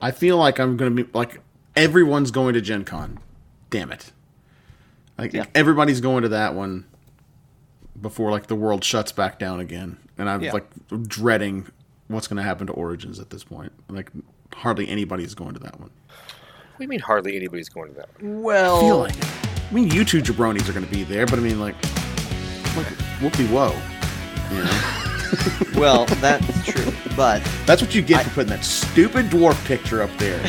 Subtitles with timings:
[0.00, 1.40] I feel like I'm gonna be like
[1.76, 3.18] everyone's going to Gen Con.
[3.70, 4.12] Damn it.
[5.18, 5.44] Like Yeah.
[5.54, 6.84] everybody's going to that one
[8.00, 9.98] before like the world shuts back down again.
[10.18, 10.52] And I'm Yeah.
[10.52, 10.68] like
[11.06, 11.66] dreading
[12.08, 13.72] what's gonna happen to Origins at this point.
[13.88, 14.10] Like
[14.54, 15.90] hardly anybody's going to that one.
[15.90, 18.08] What do you mean hardly anybody's going to that?
[18.22, 18.42] one?
[18.42, 19.24] Well, I feel like it.
[19.70, 21.76] I mean you two jabronis are gonna be there, but I mean like
[22.76, 22.86] like
[23.20, 23.76] whoopie whoa.
[24.50, 25.80] You know?
[25.80, 26.89] well, that's true.
[27.20, 30.38] But That's what you get for putting that stupid dwarf picture up there.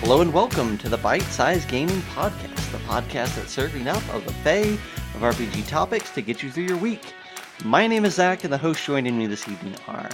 [0.00, 4.20] hello and welcome to the Bite Size Gaming Podcast, the podcast that's serving up a
[4.20, 7.12] buffet of RPG topics to get you through your week.
[7.62, 10.08] My name is Zac, and the hosts joining me this evening are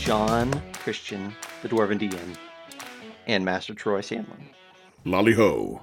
[0.00, 2.36] Jon Christian, the Dwarven DM,
[3.26, 4.48] and Master Troy Sandlin.
[5.04, 5.82] Lolly ho.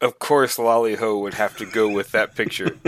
[0.00, 2.74] Of course, Lolly Ho would have to go with that picture.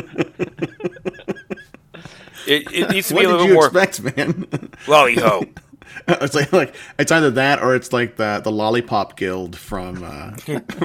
[2.47, 4.49] it, it needs to What be a did little you more expect, man?
[4.89, 5.45] Lolly Ho.
[6.09, 10.31] it's like like it's either that or it's like the the lollipop guild from uh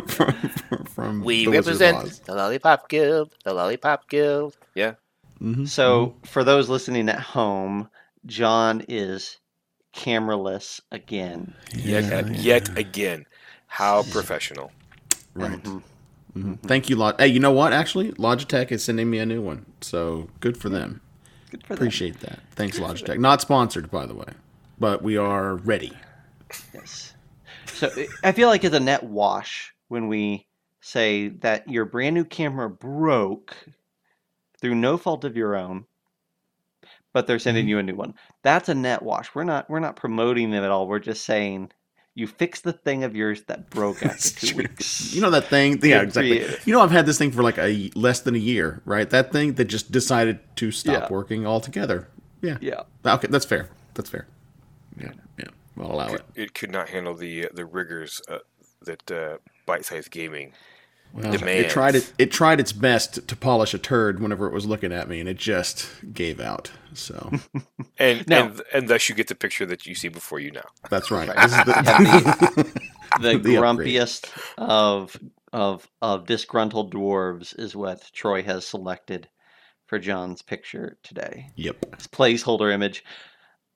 [0.07, 2.19] from, from We The Wizard of represent Oz.
[2.19, 3.33] the Lollipop Guild.
[3.45, 4.57] The Lollipop Guild.
[4.75, 4.95] Yeah.
[5.65, 7.89] So, for those listening at home,
[8.25, 9.37] Jon is
[9.93, 11.53] cameraless again.
[11.75, 13.25] Yet, Yeah, yet again.
[13.67, 14.71] How professional.
[15.35, 15.83] right Mhm.
[16.35, 16.59] Mhm.
[16.63, 19.65] thank you Log- hey you know what actually logitech is sending me a new one
[19.81, 20.99] so good for them
[21.51, 21.77] Good for them.
[21.77, 24.25] appreciate that thanks logitech not sponsored by the way
[24.79, 25.93] but we are ready
[26.73, 27.13] Yes.
[27.67, 27.91] So
[28.23, 30.47] I feel like it's a net wash when we
[30.81, 33.55] say that your brand new camera broke
[34.59, 35.85] through no fault of your own,
[37.13, 38.13] but they're sending you a new one.
[38.47, 39.35] That's a net wash.
[39.35, 40.87] We're not we're not promoting them at all.
[40.87, 41.71] We're just saying
[42.15, 44.57] you fix the thing of yours that broke after two true.
[44.63, 45.13] weeks.
[45.13, 46.55] you know that thing yeah Good exactly you.
[46.65, 49.31] you know i've had this thing for like a less than a year right that
[49.31, 51.07] thing that just decided to stop Yeah.
[51.11, 52.07] working altogether
[52.41, 52.81] yeah Yeah.
[53.05, 54.25] okay that's fair that's fair
[54.99, 55.45] yeah yeah
[55.79, 58.39] i'll allow it It could not handle the uh, the rigors uh,
[58.89, 60.53] that uh, bite-sized gaming.
[61.13, 62.13] Well, it tried it.
[62.19, 65.27] It tried its best to polish a turd whenever it was looking at me, and
[65.27, 66.71] it just gave out.
[66.93, 67.31] So
[67.97, 70.65] And, Now- and and thus you get the picture that you see before you now.
[70.89, 71.27] that's right.
[71.29, 71.49] Right.
[71.49, 72.81] This is the,
[73.21, 73.87] The, The upgrade.
[73.87, 75.17] grumpiest of
[75.53, 79.27] of of disgruntled dwarves is what Troy has selected
[79.87, 81.49] for Jon's picture today.
[81.55, 81.77] yep.
[81.95, 83.03] His placeholder image.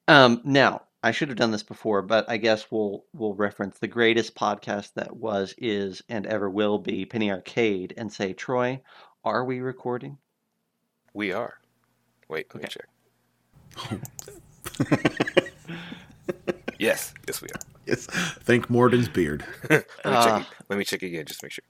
[0.10, 3.88] Um, now, I should have done this before, but I guess we'll we'll reference the
[3.88, 8.82] greatest podcast that was, is, and ever will be, Penny Arcade, and say, Troy,
[9.24, 10.20] are we recording?
[11.14, 11.56] We are.
[12.30, 12.88] Wait, let me check.
[16.80, 17.60] yes, yes we are.
[17.88, 18.06] Yes.
[18.06, 19.44] Thank Moradin's beard.
[19.70, 20.48] Let me, check, ah.
[20.70, 21.66] let me check again, just to make sure.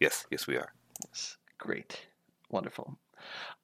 [0.00, 0.72] Yes, yes we are.
[1.08, 2.06] Yes, Great.
[2.50, 2.98] Wonderful.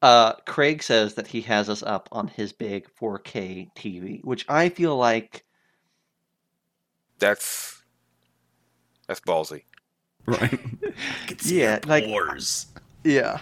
[0.03, 4.67] Uh, Craig says that he has us up on his big 4K TV, which I
[4.67, 5.45] feel like
[7.19, 7.81] That's
[9.07, 9.63] that's ballsy.
[10.25, 10.59] Right.
[11.45, 12.67] Yeah, like- Pores.
[13.05, 13.39] Yeah.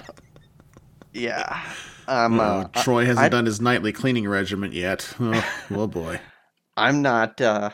[1.13, 1.61] Yeah.
[2.07, 5.13] Um, Uh, uh, Troy hasn't I- done his nightly cleaning regimen yet.
[5.19, 6.19] Oh, oh boy.
[6.77, 7.41] I'm not.
[7.41, 7.71] Uh,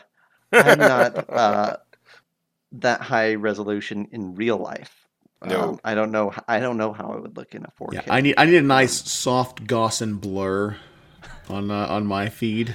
[0.52, 1.76] I'm not uh,
[2.72, 5.07] that high resolution in real life.
[5.44, 5.60] No.
[5.70, 6.32] Um, I don't know.
[6.32, 7.92] h- I don't know how it would look in a 4K.
[7.92, 10.76] Yeah, I need I need a nice soft Gaussian blur
[11.48, 12.74] on uh, on my feed,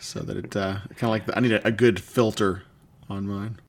[0.00, 2.62] so that it uh, kind of like the, I need a, a good filter
[3.10, 3.60] on mine.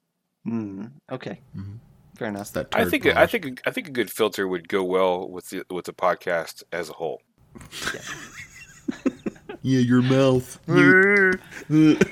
[0.45, 1.41] Hmm, okay.
[1.55, 1.79] Mhm.
[2.17, 2.51] Fair enough.
[2.53, 2.67] that.
[2.73, 5.63] I turd think I think I think a good filter would go well with the
[5.69, 7.21] with the podcast as a whole.
[9.61, 10.59] Yeah, your mouth.
[10.67, 11.33] You-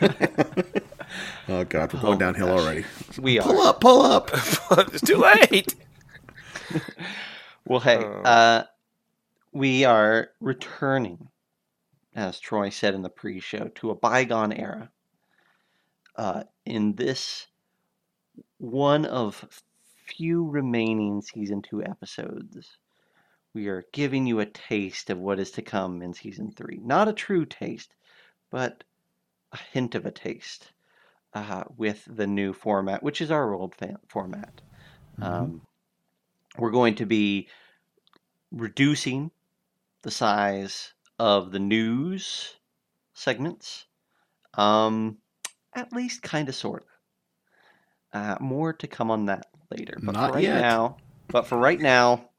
[1.49, 2.59] oh god, we're going Oh, downhill gosh.
[2.61, 2.85] already.
[3.19, 3.69] We Pull are.
[3.69, 4.29] up, pull up.
[4.93, 5.73] it's too late.
[7.65, 8.21] Well, hey, Oh.
[8.23, 8.63] uh,
[9.51, 11.29] we are returning,
[12.15, 14.89] as Troy said in the pre-show, to a bygone era.
[16.15, 17.47] Uh, in this
[18.57, 19.45] one of
[20.05, 22.77] few remaining season two episodes,
[23.53, 26.79] we are giving you a taste of what is to come in season three.
[26.83, 27.93] Not a true taste,
[28.49, 28.83] but
[29.51, 30.71] a hint of a taste
[31.33, 34.61] uh, with the new format, which is our old fa- format.
[35.21, 35.61] Um,
[36.59, 37.47] we're going to be
[38.51, 39.31] reducing
[40.01, 42.55] the size of the news
[43.13, 43.85] segments,
[44.53, 45.17] um,
[45.73, 46.89] at least kind of, sort of.
[48.13, 49.97] Uh, more to come on that later.
[50.01, 50.61] But Not for right yet.
[50.61, 52.29] now, but for right now,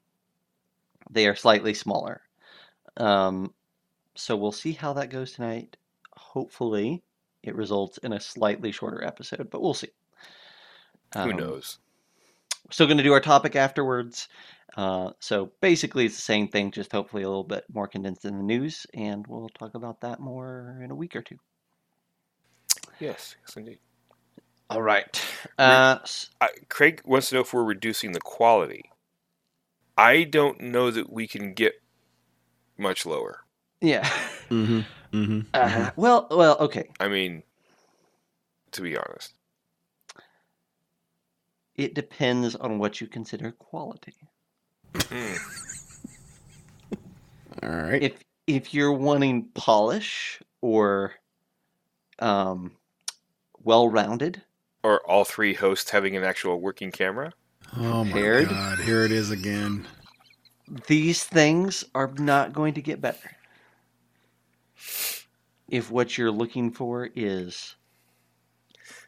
[1.11, 2.21] they are slightly smaller.
[2.97, 3.53] Um,
[4.15, 5.77] so we'll see how that goes tonight.
[6.15, 7.03] Hopefully,
[7.43, 9.89] it results in a slightly shorter episode, but we'll see.
[11.13, 11.77] Who Um, knows?
[12.71, 14.27] Still going to do our topic afterwards.
[14.77, 18.37] Uh, so basically, it's the same thing, just hopefully a little bit more condensed in
[18.37, 21.37] the news, and we'll talk about that more in a week or two.
[22.99, 23.79] Yes, yes, indeed.
[24.69, 25.21] All right.
[25.57, 28.83] Uh, s- I, Craig wants to know if we're reducing the quality.
[29.97, 31.73] I don't know that we can get
[32.77, 33.41] much lower.
[33.81, 34.07] yeah.
[34.49, 34.81] Mm-hmm.
[35.11, 35.39] Mm-hmm.
[35.53, 36.89] Uh, well, well, okay.
[36.99, 37.41] I mean,
[38.71, 39.33] to be honest.
[41.79, 44.13] It depends on what you consider quality.
[44.97, 45.35] Hmm.
[47.63, 48.03] All right.
[48.03, 51.13] If if you're wanting polish or
[52.19, 52.73] um,
[53.63, 54.41] well-rounded,
[54.83, 57.31] Or all three hosts having an actual working camera?
[57.77, 58.49] oh my prepared.
[58.49, 58.79] god!
[58.79, 59.87] Here it is again.
[60.87, 63.31] these things are not going to get better.
[65.69, 67.75] If what you're looking for is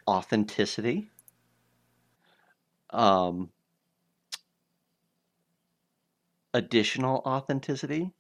[0.08, 1.10] authenticity,
[2.92, 3.50] um,
[6.54, 8.12] additional authenticity,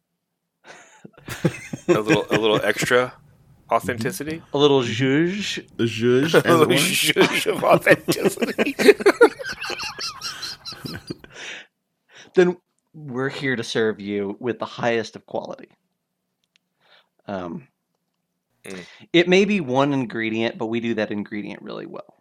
[1.87, 3.13] A little, a little extra
[3.71, 4.41] authenticity.
[4.53, 6.75] a little zhuzh, The zhuzh, A little were.
[6.75, 8.75] zhuzh of authenticity.
[12.35, 12.57] then
[12.93, 15.69] we're here to serve you with the highest of quality.
[17.27, 17.67] Um,
[18.63, 18.85] Mm.
[19.11, 22.13] It may be one ingredient, but we do that ingredient really well.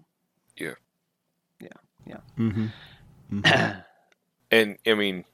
[2.39, 3.41] Mm-hmm.
[4.51, 5.25] and I mean,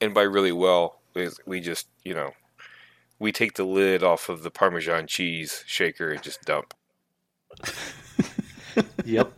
[0.00, 2.32] and by really well, is we just you know,
[3.18, 6.74] we take the lid off of the Parmesan cheese shaker and just dump.
[9.04, 9.32] yep.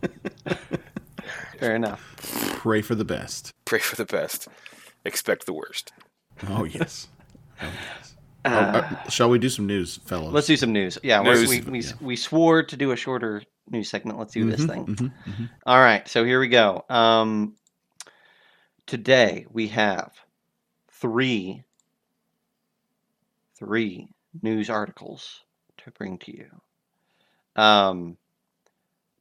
[1.59, 2.15] Fair enough.
[2.57, 3.53] Pray for the best.
[3.65, 4.47] Pray for the best,
[5.05, 5.91] expect the worst.
[6.47, 7.07] Oh yes.
[7.61, 8.16] Oh, yes.
[8.47, 10.33] Oh, Uh, uh, shall we do some news, fellows?
[10.33, 10.97] let's do some news.
[11.03, 11.49] Yeah, we're- News.
[11.49, 11.91] we we, Yeah.
[12.01, 14.17] we swore to do a shorter news segment.
[14.19, 14.85] Let's do this Mhm, thing.
[14.95, 15.49] mhm, mhm.
[15.65, 16.85] All right, so here we go.
[16.89, 17.55] Um,
[18.85, 20.13] today we have
[20.91, 21.63] three
[23.55, 24.07] three
[24.41, 25.43] news articles
[25.77, 26.61] to bring to you.
[27.61, 28.17] Um,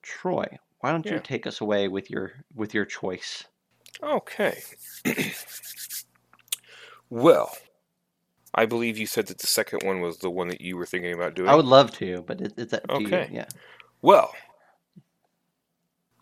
[0.03, 0.47] Troy,
[0.81, 3.45] why don't you take us away with your with your choice?
[4.03, 4.63] Okay.
[7.11, 7.57] well,
[8.57, 11.13] I believe you said that the second one was the one that you were thinking
[11.13, 11.49] about doing.
[11.49, 13.29] I would love to, but it, it's up to Okay.
[13.31, 13.37] you.
[13.37, 13.47] Yeah.
[14.03, 14.33] Well,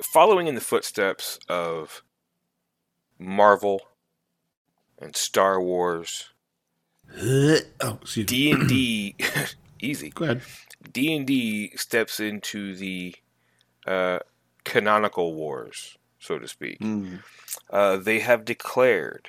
[0.02, 2.02] following in the footsteps of
[3.18, 3.82] Marvel
[5.00, 6.30] and Star Wars,
[7.22, 7.98] oh.
[8.12, 9.14] D and D,
[9.80, 10.10] easy.
[10.10, 10.42] Go ahead.
[10.92, 13.14] D and D steps into the
[13.86, 14.18] uh,
[14.64, 16.80] canonical wars, so to speak.
[16.80, 17.20] Mm.
[17.70, 19.28] Uh, they have declared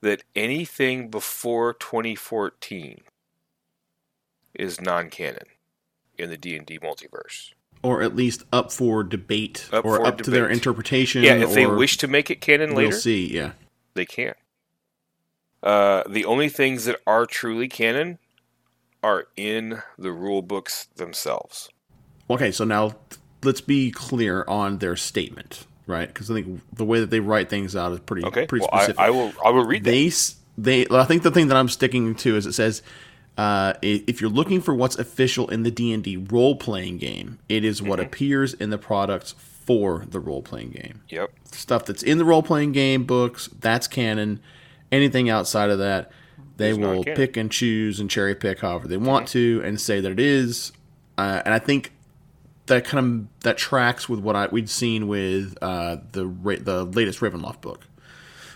[0.00, 3.00] that anything before 2014
[4.54, 5.46] is non-canon
[6.16, 7.52] in the D&D multiverse.
[7.82, 11.22] Or at least up for debate, Up or for up to their interpretation.
[11.22, 13.32] Yeah, if they wish to make it canon later we'll see.
[13.32, 13.52] Yeah.
[13.94, 14.34] they can.
[15.62, 18.18] Uh, the only things that are truly canon
[19.02, 21.68] are in the rule books themselves.
[22.28, 22.96] Okay, so now
[23.42, 26.06] let's be clear on their statement, right?
[26.06, 28.70] Because I think the way that they write things out is pretty Okay, pretty well,
[28.72, 29.00] I, specific.
[29.00, 29.32] I will.
[29.44, 29.90] I will read that.
[29.90, 32.82] they s- they I think the thing that I'm sticking to is it says
[33.36, 37.80] uh, if you're looking for what's official in the D&D role playing game, it is
[37.82, 38.06] what Mm-hmm.
[38.06, 41.02] appears in the products for the role playing game.
[41.08, 41.30] Yep.
[41.52, 44.40] Stuff that's in the role playing game books, that's canon.
[44.90, 46.10] Anything outside of that,
[46.56, 50.00] they Is will pick and choose and cherry pick however they want to and say
[50.00, 50.72] that it is.
[51.16, 51.92] Uh, and I think
[52.68, 56.24] that kind of that tracks with what I we'd seen with uh, the
[56.62, 57.86] the latest Ravenloft book,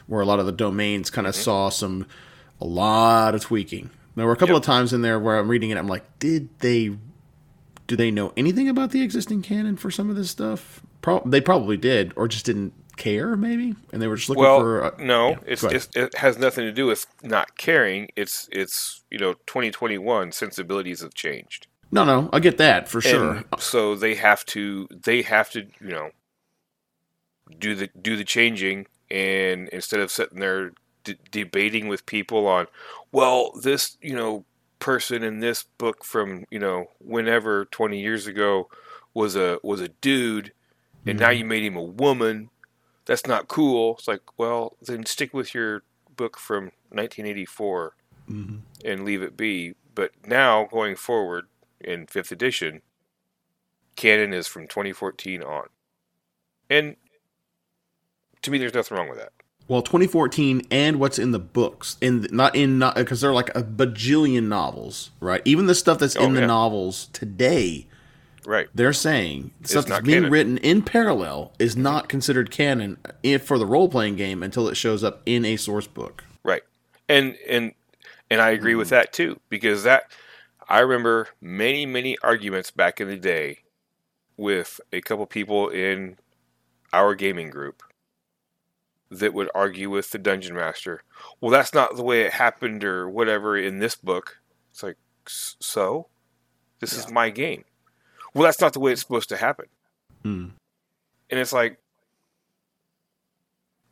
[0.06, 2.06] where a lot of the domains kind of saw some
[2.60, 3.90] a lot of tweaking.
[4.14, 4.62] There were a couple Yep.
[4.62, 6.96] of times in there where I'm reading it, I'm like, did they
[7.86, 10.80] do they know anything about the existing canon for some of this stuff?
[11.00, 14.60] Pro- they probably did, or just didn't care, maybe, and they were just looking Well,
[14.60, 14.84] for.
[14.84, 18.08] Uh, no, yeah, it's just it has nothing to do with not caring.
[18.14, 21.66] It's it's you know 2021 sensibilities have changed.
[21.92, 23.32] No, no, I get that for sure.
[23.36, 26.10] And so they have to they have to you know
[27.58, 30.72] do the do the changing, and instead of sitting there
[31.04, 32.66] d- debating with people on,
[33.12, 34.44] well, this you know
[34.78, 38.68] person in this book from you know whenever 20 years ago
[39.14, 40.52] was a was a dude,
[41.06, 42.48] and now you made him a woman.
[43.04, 43.96] That's not cool.
[43.98, 45.82] It's like, well, then stick with your
[46.16, 47.96] book from 1984
[48.30, 48.60] Mhm.
[48.84, 49.74] and leave it be.
[49.94, 51.46] But now going forward
[51.84, 52.82] in fifth edition,
[53.96, 55.68] canon is from 2014 on,
[56.70, 56.96] and
[58.42, 59.32] to me, there's nothing wrong with that.
[59.68, 63.62] Well, 2014 and what's in the books, in not in not because they're like a
[63.62, 65.40] bajillion novels, right?
[65.44, 67.86] Even the stuff that's Oh, in the novels today
[68.44, 68.68] Right.
[68.74, 70.30] They're saying stuff that's being canon.
[70.32, 72.98] written in parallel is not considered canon
[73.40, 76.24] for the role playing game until it shows up in a source book.
[76.42, 76.62] Right.
[77.08, 77.72] And and
[78.30, 78.78] and I agree Mm-hmm.
[78.80, 80.10] with that too because that
[80.72, 83.58] I remember many many arguments back in the day
[84.38, 86.16] with a couple people in
[86.94, 87.82] our gaming group
[89.10, 91.02] that would argue with the dungeon master.
[91.42, 94.38] Well, that's not the way it happened or whatever in this book.
[94.70, 96.06] It's like so
[96.80, 97.64] this is my game.
[98.32, 99.66] Well, that's not the way it's supposed to happen.
[100.22, 100.46] Hmm.
[101.28, 101.80] And it's like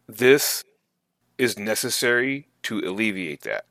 [0.08, 0.64] this
[1.36, 3.66] is necessary to alleviate that.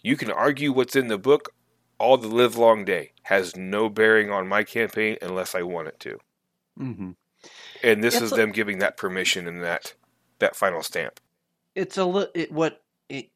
[0.00, 1.50] You can argue what's in the book
[1.98, 3.12] all the live long day.
[3.24, 6.18] Has no bearing on my campaign unless I want it to.
[6.78, 7.10] Mm-hmm.
[7.82, 9.94] And this It's is a- them giving that permission and that
[10.38, 11.20] that final stamp.
[11.74, 13.30] It's a little it, what it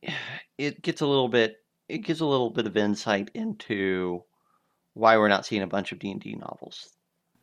[0.58, 1.56] it gets a little bit
[1.88, 4.22] it gives a little bit of insight into
[4.94, 6.90] why we're not seeing a bunch of D and D novels.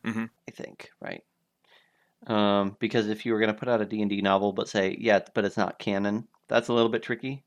[0.03, 0.29] Mhm.
[0.47, 1.23] I think right.
[2.27, 4.67] Um, because if you were going to put out a D and D novel, but
[4.69, 7.43] say yeah, but it's not canon, that's a little bit tricky.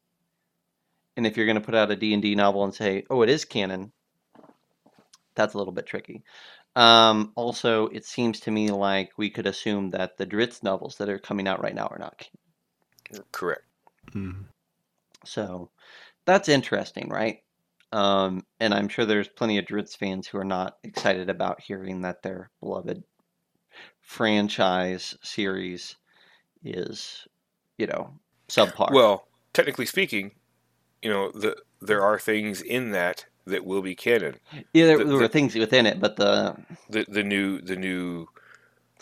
[1.19, 3.23] And if you're going to put out a D and D novel and say, oh,
[3.23, 3.91] it is canon,
[5.35, 6.23] that's a little bit tricky.
[6.77, 11.09] Um, also, it seems to me like we could assume that the Drizzt novels that
[11.09, 13.25] are coming out right now are not canon.
[13.33, 13.65] Correct.
[14.13, 14.43] Hmm.
[15.25, 15.71] So
[16.25, 17.43] that's interesting, right?
[17.91, 22.03] Um, and I'm sure there's plenty of Drizzt fans who are not excited about hearing
[22.03, 23.03] that their beloved
[24.03, 25.97] franchise series
[26.63, 27.27] is,
[27.77, 28.13] you know,
[28.49, 28.93] subpar.
[28.93, 30.31] Well, technically speaking,
[31.03, 34.37] you know, the there are things in that that will be canon.
[34.73, 36.57] yeah, there, the- there were the- things within it, but the
[36.91, 38.27] the the new the new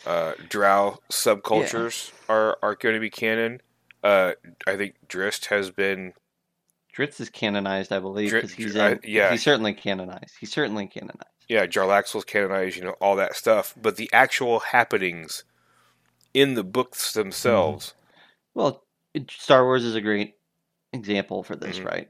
[0.05, 3.61] uh, Drow subcultures are are going to be canon.
[4.05, 4.33] Uh,
[4.67, 6.13] I think Drizzt has been
[6.97, 9.31] Drizzt is canonized, I believe, because he's Dri- I- in, yeah.
[9.33, 10.35] he's certainly canonized.
[10.39, 11.25] He's certainly canonized.
[11.49, 13.75] yeah Jarlaxle's canonized, you know, all that stuff.
[13.81, 15.45] But the actual happenings
[16.35, 17.95] in the books themselves,
[18.55, 18.85] Well,
[19.15, 20.36] it, Star Wars is a great
[20.93, 21.85] example for this, Mhm.
[21.85, 22.09] right?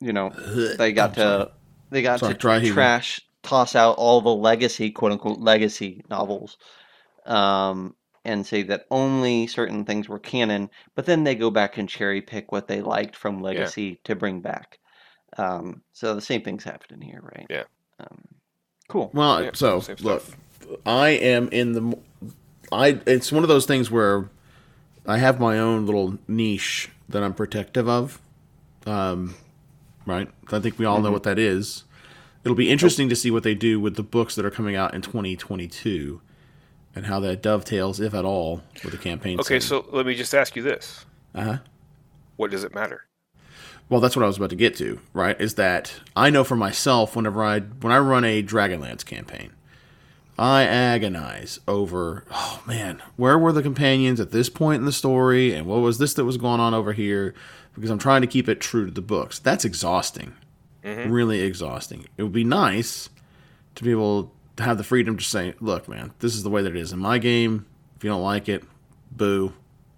[0.00, 0.30] You know,
[0.76, 1.46] they got I'm sorry.
[1.48, 1.50] to
[1.90, 2.74] they got Sorry, to dry heaving.
[2.74, 6.56] trash toss out all the legacy quote unquote legacy novels
[7.26, 11.88] um and say that only certain things were canon but then they go back and
[11.88, 14.78] cherry pick what they liked from legacy to bring back
[15.38, 17.64] um so the same thing's happening here right Yeah.
[18.00, 18.24] um,
[18.88, 20.24] cool Well, Yeah, so look.
[20.86, 21.98] I am in the.
[22.72, 24.28] I it's one of those things where
[25.06, 28.20] I have my own little niche that I'm protective of.
[28.86, 29.34] Um,
[30.06, 30.28] right.
[30.50, 31.84] I think we all know what that is.
[32.44, 34.92] It'll be interesting to see what they do with the books that are coming out
[34.94, 36.20] in 2022,
[36.94, 39.40] and how that dovetails, if at all, with the campaign.
[39.40, 39.60] okay.
[39.60, 39.86] setting.
[39.86, 41.58] So let me just ask you this: Uh-huh.
[42.36, 43.06] What does it matter?
[43.88, 45.38] Well, that's what I was about to get to, right?
[45.40, 49.52] Is that I know for myself whenever I when I run a Dragonlance campaign,
[50.38, 55.54] I agonize over, oh man, where were the companions at this point in the story
[55.54, 57.34] and what was this that was going on over here
[57.74, 59.38] because I'm trying to keep it true to the books.
[59.38, 60.34] That's exhausting.
[60.82, 61.10] Mm-hmm.
[61.10, 62.06] Really exhausting.
[62.16, 63.08] It would be nice
[63.76, 66.62] to be able to have the freedom to say, look, man, this is the way
[66.62, 67.66] that it is in my game.
[67.96, 68.64] If you don't like it,
[69.10, 69.54] boo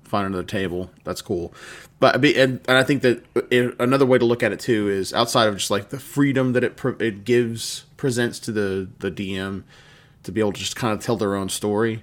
[0.07, 0.91] find another table.
[1.05, 1.53] That's cool.
[1.99, 4.89] But and, and I think that uh, it, another way to look at it too
[4.89, 9.11] is outside of just like the freedom that it it gives presents to the the
[9.11, 9.65] DM
[10.27, 12.03] to be able to just kind of tell their own story.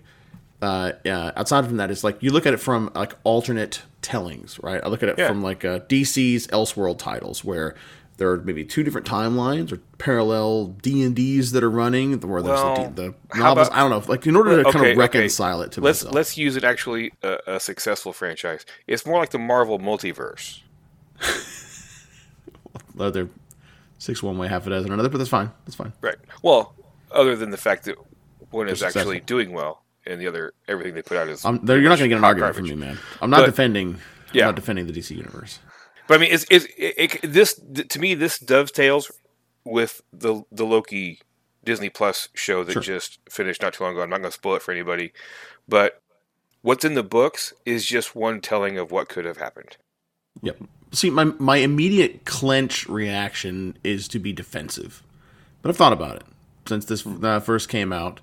[0.62, 4.60] Uh, yeah, outside from that, it's like you look at it from like alternate tellings,
[4.64, 4.82] right?
[4.84, 5.28] I look at it Yeah.
[5.28, 7.76] from like uh, DC's Elseworld titles where
[8.18, 12.42] there are maybe two different timelines or parallel D and D's that are running, where
[12.42, 13.68] there's Well, the, the novels.
[13.68, 15.00] about- I don't know, like in order to kind Okay, of okay.
[15.00, 16.16] reconcile it to Let's myself.
[16.16, 18.66] let's use it actually a, a successful franchise.
[18.88, 20.62] It's more like the Marvel multiverse.
[23.00, 23.30] other
[23.98, 25.52] six one way, half a dozen another, but that's fine.
[25.66, 25.94] That's fine.
[26.02, 26.16] Right.
[26.42, 26.74] Well,
[27.12, 27.96] other than the fact that
[28.54, 31.44] one is They're actually doing well, and the other everything they put out is.
[31.46, 32.70] I'm, there, you're not going to get an argument garbage.
[32.72, 33.00] from me, man.
[33.22, 33.98] I'm not But- defending.
[34.32, 34.44] Yeah.
[34.44, 35.60] I'm not defending the DC universe.
[36.08, 39.12] But I mean, it's, it's it, it, this to me this dovetails
[39.64, 41.22] with the the Loki
[41.64, 42.82] Disney Plus show that Sure.
[42.82, 44.02] just finished not too long ago.
[44.02, 45.14] I'm not going to spoil it for anybody,
[45.68, 46.02] but
[46.62, 49.78] what's in the books is just one telling of what could have happened.
[50.42, 50.58] Yep.
[50.92, 55.04] See, my my immediate clench reaction is to be defensive,
[55.62, 56.24] but I've thought about it
[56.68, 58.20] since this uh, first came out.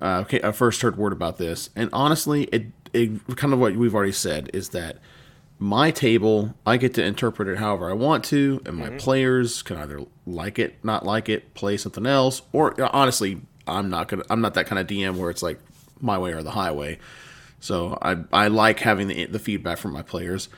[0.00, 3.74] Uh, okay, I first heard word about this, and honestly, it it kind of what
[3.76, 4.98] we've already said is that
[5.58, 9.76] my table, I get to interpret it however I want to, and my players can
[9.76, 14.24] either like it, not like it, play something else, or uh, honestly, I'm not gonna,
[14.30, 15.60] I'm not that kind of DM where it's like
[16.00, 16.98] my way or the highway.
[17.60, 20.48] So I I like having the the feedback from my players,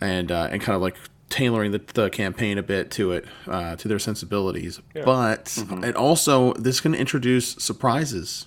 [0.00, 0.96] and uh, and kind of like
[1.28, 4.80] tailoring the, the campaign a bit to it, uh, to their sensibilities.
[4.94, 5.02] Yeah.
[5.04, 5.84] But Mhm.
[5.84, 8.46] it also this can introduce surprises.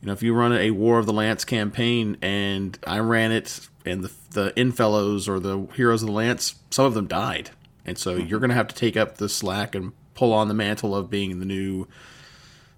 [0.00, 3.68] You know, if you run a War of the Lance campaign and I ran it,
[3.84, 7.50] and the the Innfellows or the Heroes of the Lance, some of them died,
[7.84, 10.54] and so you're going to have to take up the slack and pull on the
[10.54, 11.86] mantle of being the new,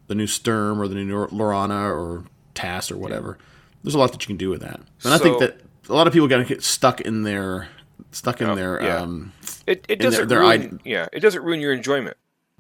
[0.09, 2.25] the new Sturm or the new Laurana or
[2.55, 3.38] Tass or whatever.
[3.85, 6.07] There's a lot that you can do with that, and I think that a lot
[6.07, 7.69] of people got to get stuck in their
[8.11, 8.97] stuck in Oh, their yeah.
[8.99, 9.33] um,
[9.67, 12.17] It it doesn't their ruin, id- yeah, it doesn't ruin your enjoyment.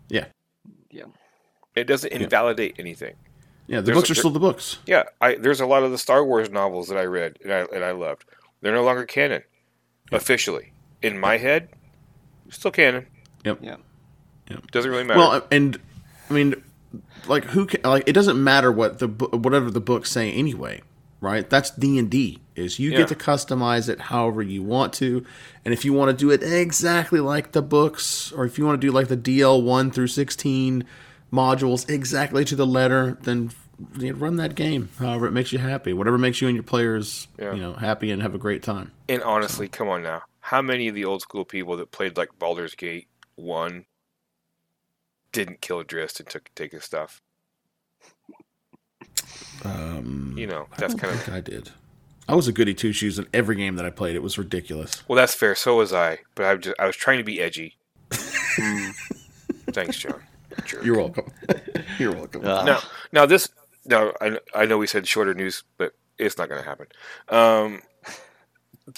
[0.08, 0.26] yeah
[0.90, 1.04] Yeah.
[1.74, 3.14] It doesn't invalidate anything.
[3.66, 3.76] Yeah.
[3.80, 4.78] The There's books a- are still the books.
[4.86, 7.60] Yeah, I there's a lot of the Star Wars novels that I read and I
[7.74, 8.24] and I loved.
[8.60, 9.42] They're no longer canon
[10.10, 10.72] officially.
[11.02, 11.68] In my head,
[12.50, 13.06] still canon.
[13.44, 13.58] Yep.
[13.62, 13.76] Yeah.
[14.70, 15.18] Doesn't really matter.
[15.18, 15.78] Well, and
[16.30, 16.62] I mean,
[17.26, 20.82] like who can like it doesn't matter what the whatever the books say anyway,
[21.20, 21.48] right?
[21.48, 22.98] That's D and D is you Yeah.
[22.98, 25.24] get to customize it however you want to,
[25.64, 28.80] and if you want to do it exactly like the books, or if you want
[28.80, 30.84] to do like the DL one through sixteen
[31.32, 33.50] modules exactly to the letter, then
[33.98, 36.62] you know, run that game however it makes you happy, whatever makes you and your
[36.62, 37.54] players Yeah.
[37.54, 38.92] you know happy and have a great time.
[39.08, 40.22] and honestly, come on now.
[40.40, 43.84] How many of the old school people that played like Baldur's Gate 1
[45.32, 47.22] didn't kill Drizzt and took take his stuff?
[49.64, 51.70] Um, You know, that's kind of I did.
[52.28, 54.14] I was a goody two shoes in every game that I played.
[54.16, 55.02] It was ridiculous.
[55.08, 55.54] Well, that's fair.
[55.54, 57.76] So was I, but I just I was trying to be edgy.
[58.58, 58.92] Mm.
[59.72, 60.20] Thanks, Jon.
[60.64, 60.84] Jerk.
[60.84, 61.32] You're welcome.
[61.98, 62.44] You're welcome.
[62.44, 62.80] Uh, Now,
[63.12, 63.48] now this.
[63.84, 66.86] Now I, I know we said shorter news, but it's not going to happen.
[67.28, 67.82] Um,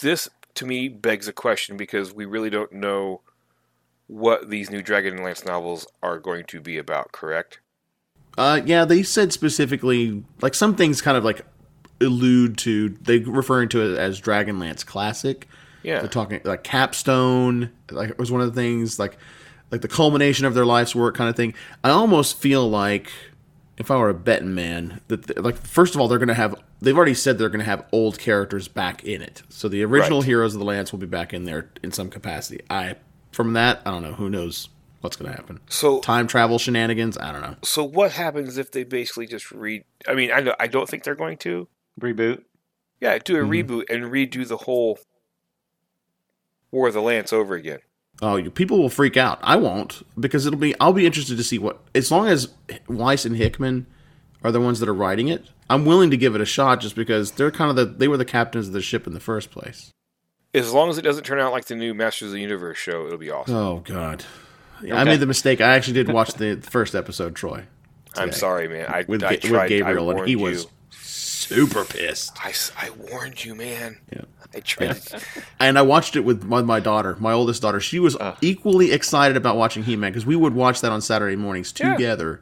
[0.00, 3.22] this to me begs a question because we really don't know
[4.06, 7.12] what these new Dragonlance novels are going to be about.
[7.12, 7.60] Correct?
[8.36, 11.42] Uh, yeah, they said specifically like some things kind of like
[12.00, 15.48] allude to they referring to it as Dragonlance Classic.
[15.82, 16.00] Yeah.
[16.00, 19.16] They're talking like capstone, like it was one of the things like
[19.70, 21.54] like the culmination of their life's work kind of thing.
[21.82, 23.10] I almost feel like
[23.76, 26.54] if I were a betting man, that th- like first of all they're gonna have
[26.80, 29.42] they've already said they're gonna have old characters back in it.
[29.48, 30.26] So the original Right.
[30.26, 32.60] heroes of the Lance will be back in there in some capacity.
[32.70, 32.96] I
[33.32, 34.68] from that I don't know who knows
[35.00, 35.58] what's gonna happen.
[35.68, 37.56] So Time travel shenanigans I don't know.
[37.64, 39.84] so what happens if they basically just read?
[40.06, 41.66] I mean, I know I don't think they're going to.
[42.00, 42.42] Reboot.
[43.00, 43.64] Yeah, do a Mhm.
[43.66, 44.98] reboot and redo the whole
[46.70, 47.80] War of the Lance over again.
[48.24, 49.38] Oh, you, people will freak out.
[49.42, 50.74] I won't because it'll be.
[50.80, 51.78] I'll be interested to see what.
[51.94, 52.48] As long as
[52.88, 53.86] Weiss and Hickman
[54.42, 56.96] are the ones that are writing it, I'm willing to give it a shot just
[56.96, 57.84] because they're kind of the.
[57.84, 59.90] They were the captains of the ship in the first place.
[60.54, 63.04] As long as it doesn't turn out like the new Masters of the Universe show,
[63.04, 63.56] it'll be awesome.
[63.56, 64.24] Oh God,
[64.80, 65.60] I made the mistake.
[65.60, 67.66] I actually did watch the first episode, Troy,
[68.16, 68.86] I'm sorry, man.
[68.88, 69.62] I, with, I tried.
[69.62, 70.70] with Gabriel, I and he was you.
[71.48, 72.36] Super pissed.
[72.44, 73.98] I, I warned you, man.
[74.12, 74.22] Yeah.
[74.54, 74.86] I tried.
[74.86, 74.92] Yeah.
[74.94, 75.20] to-
[75.60, 77.80] And I watched it with my, my daughter, my oldest daughter.
[77.80, 78.36] She was Ugh.
[78.40, 81.92] equally excited about watching He Man because we would watch that on Saturday mornings Yeah.
[81.92, 82.40] together.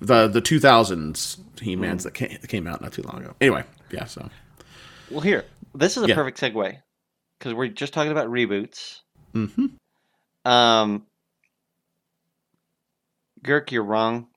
[0.00, 3.34] The the two thousands He Mans that, came, that came out not too long ago.
[3.40, 4.04] Anyway, yeah.
[4.06, 4.28] So
[5.10, 6.14] Well, here, this is a Yeah.
[6.16, 6.76] perfect segue
[7.38, 9.00] because we're just talking about reboots.
[9.32, 9.66] hmm
[10.44, 11.06] Um,
[13.44, 14.28] Girk, you're wrong,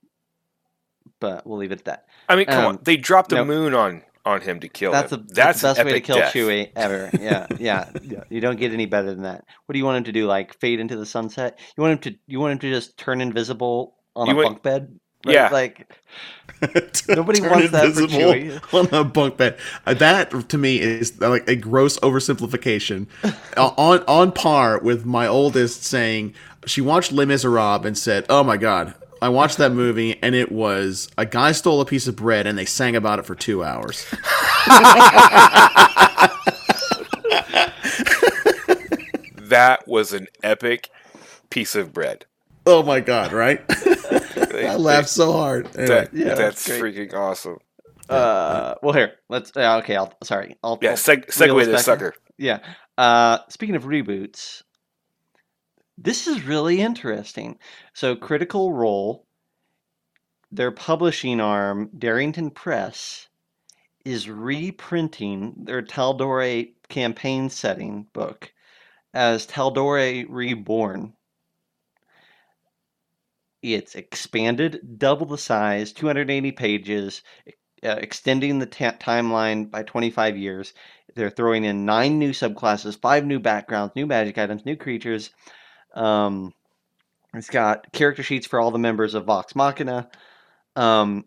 [1.19, 2.04] but we'll leave it at that.
[2.29, 2.79] I mean, come Um, on.
[2.83, 3.47] They dropped the nope.
[3.47, 5.27] moon on on him to kill That's the him.
[5.29, 6.33] that's, That's the best way to kill death.
[6.33, 7.11] Chewie ever.
[7.19, 8.23] Yeah, yeah, yeah.
[8.29, 9.45] You don't get any better than that.
[9.65, 10.25] What do you want him to do?
[10.25, 11.59] Like fade into the sunset?
[11.77, 12.19] You want him to?
[12.27, 14.99] You want him to just turn invisible on You a want- bunk bed?
[15.27, 15.49] Yeah.
[15.51, 15.91] Like
[17.09, 18.61] Nobody Turn wants that for Chewie.
[18.73, 19.57] on a bunk bed.
[19.85, 23.07] Uh, That to me is like a gross oversimplification,
[23.57, 26.33] Uh, on on par with my oldest saying
[26.67, 30.51] she watched Les Miserables and said, "Oh my god." I watched that movie and it
[30.51, 33.63] was a guy stole a piece of bread and they sang about it for two
[33.63, 34.05] hours.
[39.37, 40.89] That was an epic
[41.49, 42.25] piece of bread.
[42.65, 43.31] Oh my god!
[43.31, 43.65] Right?
[43.67, 45.67] They- I laughed so hard.
[45.77, 47.57] Anyway, that- Yeah, that's that's freaking awesome.
[48.09, 49.51] Uh, well, here, let's.
[49.55, 50.13] Uh, okay, I'll.
[50.23, 50.79] Sorry, I'll.
[50.81, 52.13] Yeah, seg- segue this back- sucker.
[52.37, 52.59] Yeah.
[52.97, 54.61] Uh, speaking of reboots,
[55.97, 57.57] this is really interesting.
[57.93, 59.25] So, Critical Role,
[60.51, 63.27] their publishing arm, Darrington Press,
[64.05, 68.53] is reprinting their Tal'Dorei campaign setting book
[69.13, 71.13] as Tal'Dorei Reborn.
[73.61, 77.23] It's expanded, double the size, 280 pages,
[77.83, 80.73] uh, extending the ta- timeline by 25 years.
[81.15, 85.31] They're throwing in nine new subclasses, five new backgrounds, new magic items, new creatures.
[85.95, 86.53] Um,
[87.33, 90.09] it's got character sheets for all the members of Vox Machina.
[90.75, 91.25] Um,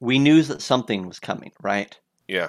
[0.00, 1.98] we knew that something was coming, right?
[2.28, 2.48] Yeah.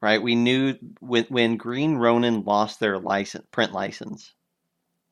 [0.00, 0.22] right?
[0.22, 4.34] We knew when when Green Ronin lost their license, print license,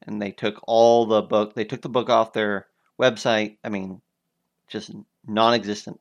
[0.02, 2.66] and they took all the book, they took the book off their
[3.00, 3.58] website.
[3.64, 4.00] I mean,
[4.68, 4.92] just
[5.26, 6.00] non-existent.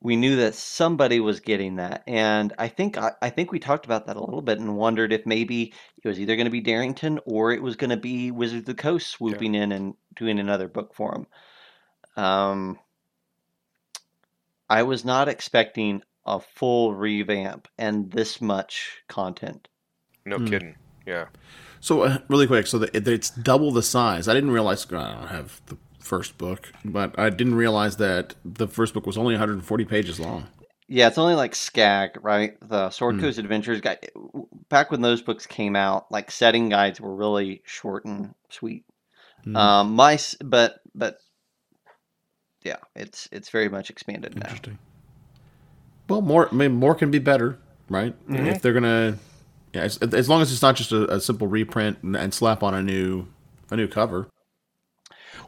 [0.00, 3.84] We knew that somebody was getting that, and I think I, I think we talked
[3.86, 6.60] about that a little bit and wondered if maybe it was either going to be
[6.60, 10.38] Darrington or it was going to be Wizards of the Coast swooping in and doing
[10.38, 11.26] another book for him
[12.16, 12.78] Um,
[14.68, 19.68] I was not expecting a full revamp and this much content.
[20.24, 20.46] No Hmm.
[20.46, 20.76] kidding.
[21.06, 21.26] Yeah.
[21.80, 24.28] So uh, really quick, so that it's double the size.
[24.28, 24.86] I didn't realize.
[24.92, 29.18] I don't have the first book, but I didn't realize that the first book was
[29.18, 30.46] only 140 pages long.
[30.90, 32.56] Yeah, it's only like SCAG, right?
[32.66, 33.20] The Sword Hmm.
[33.20, 34.10] Coast Adventurer's Guide.
[34.70, 38.84] Back when those books came out, like setting guides were really short and sweet.
[39.44, 39.56] Hmm.
[39.56, 41.18] Um, my but but
[42.64, 44.54] yeah, it's it's very much expanded now.
[46.08, 46.48] Well, more.
[46.48, 47.58] I mean, more can be better,
[47.90, 48.14] right?
[48.26, 48.46] Mm-hmm.
[48.46, 49.18] If they're gonna,
[49.74, 52.62] yeah, as, as long as it's not just a, a simple reprint and, and slap
[52.62, 53.26] on a new
[53.70, 54.28] a new cover.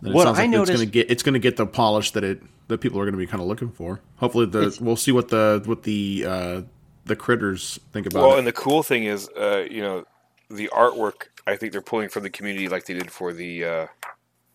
[0.03, 2.25] Then it What sounds I like it's gonna get it's gonna get the polish that
[2.25, 4.01] it that people are gonna be kind of looking for.
[4.17, 6.63] Hopefully, the we'll see what the what the uh,
[7.05, 8.39] the critters think about Well, it.
[8.39, 10.05] and the cool thing is, uh, you know,
[10.49, 11.29] the artwork.
[11.47, 13.87] I think they're pulling from the community like they did for the uh,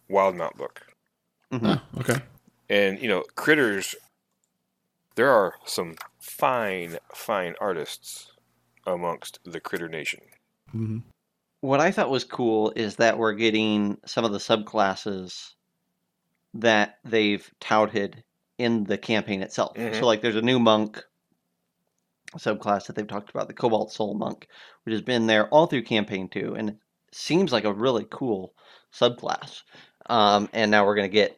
[0.10, 0.81] Wildemount book.
[1.51, 1.65] Mm-hmm.
[1.65, 2.15] Ah, okay.
[2.69, 3.95] And you know, critters.
[5.15, 8.31] There are some fine, fine artists
[8.86, 10.19] amongst the Critter Nation.
[10.71, 10.99] hmm
[11.65, 15.54] What I thought was cool is that we're getting some of the subclasses
[16.54, 18.23] that they've touted
[18.60, 19.75] in the campaign itself.
[19.75, 19.99] Mhm.
[19.99, 21.04] So, like, there's a new monk
[22.38, 24.47] subclass that they've talked about, the Cobalt Soul Monk,
[24.84, 26.78] which has been there all through campaign two, and it
[27.12, 28.54] seems like a really cool
[28.93, 29.63] subclass.
[30.06, 31.36] Um, and now we're gonna get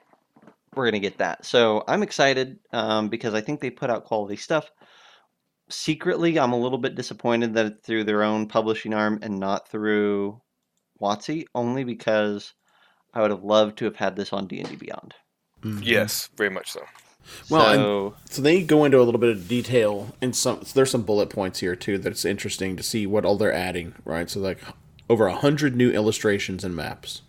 [0.76, 1.46] we're gonna get that.
[1.46, 4.70] So I'm excited um, because I think they put out quality stuff.
[5.70, 9.68] Secretly, I'm a little bit disappointed that it's through their own publishing arm and not
[9.68, 10.42] through
[11.02, 12.54] WotC, only because
[13.14, 15.14] I would have loved to have had this on D and D Beyond.
[15.62, 15.82] Mhm.
[15.84, 16.82] Yes, very much so.
[17.50, 20.64] Well, and- so So they go into a little bit of detail and some.
[20.64, 23.94] So there's some bullet points here too that's interesting to see what all they're adding.
[24.06, 24.60] Right, so like
[25.10, 27.24] over a hundred new illustrations and maps.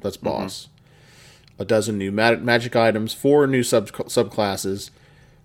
[0.00, 0.68] That's boss.
[1.58, 4.90] A dozen new ma- magic items, four new sub subclasses,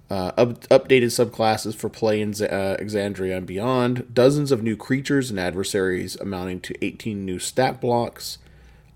[0.09, 4.13] uh, up- updated subclasses for play in Z- uh, Exandria and beyond.
[4.13, 8.37] Dozens of new creatures and adversaries, amounting to 18 new stat blocks.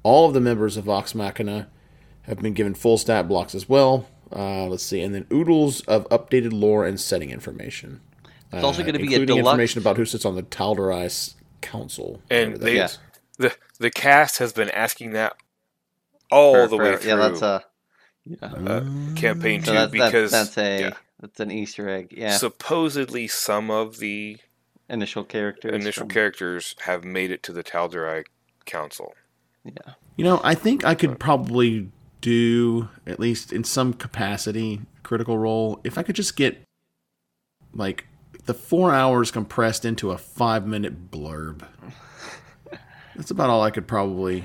[0.02, 1.68] All of the members of Vox Machina
[2.24, 4.08] have been given full stat blocks as well.
[4.36, 8.02] Uh, let's see, and then oodles of updated lore and setting information.
[8.52, 11.34] It's also Uh, gonna be a including deluxe- information about who sits on the Tal'Dorei
[11.62, 12.22] Council.
[12.32, 12.90] And they, Yeah.
[13.38, 15.36] the the cast has been asking that
[16.32, 17.64] all for- the way through yeah, that's a
[18.26, 18.48] yeah.
[18.48, 18.84] uh,
[19.16, 22.14] campaign two So that's, that, because that's a yeah, that's an Easter egg.
[22.16, 24.38] Yeah, supposedly some of the
[24.90, 25.74] initial characters.
[25.74, 28.26] initial from- characters have made it to the Tal'Dorei
[28.66, 29.14] Council.
[29.64, 35.38] Yeah, You know, I think I could probably do at least in some capacity critical
[35.38, 36.62] role if I could just get
[37.74, 38.06] like
[38.46, 41.66] the four hours compressed into a five minute blurb.
[43.16, 44.44] That's about all I could probably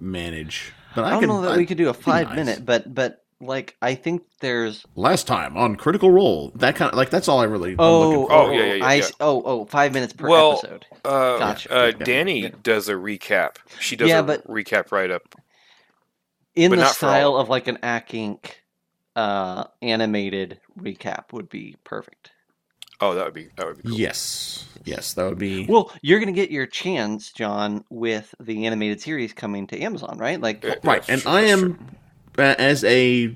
[0.00, 0.72] manage.
[0.94, 2.36] But I, I don't could, know that I- we could do a five nice.
[2.36, 6.96] minute, but but like I think there's Last time on Critical Role, that kind of
[6.96, 7.72] like that's all I really.
[7.72, 8.32] I'm oh looking for.
[8.32, 9.02] Oh, yeah, yeah, yeah, I yeah.
[9.04, 10.86] s- oh oh five minutes per Well, episode.
[11.04, 11.72] Uh, Gotcha.
[11.72, 12.48] uh, Dani Yeah.
[12.62, 13.56] does a recap.
[13.80, 15.22] She does Yeah, a but- recap right up.
[16.56, 18.50] in the not for all style of of like an Ack Inc.
[19.16, 22.30] Uh, animated recap would be perfect.
[23.00, 23.98] Oh, that would be that would be cool.
[23.98, 25.66] Yes, yes, that would be.
[25.66, 30.40] Well, you're gonna get your chance, Jon, with the animated series coming to Amazon, right?
[30.40, 31.86] Like, Yeah, right, and I am true.
[32.38, 33.34] As a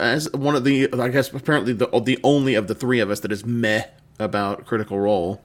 [0.00, 3.20] as one of the I guess apparently the the only of the three of us
[3.20, 3.84] that is meh
[4.18, 5.42] about Critical Role.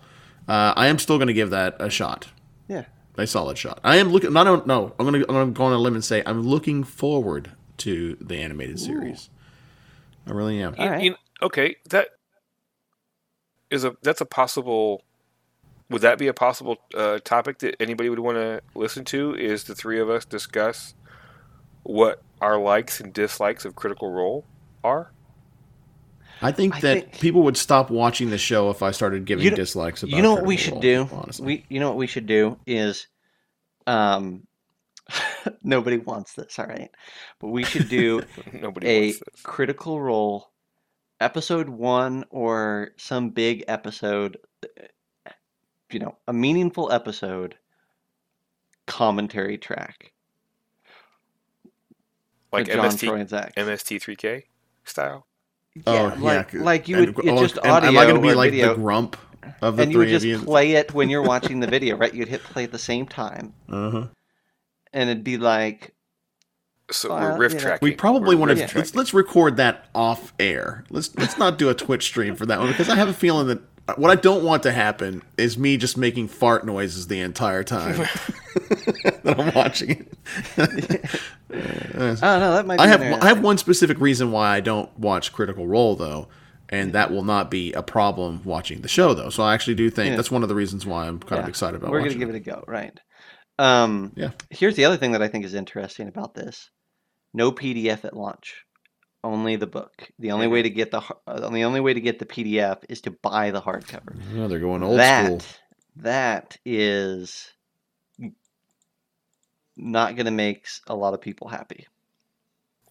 [0.48, 2.28] Uh, I am still going to give that a shot,
[2.68, 2.86] yeah,
[3.18, 3.80] a solid shot.
[3.84, 4.34] I am looking.
[4.34, 4.94] Not no.
[5.00, 7.52] I'm going to I'm going to go on a limb and say I'm looking forward
[7.78, 9.30] to the animated series.
[10.26, 10.74] I really am.
[10.78, 11.04] All You- right.
[11.04, 12.08] you- okay, that
[13.70, 15.04] is a that's a possible.
[15.92, 19.34] Would that be a possible uh, topic that anybody would want to listen to?
[19.36, 20.94] Is the three of us discuss
[21.84, 24.46] what our likes and dislikes of Critical Role
[24.84, 25.12] are?
[26.42, 29.44] I think I that think- people would stop watching the show if I started giving
[29.46, 30.04] You know- dislikes.
[30.04, 31.10] About you know what we should Role, do?
[31.12, 33.08] Honestly, We, you know what we should do is,
[33.88, 34.48] um,
[35.64, 36.92] nobody wants this, all right,
[37.40, 38.22] but we should do
[38.54, 39.42] Nobody a wants this.
[39.44, 40.52] critical role
[41.22, 44.38] episode one or some big episode
[45.92, 47.56] you know a meaningful episode
[48.88, 50.14] commentary track
[52.52, 53.56] Like Jon MST Troy and Zac.
[53.56, 54.44] MST3K
[54.84, 55.26] style.
[55.86, 58.04] Oh Yeah, like c- like you and- would it's oh, just and audio Am I
[58.06, 59.18] going to be like video, the grump
[59.62, 60.40] of the and you would three just of you?
[60.40, 62.14] play it when you're watching the video, right?
[62.14, 64.08] You'd hit play at the same time, uh-huh.
[64.94, 65.94] and it'd be like,
[66.92, 67.64] So Well, we're riff you know.
[67.64, 67.86] tracking.
[67.88, 70.84] We probably We're want to let's, let's record that off air.
[70.90, 73.48] Let's let's not do a Twitch stream for that one because I have a feeling
[73.48, 73.62] that
[73.98, 77.98] what I don't want to happen is me just making fart noises the entire time
[79.24, 80.08] that I'm watching
[80.58, 81.22] it.
[81.52, 82.78] Oh no, that might.
[82.78, 83.02] Be I have.
[83.02, 86.28] I have one specific reason why I don't watch Critical Role though,
[86.70, 89.30] and that will not be a problem watching the show though.
[89.30, 90.16] So I actually do think Yeah.
[90.16, 92.36] that's one of the reasons why I'm kind of excited about We're gonna give it
[92.36, 92.98] a go, right?
[93.58, 94.32] Um, Yeah.
[94.50, 96.70] Here's the other thing that I think is interesting about this:
[97.34, 98.64] no PDF at launch,
[99.24, 100.10] only the book.
[100.20, 103.02] The only way to get the uh, the only way to get the PDF is
[103.02, 104.16] to buy the hardcover.
[104.34, 105.42] Yeah, they're going old that school.
[105.98, 107.52] that is
[109.80, 111.88] not going to make a lot of people happy.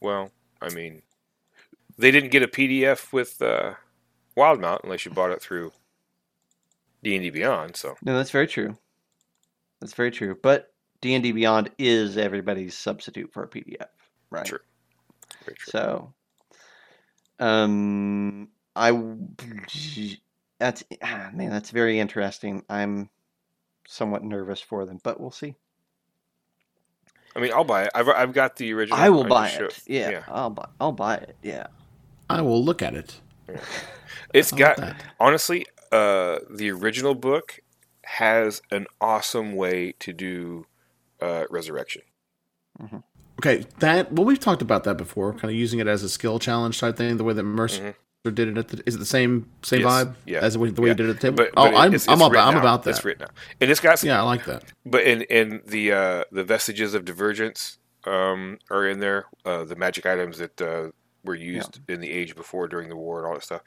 [0.01, 1.03] Well, I mean,
[1.99, 3.75] they didn't get a PDF with uh,
[4.37, 5.73] Wildemount unless you bought it through
[7.03, 7.77] D and D Beyond.
[7.77, 8.77] So No, that's very true.
[9.81, 10.37] That's very true.
[10.41, 13.89] But D and D Beyond is everybody's substitute for a PDF,
[14.31, 14.47] right?
[14.47, 14.59] True.
[15.45, 15.71] very true.
[15.71, 16.15] So,
[17.39, 18.93] um, I
[20.59, 22.65] that's ah, man, that's very interesting.
[22.69, 23.11] I'm
[23.87, 25.55] somewhat nervous for them, but we'll see.
[27.39, 27.91] I mean, I'll buy it.
[27.95, 28.99] I've, I've got the original.
[28.99, 29.83] I will just buy it.
[29.87, 30.67] Yeah, I'll buy.
[30.81, 31.37] I'll buy it.
[31.41, 31.69] Yeah.
[32.29, 33.21] I will look at it.
[34.35, 35.03] It's How got that?
[35.19, 37.61] honestly, uh, the original book
[38.05, 40.67] has an awesome way to do
[41.23, 42.03] uh, resurrection.
[43.39, 46.39] Okay, that well, we've talked about that before, kind of using it as a skill
[46.39, 47.17] challenge type thing.
[47.17, 47.43] The way that
[48.29, 50.59] Mercer did it, at the, is it the same same Yes, vibe yeah, as the
[50.61, 50.85] way, yeah.
[50.87, 51.37] you did it at the table?
[51.37, 52.91] But, oh, but it- I'm it's, I'm, about, written I'm about that.
[52.91, 54.65] It's written out, and it's got some, Yeah, I like that.
[54.85, 59.27] But in in the uh, the vestiges of divergence um, are in there.
[59.45, 60.91] Uh, the magic items that uh,
[61.25, 63.63] were used in the age before, during the war, and all that stuff.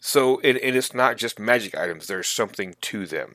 [0.00, 2.06] So, and, and it's not just magic items.
[2.08, 3.34] There's something to them,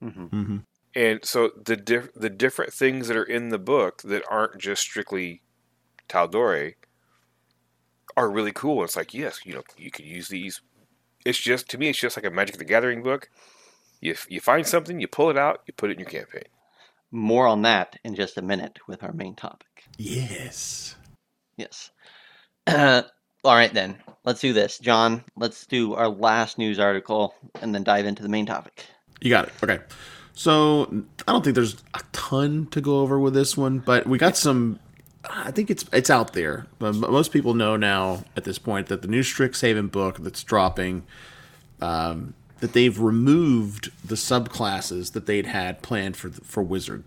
[0.00, 0.56] hmm hmm
[0.94, 4.82] and so the diff- the different things that are in the book that aren't just
[4.82, 5.42] strictly
[6.08, 6.74] Tal'Dorei
[8.20, 8.84] are really cool.
[8.84, 10.60] It's like yes, you know, you could use these.
[11.24, 13.30] It's just to me, it's just like a Magic the Gathering book.
[14.00, 16.44] You you find something, you pull it out, you put it in your campaign.
[17.10, 19.84] More on that in just a minute with our main topic.
[19.98, 20.94] Yes.
[21.56, 21.90] Yes.
[22.66, 23.04] all
[23.44, 23.96] right then.
[24.24, 25.24] Let's do this, Jon.
[25.36, 28.84] Let's do our last news article and then dive into the main topic.
[29.20, 29.52] You got it.
[29.62, 29.80] Okay.
[30.34, 34.18] So I don't think there's a ton to go over with this one, but we
[34.18, 34.78] got some.
[35.28, 36.66] I think it's it's out there.
[36.78, 41.04] Most people know now at this point that the new Strixhaven book that's dropping,
[41.80, 47.04] um, that they've removed the subclasses that they'd had planned for for Wizard,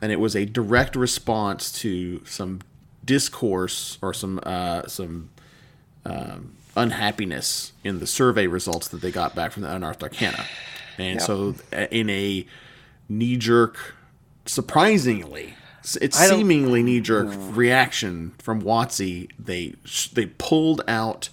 [0.00, 2.60] and it was a direct response to some
[3.04, 5.30] discourse or some uh, some
[6.04, 10.46] um, unhappiness in the survey results that they got back from the Unearthed Arcana.
[10.98, 11.22] And Yep.
[11.26, 12.46] so, uh, in a
[13.08, 13.94] knee jerk,
[14.46, 15.54] surprisingly,
[16.00, 19.74] it's I seemingly knee jerk reaction from WotC, they
[20.12, 21.28] they pulled out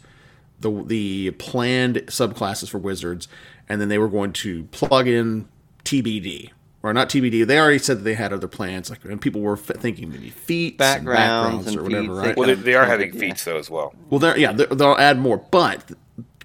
[0.59, 3.27] the the planned subclasses for wizards,
[3.67, 5.47] and then they were going to plug in
[5.85, 7.45] TBD or not TBD.
[7.45, 10.29] They already said that they had other plans, like and people were f- thinking maybe
[10.29, 12.35] feats, and Backgrounds backgrounds, and or whatever, feats, right?
[12.35, 13.29] they Well, they, they are sounds having like, yeah.
[13.29, 13.93] feats though as well.
[14.09, 15.37] Well, they're, yeah, they're, they'll add more.
[15.37, 15.91] But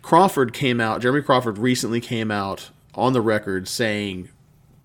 [0.03, 1.01] Crawford came out.
[1.01, 4.29] Jeremy Crawford recently came out on the record saying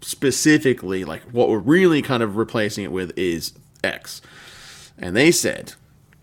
[0.01, 4.21] specifically, like, what we're really kind of replacing it with is X.
[4.97, 5.73] And they said,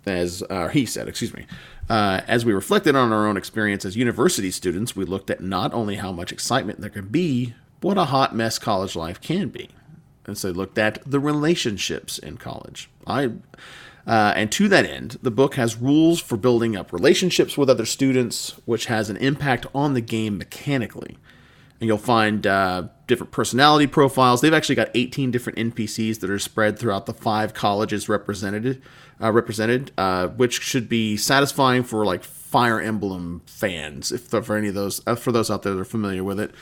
[0.07, 1.47] as uh, he said, excuse me,
[1.89, 5.73] uh, as we reflected on our own experience as university students, we looked at not
[5.73, 9.71] only how much excitement there can be, what a hot mess college life can be.
[10.27, 12.91] And so looked at the relationships in college.
[13.07, 13.31] I
[14.07, 17.85] uh, and to that end, the book has rules for building up relationships with other
[17.85, 21.19] students, which has an impact on the game mechanically.
[21.81, 24.41] And you'll find uh, different personality profiles.
[24.41, 28.83] They've actually got 18 different NPCs that are spread throughout the five colleges represented,
[29.21, 34.69] uh, represented, uh, which should be satisfying for like Fire Emblem fans, if for any
[34.69, 36.53] of those, uh, for those out there that are familiar with it.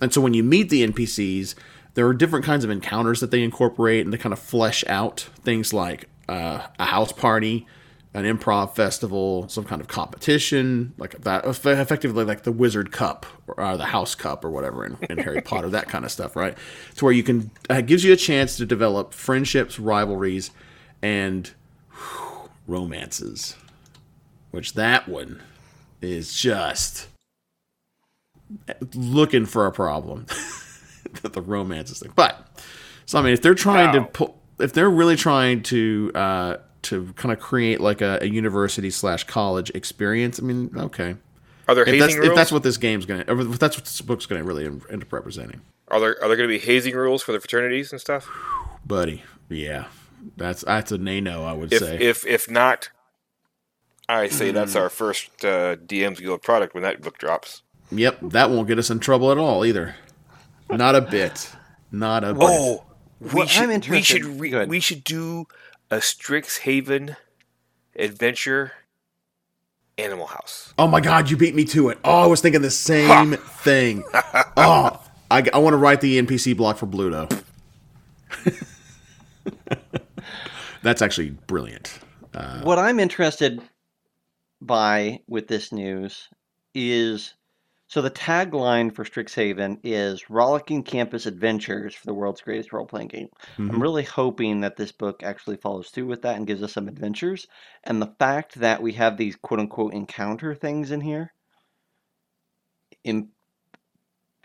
[0.00, 1.54] And so when you meet the NPCs,
[1.94, 5.28] there are different kinds of encounters that they incorporate, and they kind of flesh out
[5.42, 7.66] things like uh, a house party,
[8.14, 13.58] an improv festival, some kind of competition, like that, effectively like the Wizard Cup or
[13.58, 16.56] uh, the House Cup or whatever in, in Harry Potter, that kind of stuff, right?
[16.96, 20.50] To where you can uh, it gives you a chance to develop friendships, rivalries,
[21.00, 21.50] and
[21.90, 23.56] whew, romances.
[24.50, 25.40] Which that one
[26.02, 27.08] is just
[28.94, 30.26] looking for a problem.
[31.22, 32.46] the romances thing, but
[33.06, 37.12] so I mean, if they're trying to pull, if they're really trying to uh, to
[37.14, 40.38] kind of create like a, a university slash college experience.
[40.40, 41.16] I mean, okay.
[41.68, 42.28] Are there If hazing that's, rules?
[42.28, 45.02] if that's what this game's gonna, if that's what this book's gonna really end end
[45.02, 48.00] up representing, are there are there going to be hazing rules for the fraternities and
[48.00, 48.28] stuff?
[48.86, 49.22] buddy.
[49.48, 49.86] Yeah,
[50.36, 51.44] that's that's a nay no.
[51.44, 51.96] I would If say.
[52.00, 52.90] if if not,
[54.08, 57.62] I say that's our first uh, DM's Guild product when that book drops.
[57.90, 59.94] yep, that won't get us in trouble at all either.
[60.70, 61.50] Not a bit.
[61.90, 62.42] Not a bit.
[62.42, 62.84] Oh,
[63.20, 65.46] we Well, I'm should we should re- we should do
[65.92, 67.16] a Strixhaven
[67.94, 68.72] adventure
[69.98, 70.72] Animal House.
[70.78, 71.98] Oh my God, you beat me to it.
[72.02, 74.02] Oh, I was thinking the same thing.
[74.54, 77.42] Oh, I, I want to write the NPC block for Bluto.
[80.82, 81.98] That's actually brilliant.
[82.34, 83.62] Uh, what I'm interested
[84.60, 86.28] by with this news
[86.74, 87.32] is
[87.92, 93.08] so the tagline for Strixhaven is rollicking campus adventures for the world's greatest role playing
[93.08, 93.28] game.
[93.58, 93.70] Mhm.
[93.70, 96.88] I'm really hoping that this book actually follows through with that and gives us some
[96.88, 97.46] adventures.
[97.84, 101.34] And the fact that we have these quote unquote encounter things in here
[103.04, 103.32] Im-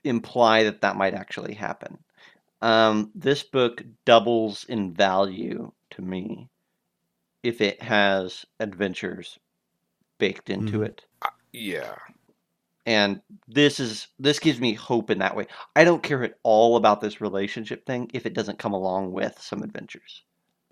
[0.04, 2.04] imply that that might actually happen.
[2.62, 6.50] Um, this book doubles in value to me
[7.44, 9.40] if it has adventures
[10.20, 10.84] baked into Mhm.
[10.84, 11.08] it
[11.54, 11.98] Yeah,
[12.88, 15.46] and this is this gives me hope in that way
[15.76, 19.38] i don't care at all about this relationship thing if it doesn't come along with
[19.40, 20.24] some adventures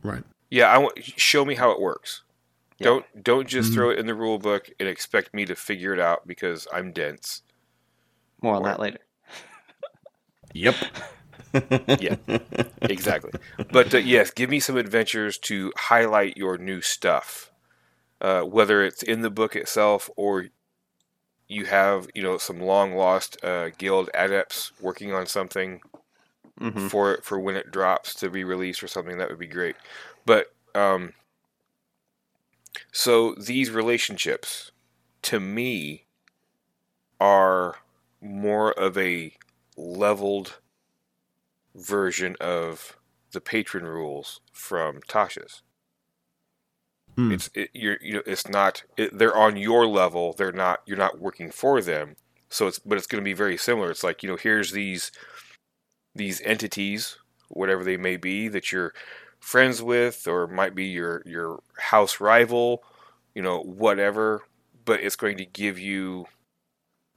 [0.01, 0.23] Right.
[0.49, 0.67] yeah.
[0.67, 2.21] I want show me how it works.
[2.77, 2.85] Yeah.
[2.85, 3.73] Don't don't just Mhm.
[3.73, 6.91] throw it in the rule book and expect me to figure it out because I'm
[6.91, 7.41] dense.
[8.41, 8.99] more on Or- that later
[10.53, 10.75] Yep.
[11.99, 12.17] Yeah.
[12.81, 13.31] exactly.
[13.71, 17.51] But uh, yes, give me some adventures to highlight your new stuff,
[18.21, 20.47] uh, whether it's in the book itself or
[21.47, 25.81] you have you know some long lost uh, guild adepts working on something
[26.59, 29.17] hmm for for when it drops to be released or something.
[29.17, 29.75] That would be great.
[30.25, 31.13] But um,
[32.91, 34.71] so these relationships,
[35.23, 36.05] to me,
[37.19, 37.77] are
[38.21, 39.35] more of a
[39.77, 40.59] leveled
[41.75, 42.97] version of
[43.31, 45.61] the patron rules from Tasha's.
[47.15, 47.31] Hmm.
[47.31, 50.33] It's it, you're you know it's not it, they're on your level.
[50.33, 52.15] They're not you're not working for them.
[52.49, 53.91] So it's but it's going to be very similar.
[53.91, 55.11] It's like you know here's these
[56.13, 57.17] these entities,
[57.49, 58.93] whatever they may be, that you're
[59.39, 62.83] friends with, or might be your your house rival,
[63.33, 64.43] you know whatever.
[64.83, 66.25] But it's going to give you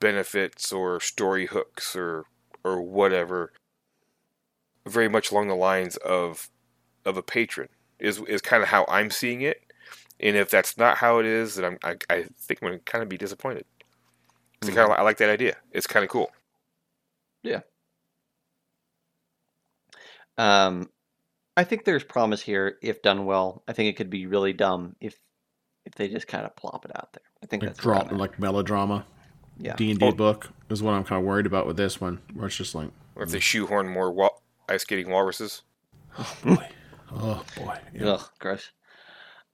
[0.01, 2.25] benefits or story hooks or
[2.65, 3.53] or whatever
[4.87, 6.49] very much along the lines of
[7.05, 9.63] of a patron is is kind of how I'm seeing it
[10.21, 12.85] and if that's not how it is then I'm, I, I think I'm going to
[12.85, 13.65] kind of be disappointed
[14.61, 16.31] 'Cause I kind of I like that idea it's kind of cool
[17.43, 17.61] Yeah.
[20.37, 20.89] um
[21.57, 24.95] i think there's promise here if done well i think it could be really dumb
[25.01, 25.19] if
[25.85, 28.15] if they just kind of plop it out there i think Like that's drop, around
[28.15, 28.19] it.
[28.19, 29.07] like melodrama.
[29.61, 29.75] Yeah.
[29.75, 30.13] D and D Oh.
[30.13, 32.91] book is what I'm kind of worried about with this one, where it's just like,
[33.17, 34.31] or if they shoehorn more wa-
[34.69, 35.63] ice skating walruses
[36.17, 36.69] oh boy,
[37.13, 37.77] oh boy.
[37.93, 38.07] Yeah.
[38.11, 38.71] Ugh, gross.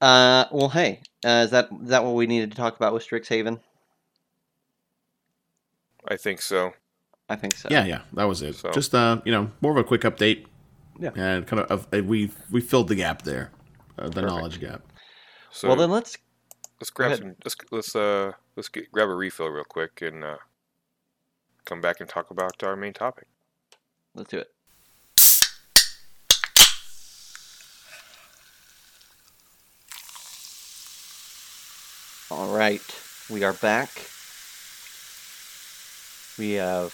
[0.01, 3.07] Uh, well, hey, uh, is that is that what we needed to talk about with
[3.07, 3.59] Strixhaven?
[6.07, 6.73] I think so
[7.29, 7.67] I think so.
[7.71, 8.55] Yeah, yeah, that was it.
[8.55, 10.45] So- Just uh, you know, more of a quick update.
[10.97, 11.09] Yeah.
[11.15, 13.51] and kind of uh, we we filled the gap there,
[13.99, 14.27] uh, the Perfect.
[14.27, 14.81] knowledge gap.
[15.51, 16.17] so well, then let's.
[16.79, 20.37] let's grab some let's let's uh let's get, grab a refill real quick and uh
[21.65, 23.27] come back and talk about our main topic
[24.13, 24.54] Let's do it.
[32.35, 32.81] All right,
[33.29, 33.89] we are back.
[36.37, 36.93] We have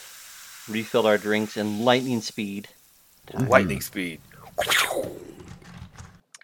[0.69, 2.67] refilled our drinks in lightning speed,
[3.33, 4.21] lightning speed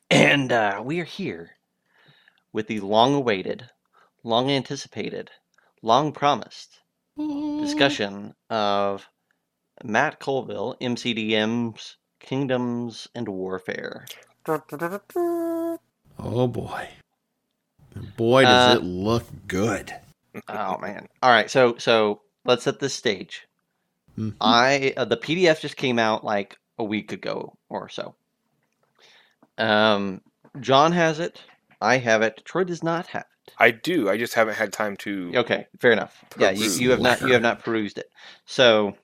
[0.09, 1.51] and uh, we are here
[2.53, 3.69] with the long-awaited,
[4.23, 5.29] long-anticipated,
[5.81, 6.79] long-promised
[7.61, 9.07] discussion of
[9.83, 14.05] Matt Colville, MCDM's Kingdoms and Warfare.
[16.19, 16.87] Oh boy,
[17.95, 19.93] boy does Uh, it look good.
[20.47, 21.07] Oh man!
[21.23, 23.47] All right, so so let's set this stage.
[24.17, 24.35] Mhm.
[24.41, 28.15] I uh, the PDF just came out like a week ago or so.
[29.57, 30.21] Um,
[30.59, 31.41] John has it.
[31.81, 32.41] I have it.
[32.45, 33.53] Troy does not have it.
[33.57, 36.23] I do I just haven't had time to Okay, fair enough.
[36.37, 38.11] Yeah, you, you have not you have not perused it.
[38.45, 38.95] So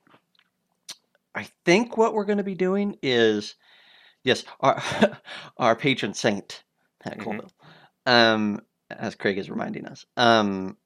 [1.34, 3.55] I think what we're going to be doing is
[4.24, 4.82] yes, our
[5.58, 6.64] our patron saint
[6.99, 7.24] Pat Mhm.
[7.24, 7.51] Colville,
[8.05, 8.62] um,
[9.00, 10.06] as Craig is reminding us.
[10.18, 10.78] Um,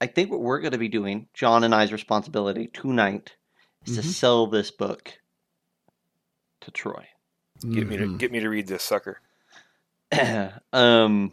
[0.00, 3.36] I think what we're going to be doing, John and I's responsibility tonight,
[3.86, 4.04] is to Mhm.
[4.04, 5.18] sell this book
[6.62, 7.06] to Troy.
[7.72, 8.18] get me to Mhm.
[8.18, 9.20] get me to read this sucker
[10.72, 11.32] um,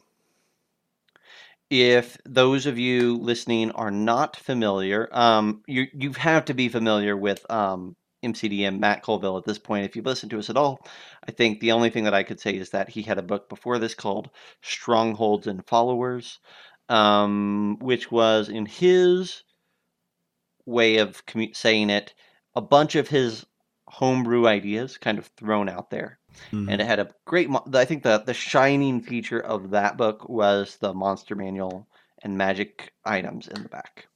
[1.70, 7.16] if those of you listening are not familiar, um, you you have to be familiar
[7.16, 9.86] with um, MCDM Matt Colville at this point.
[9.86, 10.86] If you've listened to us at all,
[11.28, 13.50] I think the only thing that I could say is that he had a book
[13.50, 14.30] before this called
[14.62, 16.40] Strongholds and Followers,
[16.90, 19.44] um, which was in his
[20.66, 22.14] way of commu- saying it,
[22.56, 23.46] a bunch of his
[23.88, 26.20] homebrew ideas kind of thrown out there
[26.52, 26.72] Mhm.
[26.72, 27.50] and it had a great.
[27.50, 31.88] mo- I think the the shining feature of that book was the monster manual
[32.22, 34.08] and magic items in the back.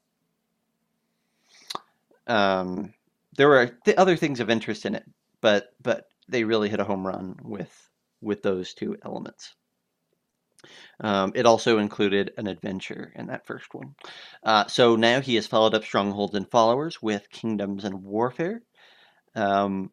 [2.28, 2.94] Um,
[3.38, 5.04] there were th- other things of interest in it,
[5.42, 7.90] but but they really hit a home run with
[8.22, 9.56] with those two elements.
[11.02, 13.96] Um, it also included an adventure in that first one.
[14.44, 18.62] Uh, so now he has followed up Strongholds and Followers with Kingdoms and Warfare.
[19.36, 19.92] Um,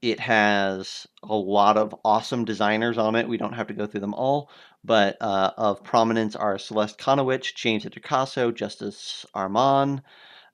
[0.00, 3.28] it has a lot of awesome designers on it.
[3.28, 4.50] We don't have to go through them all,
[4.82, 10.02] but uh, of prominence are Celeste Conowitch, James Introcaso, Justice Arman,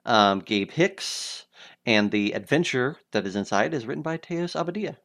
[0.04, 1.46] um, Gabe Hicks,
[1.88, 4.96] and the adventure that is inside is written by Teos Abadia.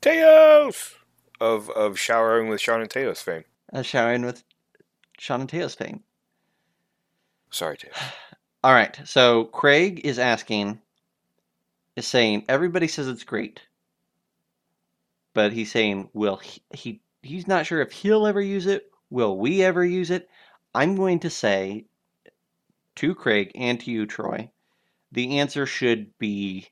[0.00, 0.94] Teos
[1.38, 3.44] of of showering with Sean and Teos fame.
[3.70, 4.42] Uh, showering with
[5.18, 6.02] Sean and Teos fame.
[7.50, 7.92] Sorry, Teos.
[8.64, 10.80] All right, so Craig is asking,
[11.94, 13.60] is saying everybody says it's great,
[15.34, 17.00] but he's saying, will he, he?
[17.22, 18.90] He's not sure if he'll ever use it.
[19.10, 20.30] Will we ever use it?
[20.74, 21.84] I'm going to say
[22.96, 24.50] to Craig and to you, Troy,
[25.12, 26.68] the answer should be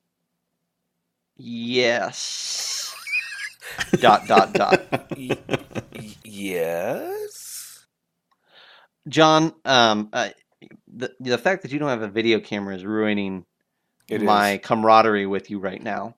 [1.36, 2.94] yes.
[4.00, 4.82] dot dot dot.
[5.16, 5.36] Y-
[5.94, 7.86] y- yes.
[9.08, 10.30] John, um, uh,
[10.92, 13.44] the the fact that you don't have a video camera is ruining
[14.08, 14.60] It my is.
[14.62, 16.16] camaraderie with you right now.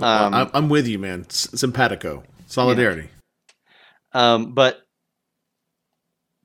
[0.00, 1.28] Um, I'm, I'm with you, man.
[1.28, 3.08] Simpatico, solidarity.
[4.12, 4.82] um, but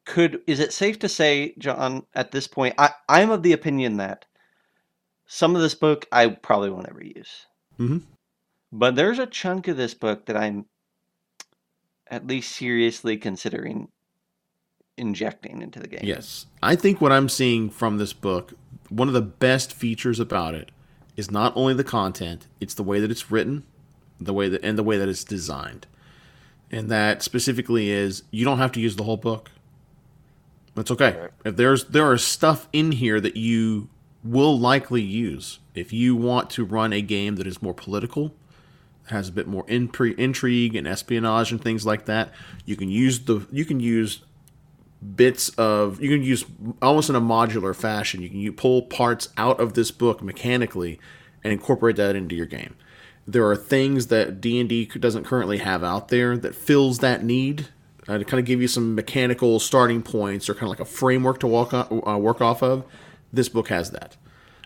[0.05, 3.97] could is it safe to say, John, at this point, I, I'm of the opinion
[3.97, 4.26] that
[5.34, 7.47] some of this book I probably won't ever use.
[7.79, 7.97] Mm-hmm.
[8.71, 10.67] But there's a chunk of this book that I'm
[12.05, 13.88] at least seriously considering
[14.95, 16.01] injecting into the game.
[16.03, 16.45] Yes.
[16.61, 18.53] I think what I'm seeing from this book,
[18.89, 20.69] one of the best features about it
[21.17, 23.63] is not only the content, it's the way that it's written,
[24.19, 25.88] the way that and the way that it's designed.
[26.69, 29.49] And that specifically is you don't have to use the whole book.
[30.75, 31.29] That's okay.
[31.43, 33.89] If there's there are stuff in here that you
[34.24, 38.34] will likely use if you want to run a game that is more political,
[39.07, 42.32] has a bit more intri- intrigue and espionage and things like that.
[42.65, 44.21] You can use the you can use
[45.15, 46.45] bits of you can use
[46.82, 48.21] almost in a modular fashion.
[48.21, 50.99] You can you pull parts out of this book mechanically
[51.43, 52.76] and incorporate that into your game.
[53.28, 57.24] There are things that D and D doesn't currently have out there that fills that
[57.24, 57.67] need
[58.07, 60.86] uh, to kind of give you some mechanical starting points or kind of like a
[60.86, 62.86] framework to walk on, uh, work off of.
[63.34, 64.15] This book has that.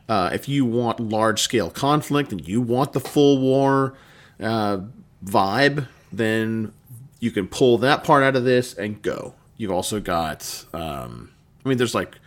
[0.09, 3.95] Uh, if you want large scale conflict and you want the full war
[4.39, 4.80] uh,
[5.26, 6.72] vibe, then
[7.20, 9.34] you can pull that part out of this and go.
[9.57, 11.32] You've also got, um,
[11.65, 12.18] I mean, there's like,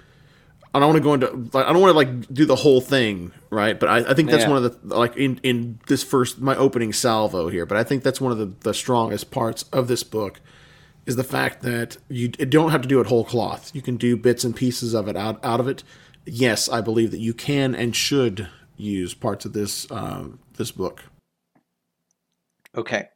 [0.75, 2.81] I don't want to go into, like, I don't want to like do the whole
[2.81, 3.79] thing, right?
[3.79, 4.51] But I, I think that's Yeah.
[4.51, 7.67] one of the like in in this first my opening salvo here.
[7.67, 10.41] But I think that's one of the the strongest parts of this book
[11.07, 13.73] is the fact that you don't have to do it whole cloth.
[13.75, 15.83] You can do bits and pieces of it out out of it.
[16.27, 21.05] Yes, I believe that you can and should use parts of this um, this book.
[22.77, 23.09] Okay.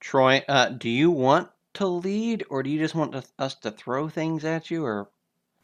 [0.00, 3.70] Troy, uh, do you want to lead or do you just want to, us to
[3.70, 5.08] throw things at you or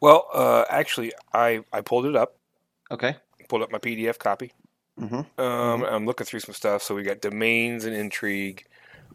[0.01, 2.37] Well, uh, actually, I I pulled it up.
[2.91, 3.17] okay.
[3.49, 4.53] Pulled up my PDF copy.
[4.99, 5.41] Mm-hmm.
[5.41, 6.83] Um, I'm looking through some stuff.
[6.83, 8.65] So we got domains and intrigue,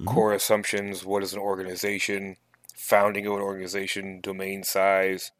[0.04, 1.04] core assumptions.
[1.04, 2.36] What is an organization?
[2.74, 5.32] Founding of an organization, domain size.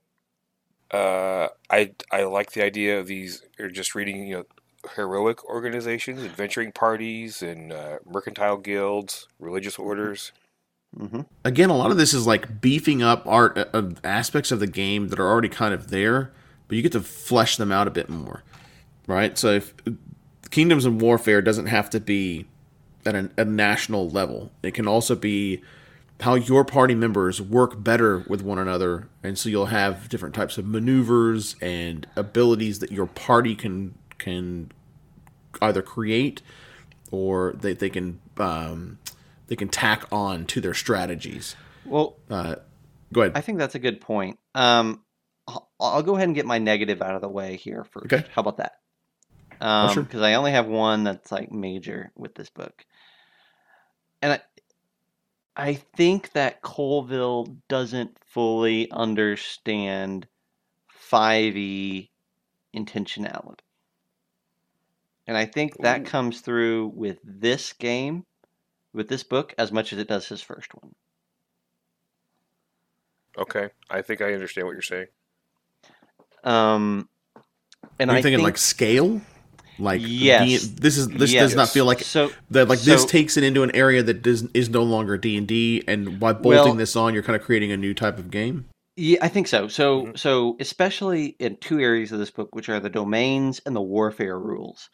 [0.91, 3.43] Uh, I I like the idea of these.
[3.59, 4.45] Or just reading, you know,
[4.95, 10.33] heroic organizations, adventuring parties, and uh, mercantile guilds, religious orders.
[10.97, 11.23] Mm-hmm.
[11.45, 15.09] Again, a lot of this is like beefing up art uh, aspects of the game
[15.09, 16.33] that are already kind of there,
[16.67, 18.43] but you get to flesh them out a bit more,
[19.07, 19.37] right?
[19.37, 19.75] So if
[20.51, 22.47] Kingdoms and Warfare doesn't have to be
[23.05, 25.63] at a, a national level, it can also be
[26.21, 30.59] how your party members work better with one another, and so you'll have different types
[30.59, 34.73] of maneuvers and abilities that your party can can
[35.63, 36.43] either create
[37.11, 38.99] or they, they can um,
[39.47, 41.57] they can tack on to their strategies.
[41.85, 42.57] Well, Uh,
[43.13, 43.33] go ahead.
[43.35, 44.39] I think that's a good point.
[44.55, 45.03] Um,
[45.47, 48.13] I'll, I'll go ahead and get my negative out of the way here first.
[48.13, 48.27] Okay.
[48.35, 48.73] How about that?
[49.61, 50.03] Um, sure.
[50.03, 52.85] Because I only have one that's like major with this book,
[54.21, 54.41] and I,
[55.59, 60.29] I think that Colville doesn't fully understand
[61.11, 62.09] 5e
[62.75, 63.59] intentionality.
[65.27, 68.25] And I think that comes through with this game,
[68.95, 70.95] with this book, as much as it does his first one.
[73.37, 75.09] Okay, I think I understand what you're saying.
[76.45, 77.09] Um,
[77.99, 79.21] and Are you I thinking think, like scale?
[79.79, 80.65] Like Yes.
[80.67, 82.31] D- this is this does not feel like so.
[82.51, 82.69] that.
[82.69, 85.85] Like this takes it into an area that does, is no longer D and D,
[85.87, 88.67] and by bolting Well- this on, you're kind of creating a new type of game.
[88.97, 89.69] Yeah, I think so.
[89.69, 90.19] So, Mhm.
[90.19, 94.37] so especially in two areas of this book, which are the domains and the warfare
[94.39, 94.89] rules.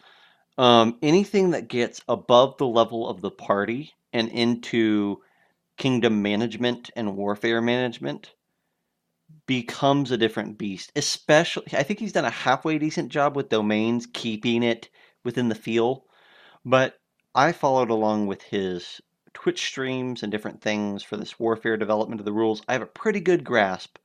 [0.59, 5.17] Um, anything that gets above the level of the party and into
[5.79, 8.31] kingdom management and warfare management
[9.47, 10.93] becomes a different beast.
[10.97, 14.89] Especially, I think he's done a halfway decent job with domains, keeping it
[15.23, 16.05] within the feel.
[16.65, 16.99] But
[17.35, 19.01] I followed along with his
[19.33, 22.63] Twitch streams and different things for this warfare development of the rules.
[22.69, 23.99] I have a pretty good grasp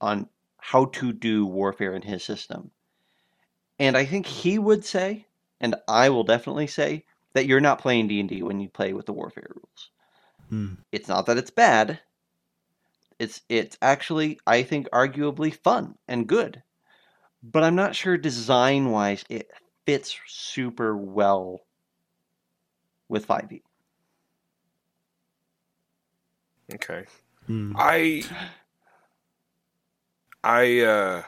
[0.00, 2.70] on how to do warfare in his system.
[3.78, 5.26] And I think he would say,
[5.60, 7.04] and I will definitely say,
[7.34, 9.90] that you're not playing D&D when you play with the warfare rules.
[10.48, 10.80] Hmm.
[10.90, 12.00] It's not that it's bad.
[13.18, 16.62] It's it's actually I think arguably fun and good.
[17.42, 19.50] But I'm not sure design-wise it
[19.86, 21.60] fits super well
[23.08, 23.26] with E.
[23.26, 23.62] 5e.
[26.74, 27.04] Okay.
[27.46, 27.72] Hmm.
[27.76, 28.24] I
[30.42, 31.22] I uh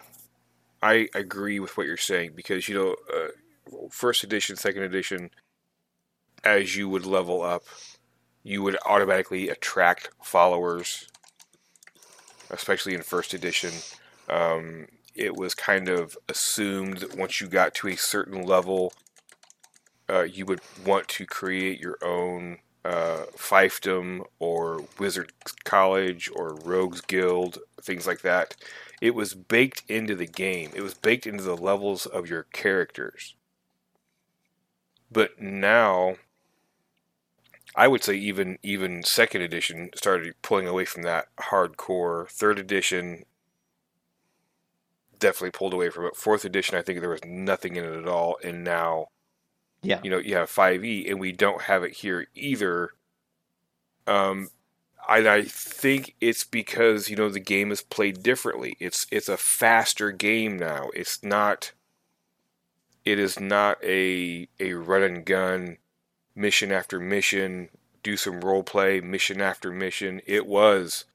[0.83, 5.31] I agree with what you're saying because you know uh, first edition, second edition,
[6.45, 7.65] as you would level up,
[8.43, 11.09] you would automatically attract followers,
[12.51, 13.73] especially in first edition.
[14.29, 18.93] Um, it was kind of assumed that once you got to a certain level,
[20.09, 25.33] uh, you would want to create your own uh, fiefdom or wizard
[25.65, 28.55] college or rogues guild, things like that.
[29.01, 30.71] It was baked into the game.
[30.75, 33.35] It was baked into the levels of your characters.
[35.11, 36.17] But now,
[37.75, 42.29] I would say even even second edition started pulling away from that hardcore.
[42.29, 43.25] Third edition
[45.19, 46.17] definitely pulled away from it.
[46.17, 49.09] Fourth edition, I think there was nothing in it at all, and now
[49.83, 50.01] Yeah.
[50.03, 52.93] you know you have 5e and we don't have it here either
[54.07, 54.49] um
[55.09, 59.37] and i think it's because you know the game is played differently it's it's a
[59.37, 61.73] faster game now it's not
[63.05, 65.79] it is not a a run and gun
[66.39, 67.71] mission after mission
[68.05, 70.23] do some role play mission after mission.
[70.27, 71.07] It was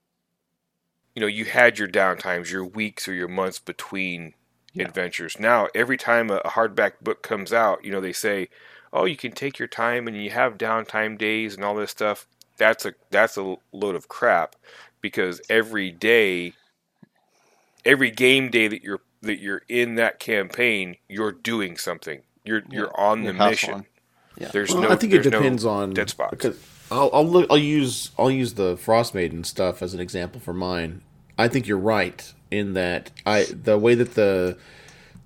[1.16, 4.36] you know you had your downtimes your weeks or your months between
[4.74, 4.88] Yeah.
[4.88, 5.40] adventures.
[5.40, 8.50] Now every time a, hardback book comes out you know they say
[8.94, 12.28] oh you can take your time and you have downtime days and all this stuff.
[12.58, 14.56] That's a that's a load of crap
[15.02, 16.54] because every day
[17.86, 22.24] every game day that you're that you're in that campaign you're doing something.
[22.46, 23.86] You're you're on the You're mission.
[24.38, 24.50] Yeah.
[24.52, 26.58] there's Well, no I think it there's no depends on dead spots because
[26.92, 31.02] I'll I'll, look, I'll use I'll use the Frostmaiden stuff as an example for mine.
[31.38, 34.58] I think you're right in that I the way that the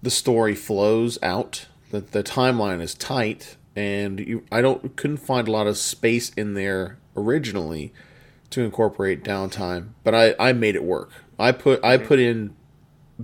[0.02, 5.48] the story flows out, that the timeline is tight, and you, I don't couldn't find
[5.48, 7.94] a lot of space in there originally
[8.52, 11.12] to incorporate downtime, but I I made it work.
[11.40, 12.56] I put I put in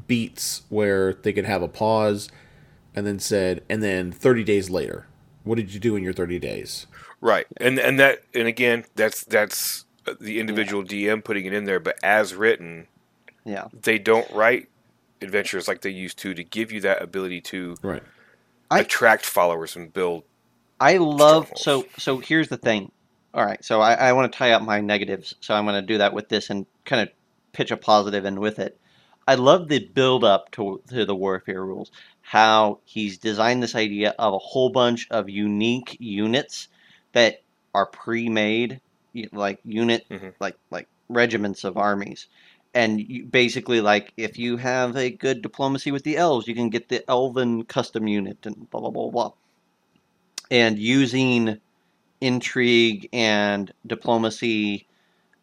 [0.08, 2.30] beats where they could have a pause
[2.96, 5.06] and then said and then 30 days later
[5.44, 6.88] what did you do in your 30 days
[7.22, 11.64] Right, and and that and again, that's that's uh, the individual DM putting it in
[11.64, 11.80] there.
[11.80, 12.88] But as written,
[13.46, 13.68] Yeah.
[13.72, 14.68] they don't write
[15.22, 18.04] adventures like they used to to give you that ability to right
[18.70, 20.24] I- attract followers and build.
[20.82, 22.92] I love so so here's the thing.
[23.34, 25.88] All right, so I, I want to tie up my negatives, so I'm going to
[25.88, 27.10] do that with this and kind of
[27.54, 28.78] pitch a positive in with it.
[29.28, 31.90] I love the build up to to the warfare rules.
[32.34, 36.68] How he's designed this idea of a whole bunch of unique units
[37.14, 37.42] that
[37.76, 38.82] are pre-made,
[39.32, 40.34] like unit Mhm.
[40.40, 42.28] like like regiments of armies.
[42.74, 46.70] And you, basically, like if you have a good diplomacy with the elves, you can
[46.70, 49.32] get the elven custom unit and blah blah blah blah
[50.52, 51.60] and using
[52.22, 54.88] intrigue and diplomacy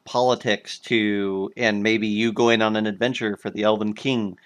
[0.04, 4.36] politics to and maybe you going on an adventure for the elven king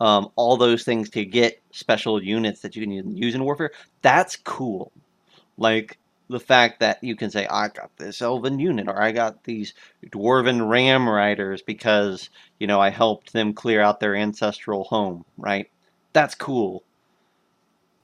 [0.00, 3.72] um, all those things to get special units that you can use in warfare
[4.02, 4.92] that's cool.
[5.58, 5.98] Like
[6.30, 9.74] the fact that you can say i got this elven unit or i got these
[10.12, 15.68] dwarven ram riders because you know i helped them clear out their ancestral home right?
[16.14, 16.84] That's cool.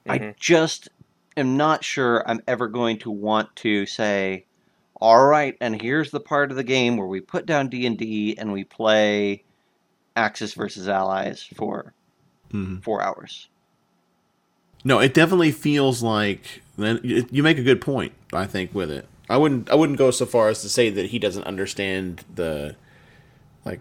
[0.09, 0.35] I Mhm.
[0.39, 0.89] just
[1.37, 4.47] am not sure I'm ever going to want to say,
[5.01, 7.99] all right, and here's the part of the game where we put down D and
[7.99, 9.45] D and we play
[10.17, 11.95] Axis versus Allies for
[12.53, 12.83] Mhm.
[12.83, 13.49] four hours.
[14.85, 18.13] No, it definitely feels like then you you make a good point.
[18.33, 21.07] I think with it, I wouldn't I wouldn't go so far as to say that
[21.07, 22.75] he doesn't understand the
[23.65, 23.81] like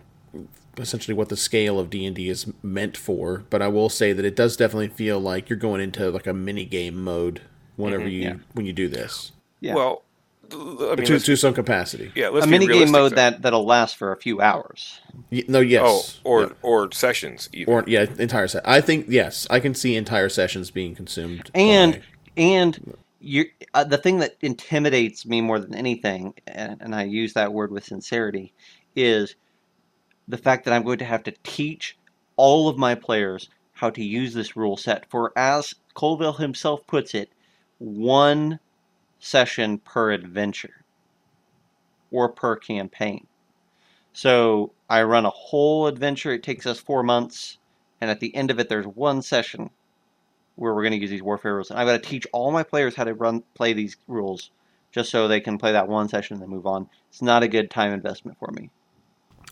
[0.78, 3.44] essentially what the scale of D and D is meant for.
[3.50, 6.34] But I will say that it does definitely feel like you're going into like a
[6.34, 7.42] mini game mode
[7.78, 8.34] whenever you yeah.
[8.54, 9.74] when you do this Yeah.
[9.76, 10.11] Well, th- th-
[10.52, 10.56] I
[10.96, 12.12] mean, to, to some capacity.
[12.16, 13.16] yeah, let's a mini game mode though.
[13.16, 15.00] that that'll last for a few hours.
[15.32, 16.48] Y- No, yes, Oh, or Yeah.
[16.62, 17.50] or sessions.
[17.54, 17.74] Even.
[17.74, 18.68] or yeah, entire set.
[18.68, 21.50] I think yes, I can see entire sessions being consumed.
[21.54, 22.02] And by-
[22.38, 27.34] and you uh, the thing that intimidates me more than anything, and, and I use
[27.34, 28.54] that word with sincerity,
[28.96, 29.36] is
[30.28, 31.98] the fact that I'm going to have to teach
[32.36, 37.14] all of my players how to use this rule set for, as Colville himself puts
[37.16, 37.30] it,
[37.80, 38.60] one
[39.22, 40.84] session per adventure
[42.12, 43.26] or per campaign.
[44.12, 46.34] So I run a whole adventure.
[46.34, 47.58] It takes us four months,
[48.02, 49.70] and at the end of it, there's one session
[50.56, 51.70] where we're going to use these warfare rules.
[51.70, 54.52] And I've got to teach all my players how to run play these rules,
[54.92, 56.90] just so they can play that one session and then move on.
[57.10, 58.70] It's not a good time investment for me.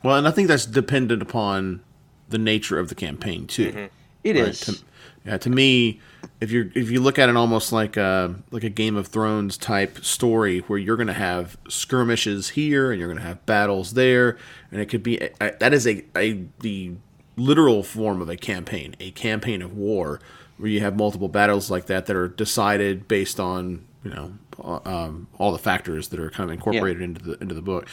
[0.04, 1.84] well, and I think that's dependent upon
[2.28, 3.72] the nature of the campaign too.
[3.72, 3.86] Mm-hmm.
[4.24, 4.60] It Right, is.
[4.62, 4.78] To,
[5.26, 6.00] yeah, to me,
[6.42, 9.58] if you if you look at it almost like a like a Game of Thrones
[9.58, 13.94] type story, where you're going to have skirmishes here and you're going to have battles
[13.94, 14.38] there,
[14.72, 16.94] and it could be a- that is a, a the
[17.38, 20.20] literal form of a campaign, a campaign of war,
[20.58, 24.80] where you have multiple battles like that that are decided based on you know uh,
[24.86, 27.88] um, all the factors that are kind of incorporated into the into the book.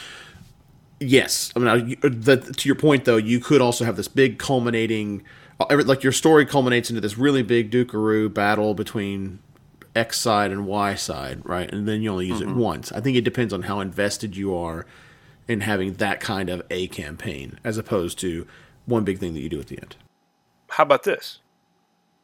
[0.99, 1.67] Yes, I mean,
[2.03, 5.23] I- the, to your point though, you could also have this big culminating,
[5.59, 9.39] like your story culminates into this really big Dukaroo battle between
[9.95, 11.71] X side and Y side, right?
[11.71, 12.91] And then you only use it once.
[12.91, 14.85] I think it depends on how invested you are
[15.47, 18.45] in having that kind of a campaign, as opposed to
[18.85, 19.95] one big thing that you do at the end.
[20.69, 21.39] How about this?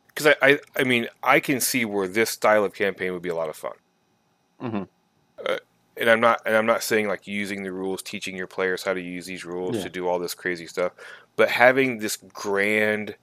[0.07, 3.29] Because I, I, I mean, I can see where this style of campaign would be
[3.29, 3.73] a lot of fun.
[4.61, 4.87] Mhm.
[5.43, 5.57] Uh,
[5.97, 8.93] and I'm not, and I'm not saying like using the rules, teaching your players how
[8.93, 9.83] to use these rules Yeah.
[9.83, 10.91] to do all this crazy stuff,
[11.35, 13.15] but having this grand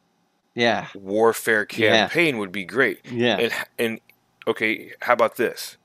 [0.54, 0.88] Yeah.
[0.94, 2.08] warfare Yeah.
[2.08, 3.00] campaign would be great.
[3.10, 3.38] Yeah.
[3.38, 4.00] And and
[4.46, 5.76] okay, how about this?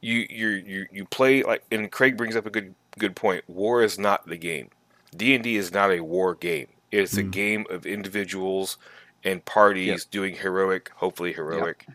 [0.00, 3.44] You you you you play like, and Craig brings up a good good point.
[3.48, 4.70] War is not the game.
[5.16, 6.68] D and D is not a war game.
[6.92, 7.30] It's a mm.
[7.30, 8.78] game of individuals
[9.24, 10.10] and parties Yep.
[10.10, 11.86] doing heroic, hopefully heroic,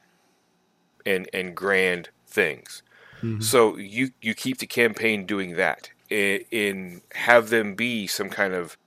[1.06, 2.84] and and grand things.
[3.22, 3.42] Mm-hmm.
[3.42, 8.54] So you you keep the campaign doing that, in, in have them be some kind
[8.54, 8.78] of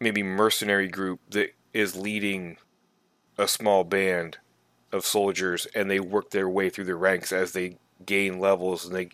[0.00, 2.56] maybe mercenary group that is leading
[3.36, 4.38] a small band
[4.90, 8.94] of soldiers and they work their way through the ranks as they gain levels and
[8.94, 9.10] they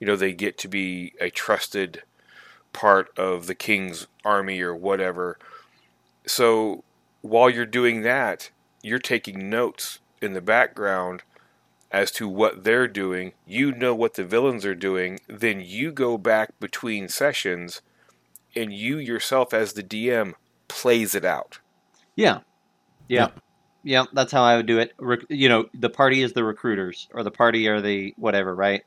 [0.00, 2.02] you know they get to be a trusted
[2.72, 5.38] part of the king's army or whatever.
[6.26, 6.84] So
[7.20, 8.50] while you're doing that
[8.82, 11.22] you're taking notes in the background
[11.90, 13.32] as to what they're doing.
[13.46, 15.20] You know what the villains are doing.
[15.28, 17.82] Then you go back between sessions
[18.54, 20.34] and you yourself as the DM
[20.68, 21.58] plays it out
[22.16, 22.40] Yeah.
[23.08, 23.28] Yeah.
[23.84, 24.92] Yeah, that's how I would do it.
[24.98, 28.82] Rec- you know, the party is the recruiters, or the party are the whatever, right?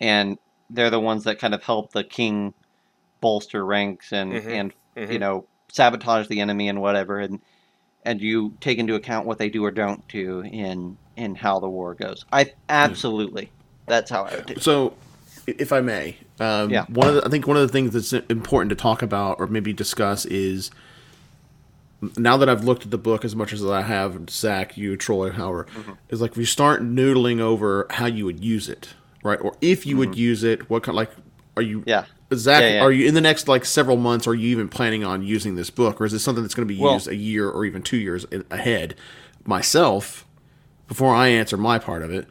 [0.00, 0.38] And
[0.70, 2.54] they're the ones that kind of help the king
[3.20, 4.74] bolster ranks and Mhm, and
[5.08, 5.20] you mhm.
[5.20, 7.40] know sabotage the enemy and whatever, and
[8.04, 11.68] and you take into account what they do or don't do in in how the
[11.70, 12.24] war goes.
[12.32, 13.52] I absolutely,
[13.88, 14.54] that's how I would do.
[14.54, 14.62] it.
[14.62, 14.94] So,
[15.46, 16.86] if I may, um, Yeah.
[16.88, 19.46] one of the, I think one of the things that's important to talk about or
[19.46, 20.70] maybe discuss is
[22.16, 25.30] now that I've looked at the book as much as I have, Zach, you, Troy,
[25.30, 25.92] Howard, Mm-hmm.
[26.10, 28.88] is like if you start noodling over how you would use it,
[29.22, 29.40] right?
[29.40, 31.10] Or if you would use it, what kind like
[31.56, 31.80] are you?
[31.80, 31.88] Mm-hmm.
[31.88, 32.04] Yeah.
[32.34, 32.80] Zach, Yeah, yeah.
[32.82, 34.26] are you in the next like several months?
[34.26, 36.74] Are you even planning on using this book, or is it something that's going to
[36.74, 38.94] be Well- used a year or even two years ahead?
[39.44, 40.26] Myself,
[40.88, 42.26] before I answer my part of it,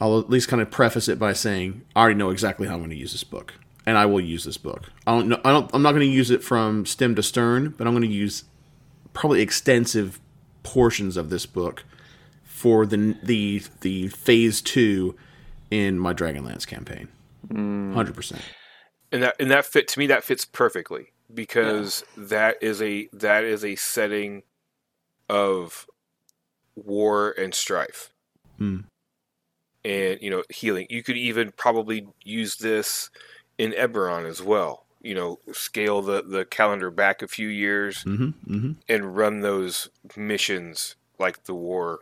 [0.00, 2.80] I'll at least kind of preface it by saying I already know exactly how I'm
[2.80, 3.54] going to use this book,
[3.86, 4.90] and I will use this book.
[5.06, 5.40] I don't know.
[5.44, 5.70] I don't.
[5.74, 8.44] I'm not going to use it from stem to stern, but I'm going to use
[9.14, 10.20] probably extensive
[10.62, 11.84] portions of this book
[12.44, 15.16] for the the the phase two
[15.70, 17.08] in my Dragonlance campaign.
[17.50, 18.42] Hundred percent.
[19.12, 23.44] and that and that fit to me that fits perfectly because that is a that
[23.44, 24.42] is a setting
[25.28, 25.86] of
[26.76, 28.10] war and strife
[28.58, 28.80] Hmm.
[29.84, 33.10] and you know healing you could even probably use this
[33.58, 38.54] in eberron as well you know scale the the calendar back a few years Mm-hmm.
[38.56, 38.72] Mm-hmm.
[38.88, 42.00] and run those missions like the war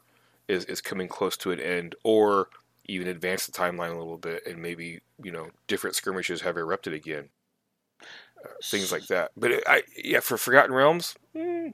[0.48, 2.48] is, is coming close to an end or
[2.86, 6.94] even advance the timeline a little bit, and maybe you know different skirmishes have erupted
[6.94, 7.30] again,
[8.44, 9.32] uh, things like that.
[9.36, 11.72] But it, I yeah, for Forgotten Realms, mm,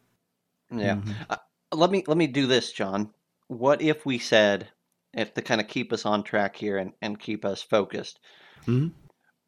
[0.71, 0.97] Yeah.
[0.97, 1.17] Mhm.
[1.31, 1.37] Uh,
[1.73, 3.13] let me let me do this, John.
[3.49, 4.69] What if we said,
[5.15, 8.21] if to kind of keep us on track here and, and keep us focused,
[8.67, 8.93] Mhm.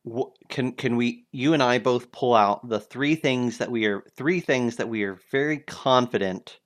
[0.08, 3.86] Wh- can can we you and I both pull out the three things that we
[3.86, 6.58] are three things that we are very confident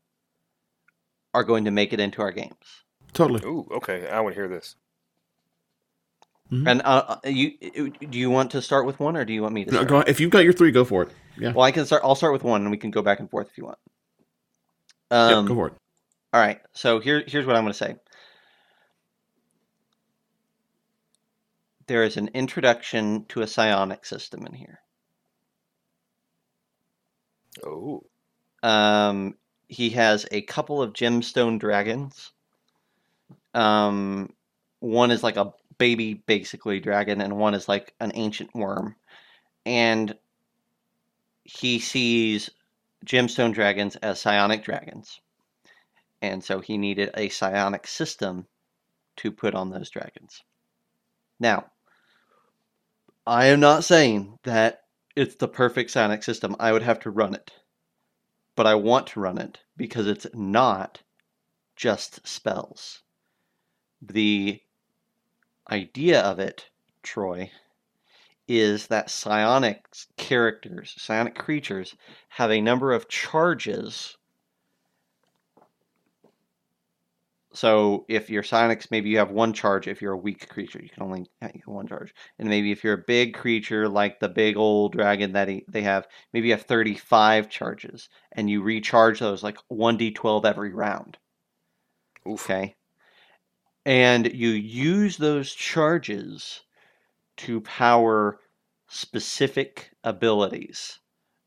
[1.34, 2.54] are going to make it into our games.
[3.12, 3.42] Totally.
[3.44, 4.76] ooh, okay, I want to hear this.
[6.52, 6.68] Mhm.
[6.68, 9.42] And uh, uh, you uh, do you want to start with one or do you
[9.42, 9.88] want me to No, start?
[9.88, 11.10] go, if you've got your three, go for it.
[11.38, 11.52] Yeah.
[11.52, 12.02] Well, I can start.
[12.04, 13.78] I'll start with one, and we can go back and forth if you want.
[15.10, 15.74] Yep, Um, go for it.
[16.32, 16.60] All right.
[16.72, 17.96] So here, here's what I'm going to say.
[21.86, 24.80] There is an introduction to a psionic system in here.
[27.64, 28.04] Oh,
[28.62, 29.36] Um,
[29.68, 32.32] he has a couple of gemstone dragons.
[33.52, 34.32] Um,
[34.80, 38.96] one is like a baby, basically dragon, and one is like an ancient worm.
[39.66, 40.16] And
[41.44, 42.50] he sees
[43.04, 45.20] gemstone dragons as psionic dragons.
[46.22, 48.46] And so he needed a psionic system
[49.16, 50.42] to put on those dragons.
[51.38, 51.70] Now,
[53.26, 54.82] I am not saying that
[55.16, 56.56] it's the perfect psionic system.
[56.60, 57.52] I would have to run it.
[58.56, 61.02] But I want to run it because it's not
[61.74, 63.02] just spells.
[64.00, 64.60] The
[65.70, 66.68] idea of it,
[67.02, 67.50] Troy,
[68.46, 71.96] is that psionic characters, psionic creatures,
[72.28, 74.16] have a number of charges.
[77.54, 79.88] So if you're psionics, maybe you have one charge.
[79.88, 82.12] If you're a weak creature, you can only have one charge.
[82.38, 85.82] And maybe if you're a big creature like the big old dragon that he, they
[85.82, 91.16] have, maybe you have 35 charges, and you recharge those like 1d12 every round.
[92.26, 92.50] oof.
[92.50, 92.76] Okay.
[93.86, 96.64] And you use those charges
[97.38, 98.40] to power
[98.88, 101.00] specific abilities.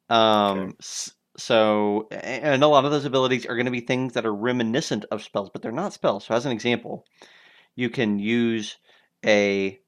[0.10, 0.78] Um, Okay.
[0.82, 4.34] s- so, and a lot of those abilities are going to be things that are
[4.34, 6.26] reminiscent of spells, but they're not spells.
[6.26, 7.06] So, as an example,
[7.76, 8.78] you can use
[9.26, 9.80] a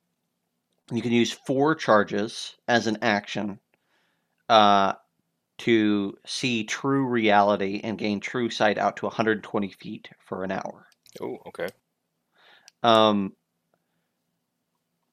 [0.91, 3.59] you can use four charges as an action
[4.47, 4.93] uh,
[5.59, 10.87] to see true reality and gain true sight out to 120 feet for an hour.
[11.21, 11.67] Oh, okay.
[12.81, 13.33] Um,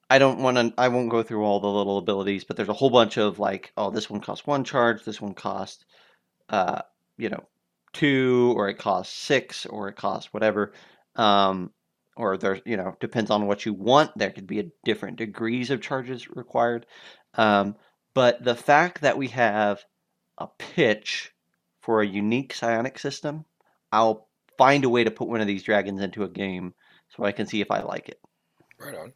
[0.08, 0.72] I don't want to.
[0.78, 3.72] I won't go through all the little abilities, but there's a whole bunch of like,
[3.76, 5.84] oh, this one costs one charge, this one costs,
[6.48, 6.82] uh,
[7.16, 7.44] you know,
[7.92, 10.72] two, or it costs six, or it costs whatever.
[11.16, 11.70] Um,
[12.16, 14.16] or there's, you know, depends on what you want.
[14.16, 16.86] There could be a different degrees of charges required.
[17.34, 17.76] Um,
[18.14, 19.84] but the fact that we have
[20.38, 21.32] a pitch
[21.80, 23.44] for a unique psionic system,
[23.92, 26.74] I'll find a way to put one of these dragons into a game
[27.14, 28.20] so I can see if I like it.
[28.78, 29.12] Right on.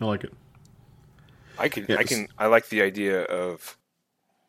[0.00, 0.32] I like it.
[1.58, 3.76] I can, I can, I like the idea of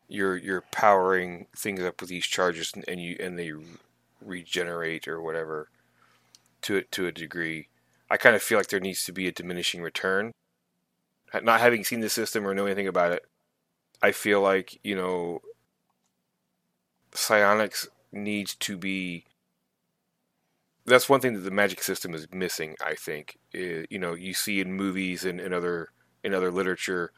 [0.08, 3.52] you're you're powering things up with these charges, and, and you and they
[4.20, 5.68] regenerate or whatever
[6.62, 7.68] to it to a degree.
[8.10, 10.32] I kind of feel like there needs to be a diminishing return.
[11.42, 13.24] Not having seen the system or know anything about it,
[14.02, 15.40] I feel like you know,
[17.14, 19.24] psionics needs to be.
[20.84, 22.74] That's one thing that the magic system is missing.
[22.84, 25.90] I think, you know, you see in movies and, and other
[26.24, 27.12] in other literature,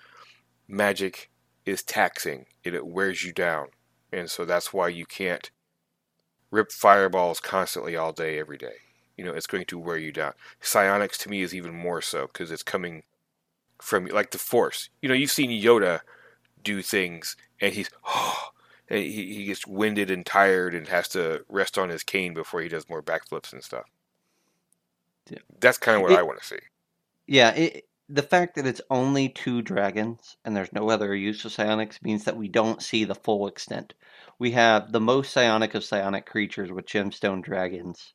[0.68, 1.30] magic
[1.66, 3.68] is taxing and it wears you down.
[4.12, 5.50] And so that's why you can't
[6.50, 8.76] rip fireballs constantly all day, every day.
[9.16, 10.32] You know, it's going to wear you down.
[10.60, 13.02] Psionics to me is even more so because it's coming
[13.80, 14.90] from like the Force.
[15.02, 16.00] You know, you've seen Yoda
[16.62, 17.90] do things and he's,
[18.88, 22.60] and he, he gets winded and tired and has to rest on his cane before
[22.60, 23.84] he does more backflips and stuff.
[25.30, 25.38] Yeah.
[25.60, 26.58] That's kind of what It- I want to see.
[27.26, 31.52] Yeah, it, the fact that it's only two dragons and there's no other use of
[31.52, 33.94] psionics means that we don't see the full extent.
[34.38, 38.12] We have the most psionic of psionic creatures with gemstone dragons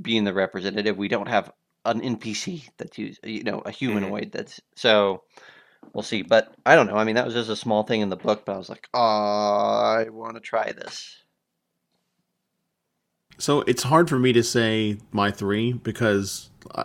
[0.00, 0.96] being the representative.
[0.96, 1.52] We don't have
[1.84, 3.70] an NPC that's use, you know, a mm-hmm.
[3.70, 5.24] humanoid that's so
[5.92, 6.22] we'll see.
[6.22, 6.96] But I don't know.
[6.96, 8.88] I mean, that was just a small thing in the book, but I was like,
[8.94, 11.16] oh, I want to try this.
[13.38, 16.84] So it's hard for me to say my three because I,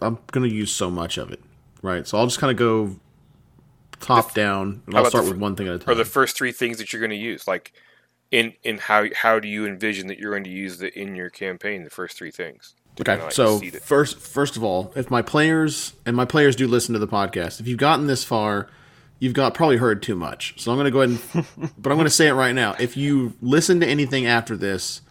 [0.00, 1.40] I'm going to use so much of it,
[1.82, 2.06] right?
[2.06, 2.96] So I'll just kind of go
[4.00, 5.98] top down, and I'll start fir- with one thing at a Are time.
[5.98, 7.72] the first three things that you're going to use like
[8.30, 11.28] in in how how do you envision that you're going to use the in your
[11.30, 15.22] campaign the first three things Okay, kinda, like, so first, first of all, if my
[15.22, 18.68] players and my players do listen to the podcast, if you've gotten this far,
[19.18, 20.54] you've got probably heard too much.
[20.60, 22.74] So I'm going to go ahead and, but I'm going to say it right now.
[22.78, 25.02] If you listen to anything after this,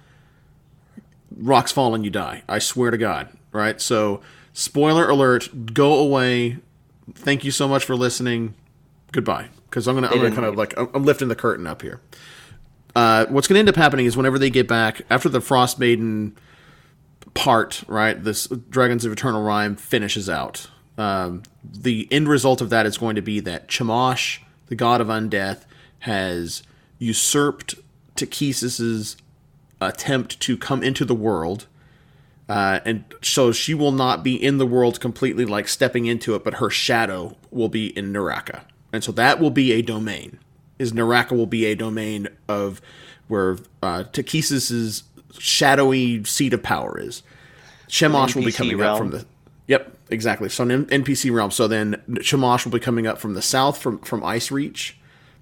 [1.35, 2.43] rocks fall and you die.
[2.47, 3.29] I swear to God.
[3.51, 3.81] Right.
[3.81, 4.21] So,
[4.59, 5.73] spoiler alert.
[5.73, 6.57] Go away.
[7.13, 8.53] Thank you so much for listening.
[9.11, 9.49] Goodbye.
[9.69, 12.01] Because I'm gonna I'm gonna kind of like I'm I'm lifting the curtain up here.
[12.95, 16.35] Uh, what's gonna end up happening is whenever they get back after the Frost Maiden
[17.33, 18.21] part, right?
[18.21, 20.69] This Dragons of Eternal Rhyme finishes out.
[20.97, 25.07] Um, the end result of that is going to be that Chemosh, the god of
[25.07, 25.63] undeath,
[25.99, 26.63] has
[26.97, 27.75] usurped
[28.15, 29.15] Takhisis's
[29.79, 31.67] attempt to come into the world.
[32.49, 36.43] Uh, and so she will not be in the world completely like stepping into it,
[36.43, 38.63] but her shadow will be in Neraka.
[38.91, 40.39] And so that will be a domain.
[40.79, 42.81] Is Neraka will be a domain of
[43.27, 45.03] where uh, Takhisis's
[45.37, 47.21] shadowy seat of power is.
[47.87, 49.25] Shemosh will be coming up from the
[49.69, 50.49] Yep, exactly.
[50.49, 51.51] So an NPC realm.
[51.51, 54.97] So then Shamash will be coming up from the south from from Ice Reach,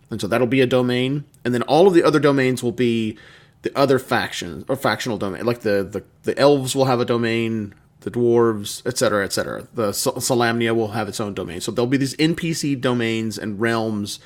[0.09, 1.23] and so that'll be a domain.
[1.45, 3.17] And then all of the other domains will be
[3.61, 5.45] the other factions or factional domain.
[5.45, 9.67] Like the the, the elves will have a domain, the dwarves, etc., etc.
[9.73, 11.61] The Solamnia will have its own domain.
[11.61, 14.19] So there'll be these NPC domains and realms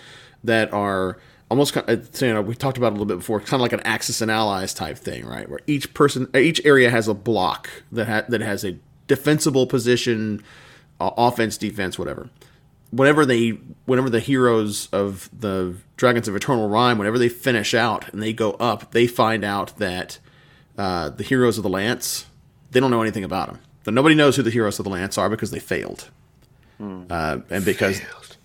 [0.43, 1.17] that are
[1.51, 3.73] almost kind of, you know we talked about a little bit before kind of like
[3.73, 7.69] an axis and allies type thing right where each person each area has a block
[7.91, 8.77] that ha- that has a
[9.07, 10.41] defensible position
[11.01, 12.29] uh, offense defense whatever
[12.91, 13.49] whenever they
[13.85, 18.33] whenever the heroes of the dragons of eternal rhyme whenever they finish out and they
[18.33, 20.19] go up they find out that
[20.77, 22.25] uh, the heroes of the lance
[22.71, 25.17] they don't know anything about them but nobody knows who the heroes of the lance
[25.17, 26.09] are because they failed.
[27.11, 28.01] Uh, and because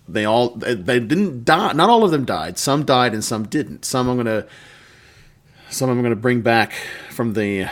[0.07, 2.59] they all they, they didn't die not all of them died.
[2.59, 3.83] Some died and some didn't.
[3.83, 4.45] Some i'm gonna
[5.71, 6.73] some i'm gonna bring back
[7.09, 7.67] from the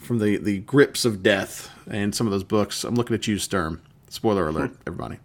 [0.00, 2.84] from the the grips of death and some of those books.
[2.84, 3.82] I'm looking at you sturm.
[4.08, 5.18] Spoiler alert everybody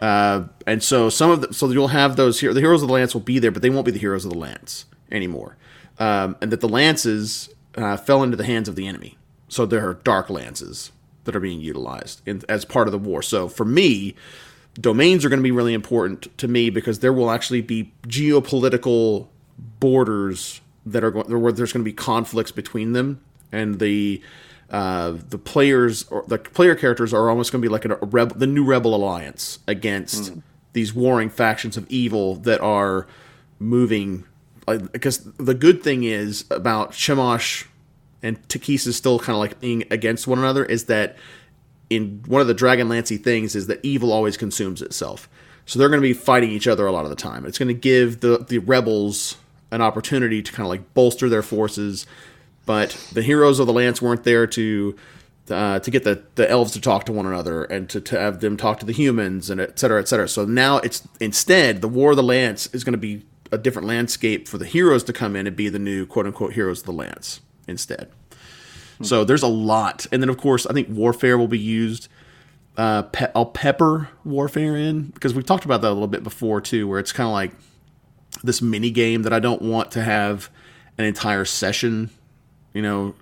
[0.00, 2.94] uh, and so some of the so you'll have those here the heroes of the
[2.94, 5.56] lance will be there but they won't be the heroes of the lance anymore.
[5.98, 9.16] Um, and that the lances uh, fell into the hands of the enemy.
[9.48, 10.90] So there are dark lances
[11.22, 13.22] that are being utilized in, as part of the war.
[13.22, 14.14] So for me
[14.80, 19.28] domains are going to be really important to me because there will actually be geopolitical
[19.80, 23.20] borders that are going where there's going to be conflicts between them
[23.52, 24.20] and the
[24.70, 28.06] uh, the players or the player characters are almost going to be like a, a
[28.06, 30.32] rebel, the new rebel alliance against
[30.72, 33.06] these warring factions of evil that are
[33.58, 34.24] moving.
[34.66, 37.66] Like, because the good thing is about Shemosh
[38.22, 41.16] and Takis is still kind of like being against one another is that
[41.90, 45.28] in one of the Dragonlancy things is that evil always consumes itself.
[45.66, 47.46] So they're going to be fighting each other a lot of the time.
[47.46, 49.36] It's going to give the the rebels
[49.70, 52.06] an opportunity to kind of like bolster their forces,
[52.66, 54.96] but the heroes of the lance weren't there to
[55.50, 58.40] uh, to get the, the elves to talk to one another and to, to have
[58.40, 60.26] them talk to the humans and et cetera, et cetera.
[60.26, 63.86] So now it's instead the War of the Lance is going to be a different
[63.86, 66.86] landscape for the heroes to come in and be the new quote unquote heroes of
[66.86, 68.10] the Lance instead.
[69.02, 72.08] So there's a lot, and then of course I think warfare will be used.
[72.76, 76.60] Uh, pe- I'll pepper warfare in because we've talked about that a little bit before
[76.60, 77.52] too, where it's kind of like
[78.42, 80.48] this mini game that I don't want to have
[80.96, 82.10] an entire session.
[82.74, 83.14] You know,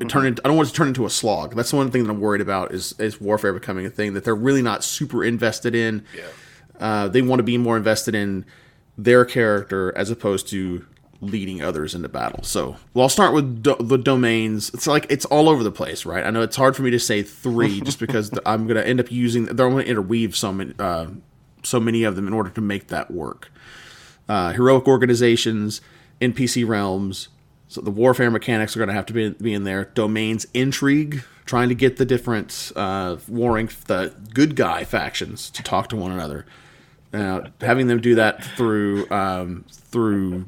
[0.00, 1.54] it turn into, I don't want it to turn into a slog.
[1.54, 4.24] That's the one thing that I'm worried about is is warfare becoming a thing that
[4.24, 6.04] they're really not super invested in.
[6.16, 6.24] Yeah.
[6.78, 8.44] Uh, they want to be more invested in
[8.98, 10.84] their character as opposed to
[11.20, 12.42] leading others into battle.
[12.42, 14.70] So, well, I'll start with do- the domains.
[14.74, 16.24] It's like it's all over the place, right?
[16.24, 19.00] I know it's hard for me to say three just because I'm going to end
[19.00, 19.46] up using.
[19.46, 21.06] They're going to interweave so many, uh,
[21.62, 23.50] so many of them in order to make that work.
[24.28, 25.80] Uh, heroic organizations,
[26.20, 27.28] NPC realms.
[27.76, 29.84] So the warfare mechanics are going to have to be, be in there.
[29.92, 35.90] Domains, intrigue, trying to get the different uh, warring, the good guy factions to talk
[35.90, 36.46] to one another.
[37.12, 40.46] Uh, having them do that through um, through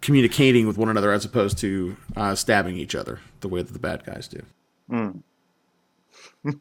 [0.00, 3.78] communicating with one another as opposed to uh, stabbing each other the way that the
[3.78, 4.42] bad guys do.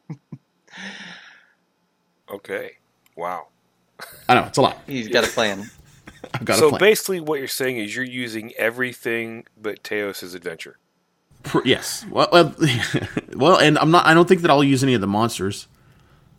[2.32, 2.72] Okay.
[3.16, 3.48] Wow.
[4.28, 4.78] I know it's a lot.
[4.86, 5.70] He's got a plan.
[6.34, 10.78] I've got so basically, what you're saying is you're using everything but Teos' adventure.
[11.64, 12.06] Yes.
[12.10, 12.56] Well, well,
[13.36, 14.06] well, and I'm not.
[14.06, 15.68] I don't think that I'll use any of the monsters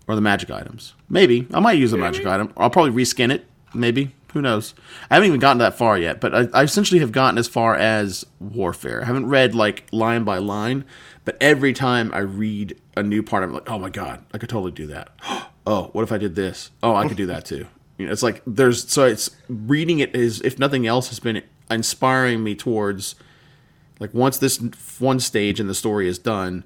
[0.09, 0.95] or the magic items.
[1.09, 2.53] Maybe I might use a magic item.
[2.57, 3.47] I'll probably reskin it.
[3.75, 4.75] Maybe who knows?
[5.11, 7.75] I haven't even gotten that far yet, but I, I essentially have gotten as far
[7.75, 9.03] as warfare.
[9.03, 10.85] I haven't read like line by line,
[11.25, 14.51] but every time I read a new part, I'm like, oh my god, I could
[14.51, 15.11] totally do that.
[15.69, 16.71] Oh, what if I did this?
[16.81, 17.67] Oh, I could do that too.
[17.99, 21.43] You know, it's like there's so it's reading it is if nothing else has been
[21.71, 23.15] inspiring me towards
[23.99, 24.61] like once this
[24.99, 26.63] one stage in the story is done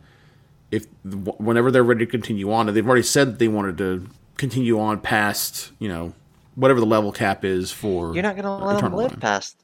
[0.70, 4.06] if whenever they're ready to continue on and they've already said that they wanted to
[4.36, 6.12] continue on past you know
[6.56, 9.20] whatever the level cap is for You're not going to let Eternal live Line.
[9.20, 9.56] past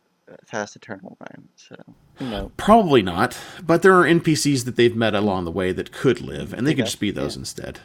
[0.44, 1.48] fast eternal rhyme.
[1.56, 1.76] So
[2.20, 5.92] you know, Probably not, but there are NPCs that they've met along the way that
[5.92, 7.80] could live, and they could just be those instead.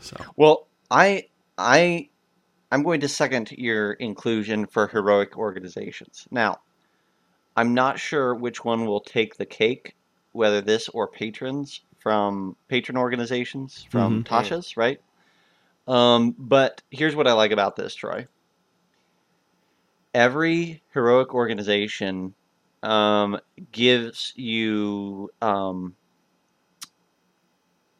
[0.00, 2.08] So well, I I
[2.70, 6.26] I'm going to second your inclusion for heroic organizations.
[6.30, 6.60] Now,
[7.56, 9.94] I'm not sure which one will take the cake,
[10.32, 14.24] whether this or patrons from patron organizations from Mhm.
[14.24, 15.00] Tasha's, right?
[15.88, 18.26] Um, but here's what I like about this, Troy.
[20.14, 22.34] Every heroic organization
[22.82, 23.40] um,
[23.72, 25.96] gives you um,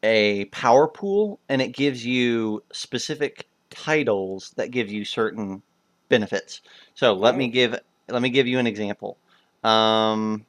[0.03, 5.61] a power pool and it gives you specific titles that give you certain
[6.09, 6.61] benefits.
[6.95, 7.51] So let me Oh.
[7.51, 9.17] give let me give you an example.
[9.63, 10.45] Um,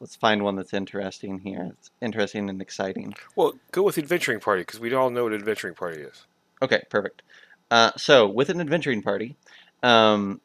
[0.00, 1.70] let's find one that's interesting here.
[1.78, 3.14] It's interesting and exciting.
[3.36, 6.26] Well, go with adventuring party because we all know what adventuring party is.
[6.62, 7.22] Okay, perfect.
[7.70, 9.36] Uh, so with an adventuring party,
[9.84, 10.40] um,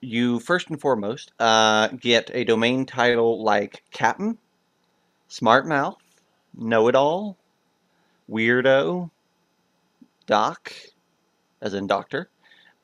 [0.00, 4.38] you first and foremost uh, get a domain title like Captain,
[5.26, 5.96] Smart Mouth,
[6.58, 7.36] Know It All,
[8.28, 9.10] Weirdo,
[10.26, 10.72] Doc,
[11.62, 12.28] as in Doctor.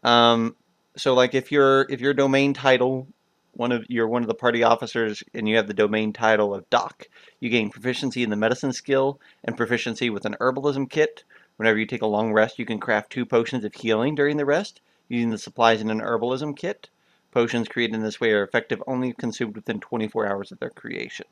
[0.02, 0.56] Um,
[0.96, 3.08] so like if your if your domain title
[3.54, 6.68] one of you're one of the party officers and you have the domain title of
[6.70, 7.08] Doc,
[7.40, 11.24] you gain proficiency in the medicine skill and proficiency with an herbalism kit.
[11.56, 14.44] Whenever you take a long rest, you can craft two potions of healing during the
[14.44, 16.88] rest using the supplies in an herbalism kit.
[17.30, 21.26] Potions created in this way are effective only consumed within 24 hours of their creation.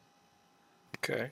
[0.99, 1.31] Okay.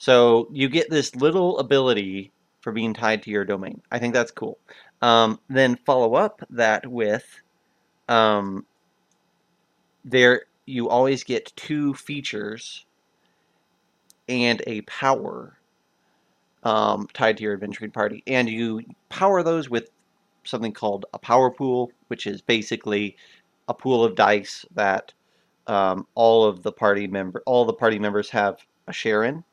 [0.00, 2.32] So you get this little ability
[2.62, 3.82] for being tied to your domain.
[3.92, 4.58] I think that's cool.
[5.02, 7.42] Um, then follow up that with
[8.08, 8.64] um,
[10.02, 12.86] there you always get two features
[14.26, 15.58] and a power
[16.62, 19.90] um, tied to your adventuring party, and you power those with
[20.44, 23.18] something called a power pool, which is basically
[23.68, 25.12] a pool of dice that
[25.66, 28.56] um, all of the party member all the party members have
[28.88, 29.44] a share in,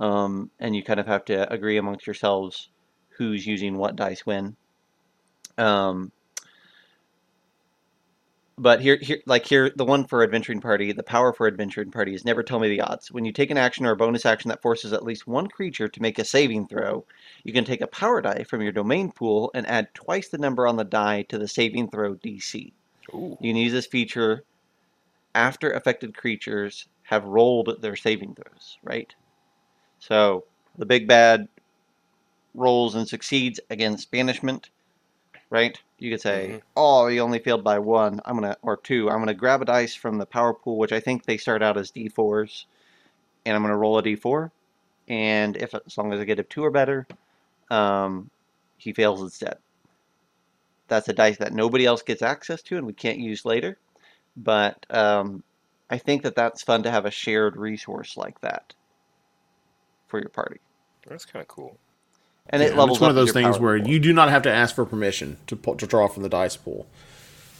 [0.00, 2.68] um, and you kind of have to agree amongst yourselves
[3.16, 4.56] who's using what dice when.
[5.56, 6.10] Um,
[8.56, 12.14] but here, here, like here, the one for adventuring party, the power for adventuring party
[12.14, 13.10] is never tell me the odds.
[13.10, 15.88] When you take an action or a bonus action that forces at least one creature
[15.88, 17.04] to make a saving throw,
[17.42, 20.68] you can take a power die from your domain pool and add twice the number
[20.68, 22.72] on the die to the saving throw DC.
[23.12, 23.36] Ooh.
[23.40, 24.44] You can use this feature
[25.34, 29.12] after affected creatures have rolled their saving throws, right?
[30.06, 30.44] So
[30.76, 31.48] the big bad
[32.52, 34.68] rolls and succeeds against banishment,
[35.48, 35.80] right?
[35.98, 36.62] You could say, Mhm.
[36.76, 38.20] "Oh, you only failed by one.
[38.26, 39.08] I'm gonna or two.
[39.08, 41.78] I'm gonna grab a dice from the power pool, which I think they start out
[41.78, 42.66] as D4s,
[43.46, 44.52] and I'm gonna roll a D4.
[45.08, 47.06] And if as long as I get a two or better,
[47.70, 48.28] um,
[48.76, 49.56] he fails instead.
[50.88, 53.78] That's a dice that nobody else gets access to, and we can't use later.
[54.36, 55.44] But um,
[55.88, 58.74] I think that that's fun to have a shared resource like that
[60.14, 60.60] for your party,
[61.08, 61.78] That's kind of cool.
[62.50, 63.90] and Yeah, it and levels it's one up of those things where pool.
[63.90, 66.56] you do not have to ask for permission to pull, to draw from the dice
[66.56, 66.86] pool.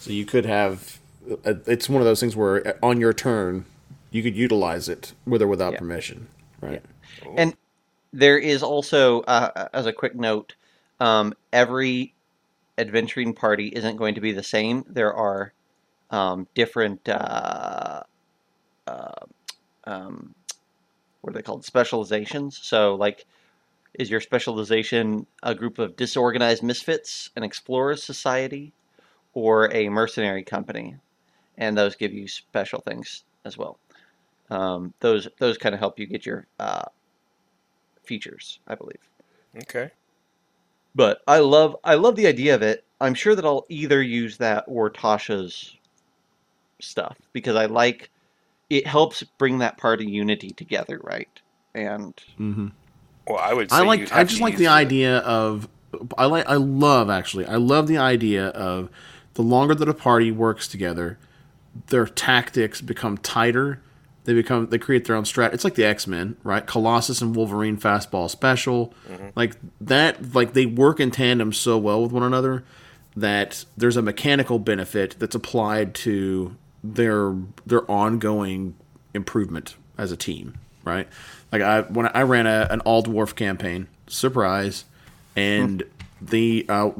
[0.00, 1.00] So you could have.
[1.46, 3.66] uh, It's one of those things where uh, on your turn
[4.10, 5.78] you could utilize it with or without Yeah.
[5.78, 6.28] permission,
[6.60, 6.82] right?
[7.36, 7.56] And
[8.12, 10.56] there is also, uh, as a quick note,
[11.00, 12.14] um, every
[12.78, 14.84] adventuring party isn't going to be the same.
[14.88, 15.54] There are
[16.10, 18.02] um, different, uh,
[18.86, 19.12] uh,
[19.84, 20.34] um,
[21.24, 21.64] what are they called?
[21.64, 22.60] Specializations.
[22.62, 23.24] So, like,
[23.94, 28.74] is your specialization a group of disorganized misfits, an explorers society,
[29.32, 30.96] or a mercenary company?
[31.56, 33.78] And those give you special things as well.
[34.50, 36.84] Um, those those kind of help you get your uh,
[38.02, 39.08] features, I believe.
[39.62, 39.92] Okay.
[40.94, 42.84] But I love I love the idea of it.
[43.00, 45.74] I'm sure that I'll either use that or Tasha's
[46.80, 48.10] stuff because I like
[48.74, 51.28] it helps bring that party unity together, right?
[51.74, 52.68] And Mm-hmm.
[53.26, 53.70] Well, I would.
[53.70, 54.12] Say I like.
[54.12, 55.68] I just like use the idea of.
[56.18, 56.46] I like.
[56.48, 57.46] I love actually.
[57.46, 58.90] I love the idea of
[59.34, 61.18] the longer that a party works together,
[61.86, 63.80] their tactics become tighter.
[64.24, 64.66] They become.
[64.66, 65.54] They create their own strat.
[65.54, 66.66] It's like the X Men, right?
[66.66, 68.92] Colossus and Wolverine fastball special,
[69.34, 70.34] like that.
[70.34, 72.64] Like they work in tandem so well with one another
[73.16, 78.74] that there's a mechanical benefit that's applied to their their ongoing
[79.14, 80.54] improvement as a team,
[80.84, 81.08] right?
[81.50, 84.84] Like I when I ran a, an all dwarf campaign, surprise,
[85.34, 85.82] and
[86.20, 86.90] the uh,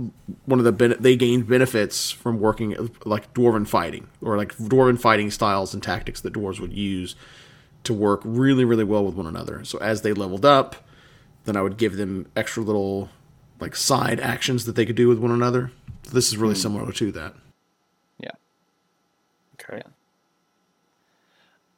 [0.47, 4.99] one of the ben- they gained benefits from working like dwarven fighting or like dwarven
[4.99, 7.15] fighting styles and tactics that dwarves would use
[7.85, 9.65] to work really really well with one another.
[9.65, 10.77] So as they leveled up,
[11.45, 13.11] then I would give them extra little
[13.61, 15.73] like side actions that they could do with one another.
[16.05, 17.35] So this is really similar to that.
[19.55, 19.83] Okay.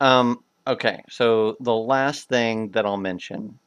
[0.01, 3.59] Um, okay, so the last thing that I'll mention.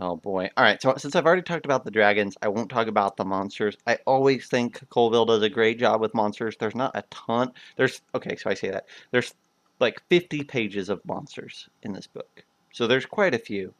[0.00, 0.50] Oh boy.
[0.56, 3.24] All right, so since I've already talked about the dragons, I won't talk about the
[3.24, 3.76] monsters.
[3.86, 6.56] I always think Colville does a great job with monsters.
[6.58, 7.52] There's not a ton.
[7.76, 8.86] There's okay, so I say that.
[9.12, 9.34] There's
[9.80, 12.44] like 50 pages of monsters in this book.
[12.72, 13.72] So there's quite a few.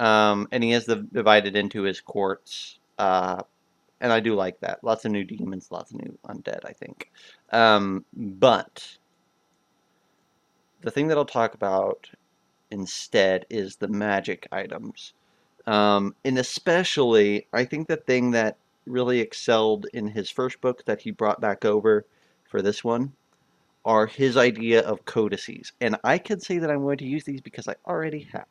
[0.00, 2.78] Um, and he has the divided into his courts.
[2.98, 3.42] Uh,
[4.00, 4.82] and I do like that.
[4.82, 7.10] Lots of new demons, lots of new undead, I think.
[7.52, 8.86] Um, but
[10.84, 12.10] the thing that I'll talk about
[12.70, 15.14] instead is the magic items.
[15.66, 21.00] Um, and especially, I think the thing that really excelled in his first book that
[21.00, 22.04] he brought back over
[22.44, 23.14] for this one
[23.84, 25.72] are his idea of codices.
[25.80, 28.46] And I can say that I'm going to use these because I already have.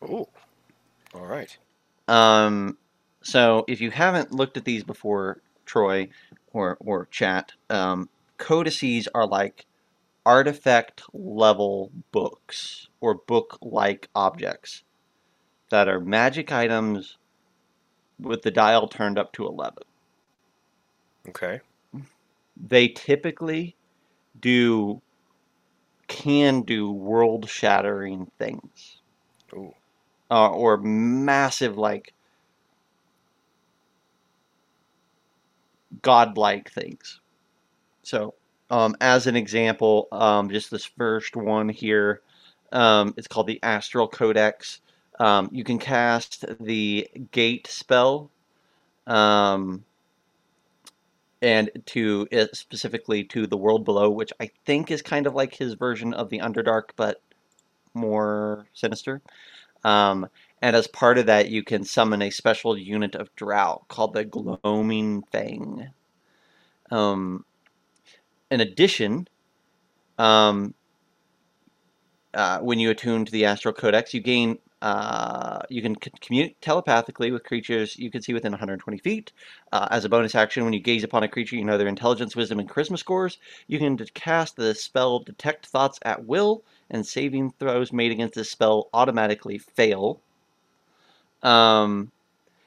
[0.00, 0.28] Oh.
[1.12, 1.56] All right.
[2.06, 2.78] Um,
[3.22, 6.08] so if you haven't looked at these before, Troy
[6.52, 9.64] or or chat, um, codices are like
[10.26, 14.82] artifact level books or book like objects
[15.70, 17.18] that are magic items
[18.20, 19.82] with the dial turned up to 11.
[21.28, 21.60] Okay.
[22.56, 23.76] They typically
[24.40, 25.00] do
[26.06, 28.98] can do world shattering things
[29.54, 29.74] Ooh.
[30.30, 32.12] uh, or massive like
[36.02, 37.20] godlike things.
[38.02, 38.34] So,
[38.70, 42.22] um, as an example, um, just this first one here,
[42.72, 44.80] um, it's called the Astral Codex.
[45.20, 48.30] Um, you can cast the Gate spell,
[49.06, 49.84] um,
[51.40, 55.54] and to uh, specifically to the world below, which I think is kind of like
[55.54, 57.20] his version of the Underdark, but
[57.92, 59.22] more sinister.
[59.84, 60.26] Um,
[60.62, 64.24] and as part of that, you can summon a special unit of Drow called the
[64.24, 65.90] Gloaming Fang.
[66.90, 67.44] Um,
[68.50, 69.28] in addition,
[70.18, 70.74] um,
[72.34, 77.32] uh, when you attune to the Astral Codex, you gain uh, you can communicate telepathically
[77.32, 79.32] with creatures you can see within 120 feet.
[79.72, 82.36] Uh, as a bonus action, when you gaze upon a creature, you know their intelligence,
[82.36, 83.38] wisdom, and charisma scores.
[83.66, 88.50] You can cast the spell Detect Thoughts at will, and saving throws made against this
[88.50, 90.20] spell automatically fail.
[91.42, 92.12] Um,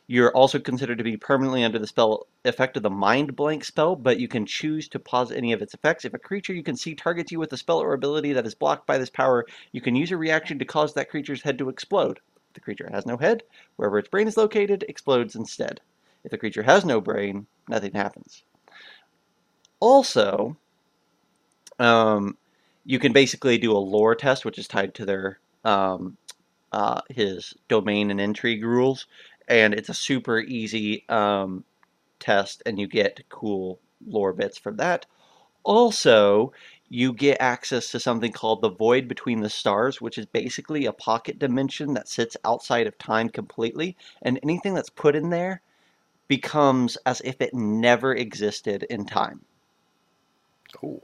[0.08, 3.95] you're also considered to be permanently under the spell effect of the Mind Blank spell,
[3.95, 6.05] but you can choose to pause any of its effects.
[6.05, 8.55] If a creature you can see targets you with a spell or ability that is
[8.55, 11.68] blocked by this power, you can use a reaction to cause that creature's head to
[11.68, 12.20] explode.
[12.49, 13.43] If the creature has no head,
[13.76, 15.82] wherever its brain is located explodes instead.
[16.24, 18.43] If the creature has no brain, nothing happens.
[19.82, 20.55] Also,
[21.80, 22.38] um,
[22.86, 26.16] you can basically do a lore test, which is tied to their um,
[26.72, 29.05] uh, his domain and intrigue rules,
[29.48, 31.64] and it's a super easy um,
[32.20, 35.06] test, and you get cool lore bits from that.
[35.64, 36.54] Also,
[36.89, 40.93] you get access to something called the Void Between the Stars, which is basically a
[40.93, 45.62] pocket dimension that sits outside of time completely, and anything that's put in there
[46.28, 49.41] becomes as if it never existed in time.
[50.84, 51.02] Ooh.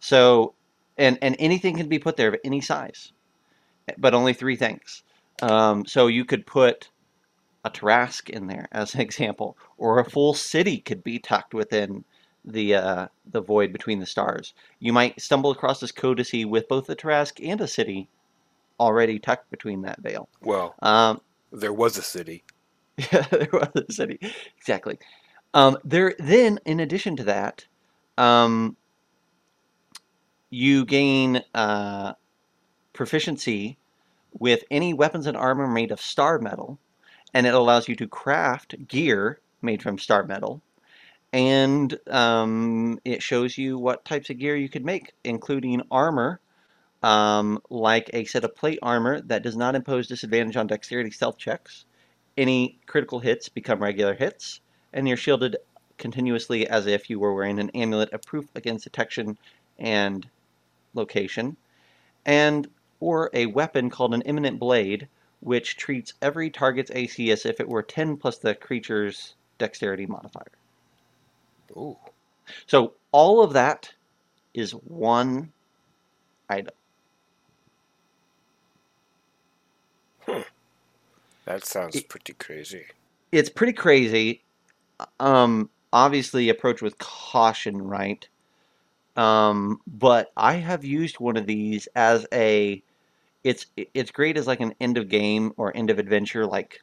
[0.00, 0.54] So,
[0.98, 3.12] and and anything can be put there of any size,
[3.98, 5.02] but only three things.
[5.42, 6.90] Um, so you could put
[7.66, 12.04] a Tarrasque in there as an example, or a full city could be tucked within
[12.44, 14.54] the uh, the void between the stars.
[14.78, 18.08] You might stumble across this codice with both a Tarrasque and a city
[18.78, 20.28] already tucked between that veil.
[20.42, 22.44] Well, Um, there was a city.
[22.98, 24.18] Yeah, there was a city.
[24.58, 24.98] Exactly.
[25.54, 27.66] Um, there then, in addition to that,
[28.18, 28.76] um,
[30.50, 32.12] you gain uh,
[32.92, 33.78] proficiency
[34.38, 36.78] with any weapons and armor made of star metal,
[37.36, 40.62] and it allows you to craft gear made from star metal.
[41.34, 46.40] And um, it shows you what types of gear you could make, including armor,
[47.02, 51.36] um, like a set of plate armor that does not impose disadvantage on dexterity stealth
[51.36, 51.84] checks.
[52.38, 54.62] Any critical hits become regular hits,
[54.94, 55.58] and you're shielded
[55.98, 59.36] continuously as if you were wearing an amulet of proof against detection
[59.78, 60.26] and
[60.94, 61.58] location.
[62.24, 62.66] And
[62.98, 65.06] or a weapon called an imminent blade,
[65.46, 70.50] which treats every target's AC as if it were 10 plus the creature's dexterity modifier.
[71.76, 71.96] Ooh.
[72.66, 73.92] So all of that
[74.54, 75.52] is one
[76.50, 76.74] item.
[81.44, 82.86] That sounds It- pretty crazy.
[83.30, 84.42] it's pretty crazy.
[85.20, 88.28] Um, obviously, approach with caution, right?
[89.16, 92.82] Um, but I have used one of these as a.
[93.46, 96.82] It's it's great as like an end of game or end of adventure like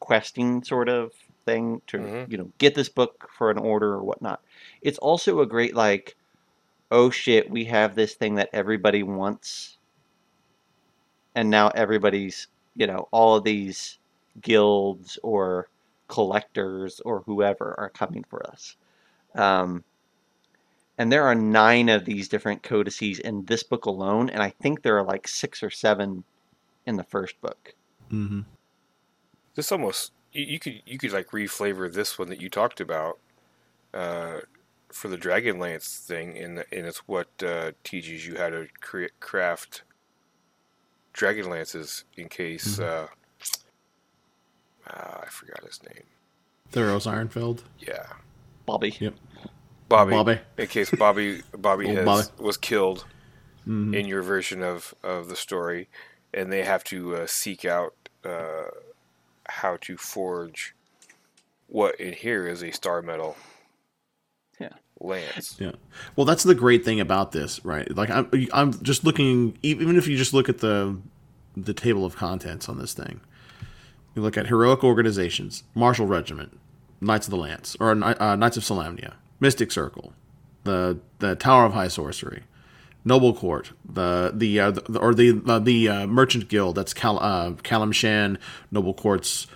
[0.00, 1.12] questing sort of
[1.46, 2.30] thing to Mhm.
[2.30, 4.42] you know get this book for an order or whatnot.
[4.82, 6.16] It's also a great like,
[6.90, 9.78] oh shit, we have this thing that everybody wants,
[11.34, 13.98] and now everybody's you know all of these
[14.40, 15.68] guilds or
[16.08, 18.76] collectors or whoever are coming for us.
[19.34, 19.84] Um,
[20.98, 24.82] and there are nine of these different codices in this book alone, and I think
[24.82, 26.24] there are like six or seven
[26.86, 27.74] in the first book.
[28.10, 28.40] Mm-hmm.
[29.54, 33.18] This almost you, you could you could like reflavor this one that you talked about
[33.94, 34.40] uh,
[34.90, 39.82] for the Dragonlance thing, and and it's what uh, teaches you how to create craft
[41.14, 43.06] Dragonlances in case uh,
[44.86, 46.04] uh, I forgot his name.
[46.72, 47.62] Theros Ironfeld.
[47.78, 48.06] Yeah,
[48.66, 48.96] Bobby.
[48.98, 49.14] Yep.
[49.92, 50.10] Bobby.
[50.12, 50.38] Bobby.
[50.58, 52.26] In case Bobby Bobby has, Bobby.
[52.38, 53.04] was killed
[53.66, 53.94] Mhm.
[53.96, 55.88] in your version of, of the story,
[56.34, 57.94] and they have to uh, seek out
[58.24, 58.64] uh,
[59.48, 60.74] how to forge
[61.68, 63.36] what in here is a star metal
[64.60, 64.70] Yeah.
[65.00, 65.56] lance.
[65.60, 65.72] Yeah.
[66.16, 67.88] Well, that's the great thing about this, right?
[67.96, 70.96] Like I'm I'm just looking even if you just look at the
[71.56, 73.20] the table of contents on this thing.
[74.14, 76.58] You look at heroic organizations, Martial Regiment,
[77.00, 80.12] Knights of the Lance, or uh, Knights of Solamnia, Mystic Circle,
[80.62, 82.44] the the Tower of High Sorcery,
[83.04, 86.76] Noble Court, the the, uh, the or the uh, the uh, Merchant Guild.
[86.76, 88.38] That's Cal, uh, Kalimshan,
[88.70, 89.48] Noble Court's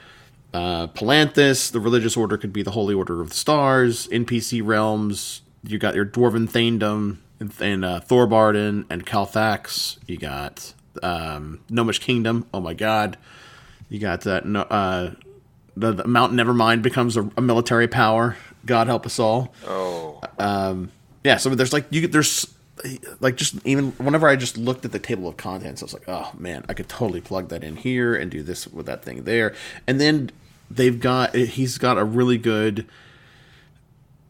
[0.52, 1.70] uh, Palanthas.
[1.70, 4.08] The religious order could be the Holy Order of the Stars.
[4.08, 5.42] NPC realms.
[5.62, 9.98] You got your Dwarven Thaindom and, and Thorbardin and Kal-Thax.
[10.06, 12.46] You got um, Gnomish Kingdom.
[12.52, 13.18] Oh my God.
[13.88, 14.46] You got that.
[14.46, 14.64] no
[15.76, 18.36] the, the Mount Nevermind becomes a, a military power.
[18.66, 19.54] God help us all.
[19.66, 20.20] Oh,
[21.26, 22.54] yeah so there's like you there's
[23.20, 26.08] like just even whenever i just looked at the table of contents i was like
[26.08, 29.24] oh man i could totally plug that in here and do this with that thing
[29.24, 29.54] there.
[29.86, 30.30] And then
[30.70, 32.86] they've got he's got a really good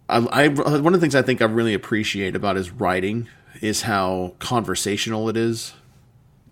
[0.08, 3.28] I, I one of the things i think i really appreciate about his writing
[3.60, 5.74] is how conversational it is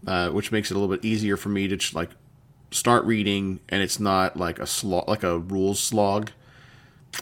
[0.07, 2.11] uh, which makes it a little bit easier for me to just like
[2.71, 6.33] start reading and it's not like a slog like a rules slog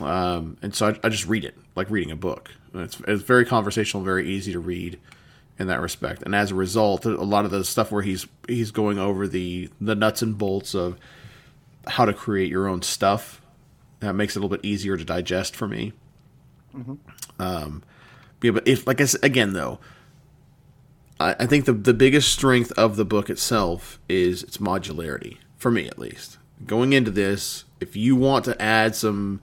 [0.00, 2.50] um, and so I, I just read it like reading a book.
[2.74, 4.98] It's, it's very conversational, very easy to read
[5.58, 6.22] in that respect.
[6.22, 9.70] And as a result, a lot of the stuff where he's he's going over the
[9.80, 10.96] the nuts and bolts of
[11.86, 13.42] how to create your own stuff
[14.00, 15.92] that makes it a little bit easier to digest for me.
[17.38, 17.82] Um,
[18.42, 19.78] yeah, but if like I said again though,
[21.20, 25.70] I, I think the the biggest strength of the book itself is its modularity for
[25.70, 26.38] me at least.
[26.66, 29.40] Going into this, if you want to add some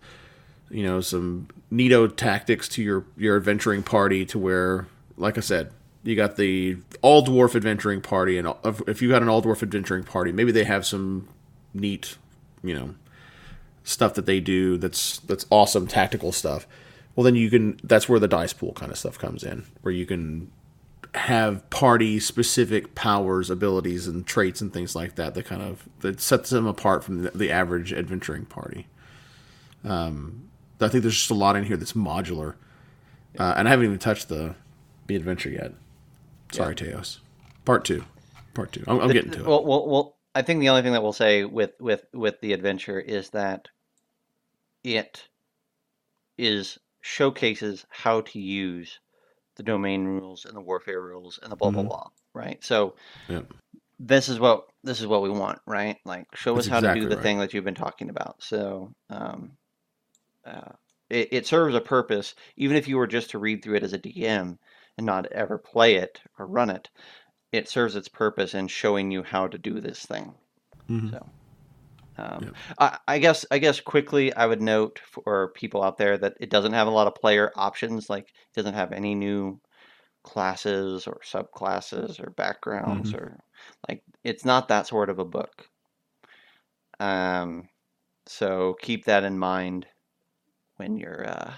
[0.70, 4.88] you know some neato tactics to your your adventuring party to where
[5.18, 5.72] like i said
[6.04, 8.54] you got the all dwarf adventuring party and
[8.88, 11.28] if you got an all dwarf adventuring party maybe they have some
[11.74, 12.18] neat
[12.64, 12.96] you know
[13.84, 16.68] stuff that they do that's that's awesome tactical stuff.
[17.16, 19.94] Well then you can that's where the dice pool kind of stuff comes in where
[19.94, 20.52] you can
[21.16, 26.22] have party specific powers abilities and traits and things like that that kind of that
[26.22, 28.88] sets them apart from the, the average adventuring party
[29.84, 30.49] um,
[30.82, 32.56] I think there's just a lot in here that's modular,
[33.38, 34.56] uh, and I haven't even touched the
[35.08, 35.74] the adventure yet.
[36.52, 37.20] Sorry, Teos.
[37.66, 38.04] Part two.
[38.54, 38.84] Part two.
[38.88, 39.46] I'm, I'm getting to it.
[39.46, 42.54] Well, well, well, I think the only thing that we'll say with with with the
[42.54, 43.68] adventure is that
[44.84, 45.28] it
[46.38, 49.00] is showcases how to use
[49.56, 51.88] the domain rules and the warfare rules and the blah blah Mhm.
[51.88, 52.08] blah.
[52.34, 52.64] Right.
[52.64, 52.96] So
[53.28, 53.54] Yep.
[54.00, 55.60] this is what this is what we want.
[55.68, 55.98] Right.
[56.06, 57.24] Like show That's us how to do the right.
[57.24, 58.42] thing that you've been talking about.
[58.42, 58.94] So.
[59.10, 59.52] Um,
[60.46, 60.74] uh,
[61.10, 63.94] it, it serves a purpose, even if you were just to read through it as
[63.94, 64.60] a DM
[64.98, 66.90] and not ever play it or run it.
[67.52, 70.36] It serves its purpose in showing you how to do this thing.
[70.90, 71.10] Mhm.
[71.12, 71.30] So,
[72.18, 72.56] um, Yep.
[72.80, 76.50] I, I guess I guess quickly I would note for people out there that it
[76.50, 78.10] doesn't have a lot of player options.
[78.10, 79.62] Like it doesn't have any new
[80.24, 83.40] classes or subclasses or backgrounds or
[83.90, 85.70] like it's not that sort of a book.
[87.00, 87.70] Um,
[88.28, 89.88] so keep that in mind
[90.80, 91.52] when you're uh,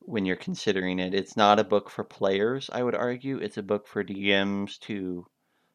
[0.00, 1.14] when you're considering it.
[1.14, 3.38] It's not a book for players, I would argue.
[3.38, 5.24] It's a book for DMs to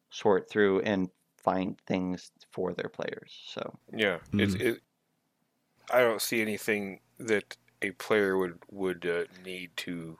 [0.09, 1.09] sort through and
[1.41, 3.31] find things for their players.
[3.47, 4.17] So yeah.
[4.33, 4.81] It's it.
[5.89, 10.17] I don't see anything that a player would would uh, need to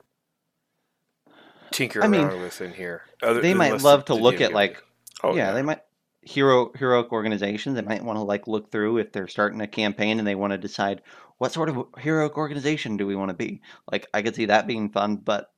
[1.70, 3.02] tinker I mean, around with in here.
[3.22, 4.84] Other, they might love the- to the look DM at like it.
[5.22, 5.80] Oh yeah, they might
[6.22, 7.74] hero heroic organizations.
[7.76, 10.52] They might want to like look through if they're starting a campaign and they want
[10.52, 11.02] to decide
[11.38, 13.60] what sort of heroic organization do we want to be.
[13.90, 15.52] Like I could see that being fun, but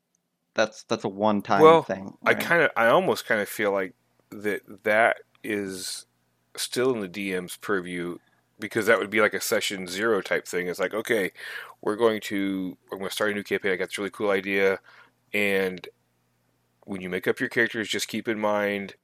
[0.54, 2.14] that's that's a one time Well, thing.
[2.24, 3.94] I kind of, I almost kind of feel like
[4.30, 6.06] that that is
[6.56, 8.18] still in the DM's purview
[8.58, 10.68] because that would be like a session zero type thing.
[10.68, 11.32] It's like, okay,
[11.80, 13.72] we're going to we're going to start a new campaign.
[13.72, 14.80] I got this really cool idea,
[15.32, 15.88] and
[16.84, 18.94] when you make up your characters, just keep in mind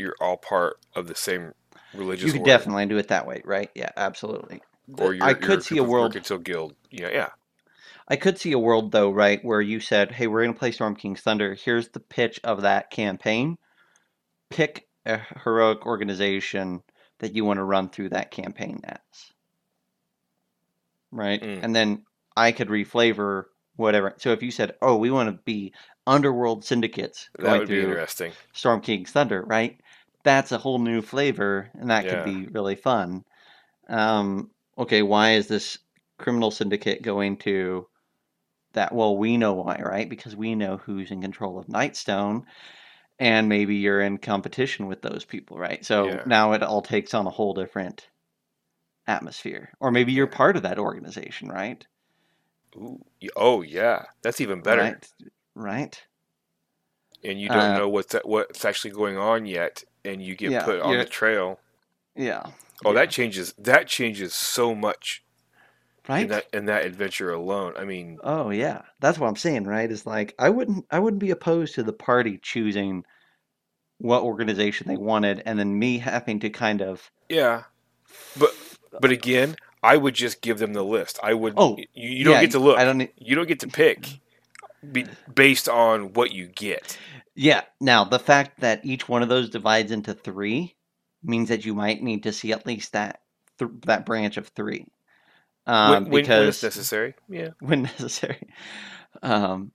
[0.00, 1.52] you're all part of the same
[1.94, 2.26] religious.
[2.26, 3.70] You could order, definitely do it that way, right?
[3.74, 4.62] Yeah, absolutely.
[4.98, 6.14] Or you're, I could see a world.
[6.14, 6.74] Mercantile Guild.
[6.90, 7.28] Yeah, yeah.
[8.08, 10.72] I could see a world though, right, where you said, "Hey, we're going to play
[10.72, 11.54] Storm King's Thunder.
[11.54, 13.56] Here's the pitch of that campaign.
[14.50, 16.82] Pick a heroic organization
[17.20, 18.98] that you want to run through that campaign as."
[21.12, 21.40] Right?
[21.40, 21.60] Mm.
[21.62, 22.04] And then
[22.36, 23.44] I could reflavor
[23.76, 24.14] whatever.
[24.18, 25.72] So if you said, "Oh, we want to be
[26.06, 28.32] underworld syndicates That going would be through interesting.
[28.52, 29.80] Storm King's Thunder," right?
[30.24, 32.08] That's a whole new flavor, and that Yeah.
[32.08, 33.24] could be really fun.
[33.88, 35.78] Um, okay, why is this
[36.18, 37.88] criminal syndicate going to
[38.74, 38.94] that?
[38.94, 40.08] Well, we know why, right?
[40.08, 42.44] Because we know who's in control of Nightstone,
[43.18, 45.84] and maybe you're in competition with those people, right?
[45.84, 46.26] So Yeah.
[46.26, 48.08] now it all takes on a whole different
[49.06, 51.86] atmosphere, or maybe you're part of that organization, right?
[52.76, 53.04] Ooh,
[53.36, 54.92] oh yeah, that's even better.
[54.92, 55.06] Right,
[55.54, 56.02] right.
[57.24, 60.64] And you don't Uh, know what's what's actually going on yet, and you get Yeah,
[60.64, 61.58] put on the trail.
[62.16, 62.44] Yeah,
[62.84, 63.00] Oh, yeah.
[63.00, 63.52] that changes.
[63.58, 65.22] That changes so much
[66.08, 66.22] right.
[66.22, 67.74] in that in that adventure alone.
[67.76, 69.90] I mean, Oh yeah, that's what I'm saying, right?
[69.90, 73.04] Is like I wouldn't I wouldn't be opposed to the party choosing
[73.98, 77.64] what organization they wanted, and then me having to kind of yeah,
[78.38, 78.50] but
[79.00, 81.18] but again, I would just give them the list.
[81.22, 81.54] I would.
[81.56, 82.78] Oh, you, you don't yeah, get to look.
[82.78, 82.98] I don't.
[82.98, 84.20] need- You don't get to pick
[84.92, 86.98] be, based on what you get.
[87.34, 87.62] Yeah.
[87.80, 90.76] Now the fact that each one of those divides into three
[91.22, 93.20] means that you might need to see at least that
[93.58, 94.86] th- that branch of three,
[95.66, 97.14] um, when, when, when because it's necessary.
[97.28, 97.50] Yeah.
[97.60, 98.48] when necessary.
[99.22, 99.72] Um,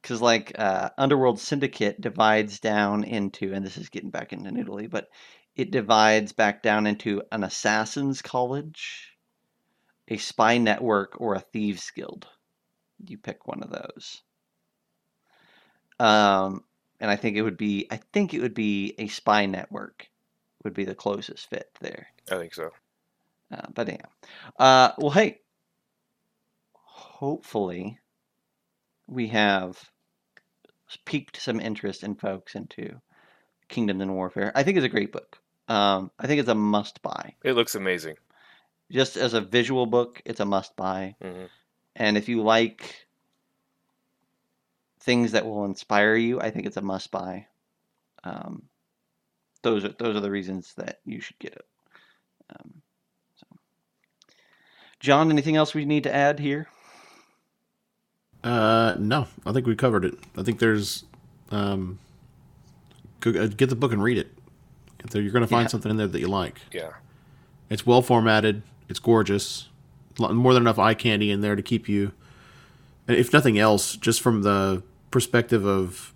[0.00, 4.88] because like uh, Underworld Syndicate divides down into, and this is getting back into Noodly,
[4.88, 5.08] but
[5.56, 9.16] it divides back down into an Assassin's College,
[10.06, 12.26] a Spy Network, or a Thieves Guild.
[13.06, 14.22] You pick one of those.
[16.00, 16.64] Um,
[17.00, 20.08] and I think it would be, I think it would be a Spy Network
[20.64, 22.08] would be the closest fit there.
[22.30, 22.70] I think so.
[23.52, 24.06] Uh, but yeah.
[24.58, 25.40] Uh, well, hey,
[26.74, 27.98] hopefully
[29.06, 29.90] we have
[31.04, 33.00] piqued some interest in folks into
[33.68, 34.52] Kingdoms and Warfare.
[34.54, 35.38] I think it's a great book.
[35.68, 37.34] Um, I think it's a must buy.
[37.44, 38.16] It looks amazing.
[38.90, 41.14] Just as a visual book, it's a must buy.
[41.20, 41.44] hmm
[41.98, 43.06] And if you like
[45.00, 47.46] things that will inspire you, I think it's a must buy.
[48.24, 48.62] Um,
[49.62, 51.66] those are those are the reasons that you should get it.
[52.50, 52.74] Um,
[53.36, 53.46] so.
[55.00, 56.68] Jon, anything else we need to add here?
[58.44, 60.14] Uh, no, I think we covered it.
[60.36, 61.04] I think there's,
[61.50, 61.98] um,
[63.26, 64.32] uh, get the book and read it.
[65.00, 65.68] If there- You're going to find Yeah.
[65.68, 66.60] something in there that you like.
[66.72, 66.92] Yeah.
[67.68, 68.62] It's well formatted.
[68.88, 69.68] It's gorgeous.
[70.18, 72.12] More than enough eye candy in there to keep you,
[73.06, 76.12] if nothing else, just from the perspective of,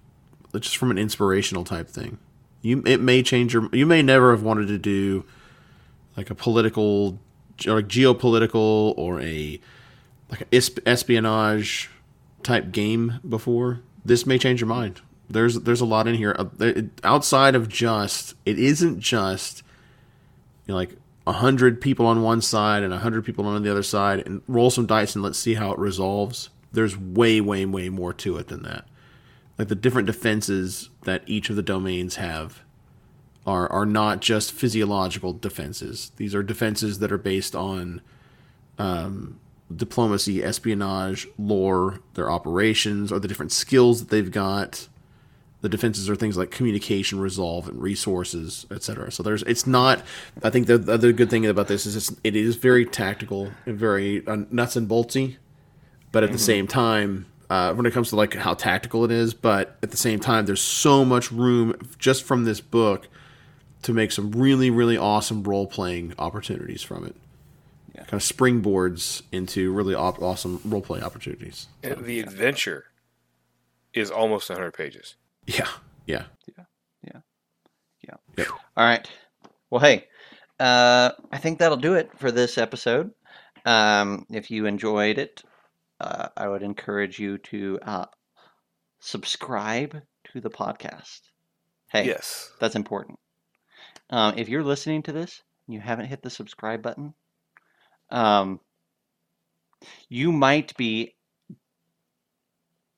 [0.54, 2.18] just from an inspirational type thing.
[2.62, 3.68] You it may change your.
[3.72, 5.24] You may never have wanted to do,
[6.16, 7.18] like a political,
[7.66, 9.60] or like geopolitical, or a,
[10.30, 10.48] like an
[10.86, 11.90] espionage
[12.42, 13.80] type game before.
[14.04, 15.00] This may change your mind.
[15.28, 16.72] There's there's a lot in here Uh,
[17.02, 18.34] outside of just.
[18.44, 19.62] It isn't just
[20.66, 20.96] you know, like
[21.26, 24.42] a hundred people on one side and a hundred people on the other side, and
[24.48, 26.50] roll some dice and let's see how it resolves.
[26.72, 28.86] There's way, way, way more to it than that.
[29.58, 32.62] Like the different defenses that each of the domains have
[33.46, 36.12] are are not just physiological defenses.
[36.16, 38.00] These are defenses that are based on
[38.78, 39.38] um,
[39.74, 44.88] diplomacy, espionage, lore, their operations, or the different skills that they've got
[45.62, 50.02] the defenses are things like communication resolve and resources etc so there's it's not
[50.42, 53.50] i think the, the other good thing about this is it's, it is very tactical
[53.64, 55.36] and very uh, nuts and boltsy.
[56.10, 59.32] But at the same time uh, when it comes to like how tactical it is
[59.32, 63.08] but at the same time there's so much room just from this book
[63.82, 67.16] to make some really really awesome role-playing opportunities from it.
[67.94, 68.04] Yeah.
[68.04, 71.66] kind of springboards into really op- awesome role-play opportunities.
[71.82, 72.86] And the adventure
[73.92, 75.16] is almost 100 pages.
[75.46, 75.68] Yeah
[76.06, 76.24] yeah
[76.56, 76.64] Yeah.
[77.04, 77.20] Yeah.
[78.08, 78.14] Yeah.
[78.36, 78.48] Yep.
[78.76, 79.08] All right.
[79.70, 80.06] Well, hey,
[80.60, 83.10] uh, I think that'll do it for this episode.
[83.64, 85.42] Um, if you enjoyed it,
[86.00, 88.06] uh, I would encourage you to uh,
[89.00, 90.00] subscribe
[90.32, 91.20] to the podcast.
[91.88, 92.52] Hey, Yes.
[92.60, 93.18] that's important.
[94.10, 97.14] Um, if you're listening to this, and you haven't hit the subscribe button.
[98.10, 98.60] Um,
[100.08, 101.14] you might be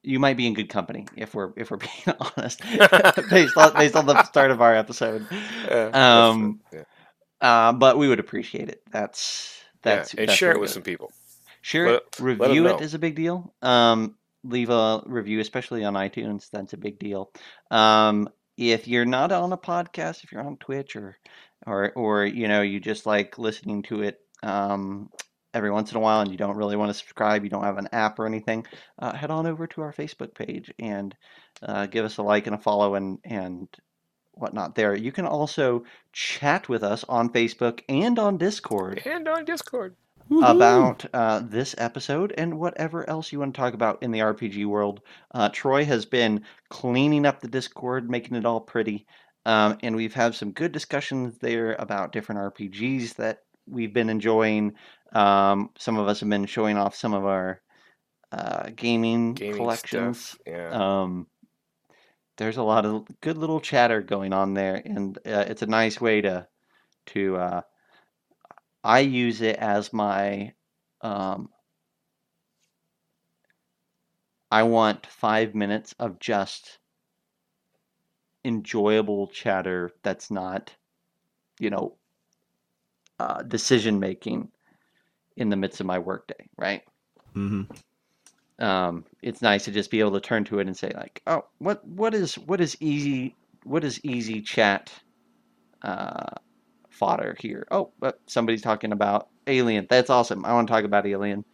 [0.04, 2.60] you might be in good company if we're if we're being honest,
[3.30, 5.26] based on based on the start of our episode.
[5.30, 5.90] Yeah,
[6.28, 6.84] Um, fine.
[7.40, 8.82] Uh, but we would appreciate it.
[8.90, 10.20] That's that's yeah.
[10.20, 11.12] and that's share it with some people.
[11.62, 12.86] Share Let- it, review it know.
[12.94, 13.54] a big deal.
[13.62, 16.50] Um, leave a review, especially on iTunes.
[16.50, 17.30] That's a big deal.
[17.70, 21.16] Um, if you're not on a podcast, if you're on Twitch or
[21.66, 25.10] or or you know you just like listening to it um,
[25.54, 27.78] every once in a while and you don't really want to subscribe, you don't have
[27.78, 28.66] an app or anything,
[28.98, 31.16] uh, head on over to our Facebook page and
[31.62, 33.68] uh, give us a like and a follow and and
[34.32, 34.94] whatnot there.
[34.96, 39.96] You can also chat with us on Facebook and on Discord And on Discord.
[40.40, 44.66] about uh, this episode and whatever else you want to talk about in the RPG
[44.66, 45.00] world.
[45.32, 49.06] Uh, Troy has been cleaning up the Discord, making it all pretty,
[49.46, 54.74] um, and we've had some good discussions there about different RPGs that we've been enjoying.
[55.14, 57.60] Um, some of us have been showing off some of our
[58.32, 60.20] uh, gaming, Gaming collections.
[60.20, 60.40] stuff.
[60.46, 61.02] Yeah.
[61.02, 61.26] Um,
[62.36, 66.00] there's a lot of good little chatter going on there, and uh, it's a nice
[66.00, 66.48] way to
[67.06, 67.36] to.
[67.36, 67.60] Uh,
[68.82, 70.52] I use it as my.
[71.00, 71.50] Um,
[74.50, 76.78] I want five minutes of just
[78.44, 80.72] enjoyable chatter that's not,
[81.58, 81.96] you know,
[83.18, 84.52] uh, decision making
[85.36, 86.82] in the midst of my workday, right?
[87.32, 87.62] hmm
[88.58, 91.44] um, it's nice to just be able to turn to it and say like, oh,
[91.58, 93.34] what what is what is easy
[93.64, 94.92] what is easy chat
[95.82, 96.34] uh,
[96.88, 97.66] fodder here?
[97.70, 99.86] Oh, but somebody's talking about Alien.
[99.90, 100.44] That's awesome.
[100.44, 101.44] I want to talk about Alien,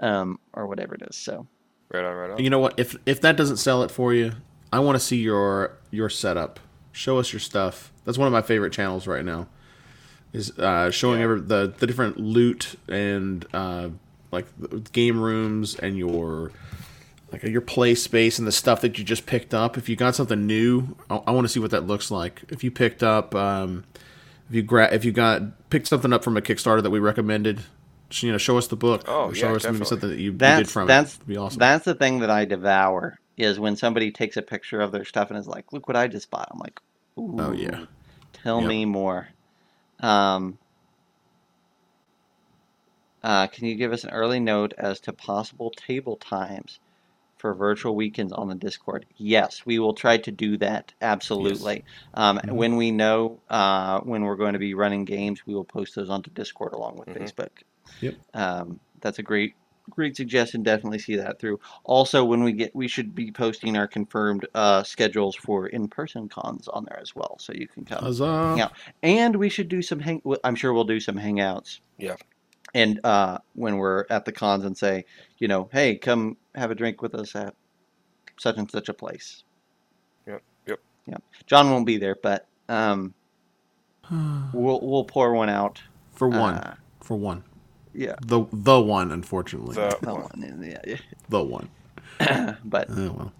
[0.00, 1.16] um, or whatever it is.
[1.16, 1.46] So
[1.90, 2.42] right on, right on.
[2.42, 2.78] You know what?
[2.78, 4.32] If if that doesn't sell it for you,
[4.72, 6.58] I want to see your your setup.
[6.90, 7.92] Show us your stuff.
[8.04, 9.46] That's one of my favorite channels right now.
[10.32, 11.24] Is uh, showing Yeah.
[11.24, 13.88] every, the the different loot and uh,
[14.30, 16.52] like the game rooms and your
[17.32, 19.76] like your play space and the stuff that you just picked up.
[19.78, 22.42] If you got something new, I, I want to see what that looks like.
[22.50, 23.84] If you picked up, um,
[24.50, 27.60] if you gra- if you got picked something up from a Kickstarter that we recommended,
[28.20, 29.04] you know, show us the book.
[29.08, 31.16] Oh, or show yeah, us maybe something that you, you did that's from that's it.
[31.16, 31.58] It'd be awesome.
[31.58, 35.30] that's the thing that I devour is when somebody takes a picture of their stuff
[35.30, 36.48] and is like, look what I just bought.
[36.50, 36.80] I'm like,
[37.18, 37.84] Ooh, Oh, yeah.
[38.32, 38.68] tell Yep.
[38.68, 39.28] me more.
[40.00, 40.58] Um,
[43.22, 46.78] uh, can you give us an early note as to possible table times
[47.36, 49.06] for virtual weekends on the Discord?
[49.16, 50.92] Yes, we will try to do that.
[51.02, 51.84] Absolutely.
[52.14, 52.52] Um, Mhm.
[52.52, 56.10] When we know uh, when we're going to be running games, we will post those
[56.10, 57.18] onto Discord along with Mhm.
[57.18, 57.50] Facebook.
[58.00, 58.14] Yep.
[58.34, 59.54] Um, that's a great,
[59.90, 60.62] great suggestion.
[60.62, 61.60] Definitely see that through.
[61.84, 66.68] Also, when we get, we should be posting our confirmed uh, schedules for in-person cons
[66.68, 68.02] on there as well, so you can come.
[68.02, 68.54] Huzzah.
[68.56, 68.68] Yeah.
[69.02, 70.22] And we should do some hang.
[70.44, 71.80] I'm sure we'll do some hangouts.
[71.98, 72.16] Yeah.
[72.74, 75.04] And uh, when we're at the cons and say,
[75.38, 77.54] you know, hey, come have a drink with us at
[78.38, 79.44] such and such a place.
[80.26, 80.80] Yep, yep.
[81.06, 81.22] Yep.
[81.46, 83.14] Jon won't be there, but um,
[84.52, 85.80] we'll we'll pour one out.
[86.12, 86.54] For one.
[86.54, 87.44] Uh, For one.
[87.98, 88.14] Yeah.
[88.24, 89.74] The the one, unfortunately.
[89.74, 90.22] The, The one.
[90.22, 90.96] one, and yeah,
[91.28, 91.68] The one.
[92.64, 93.32] but Oh well.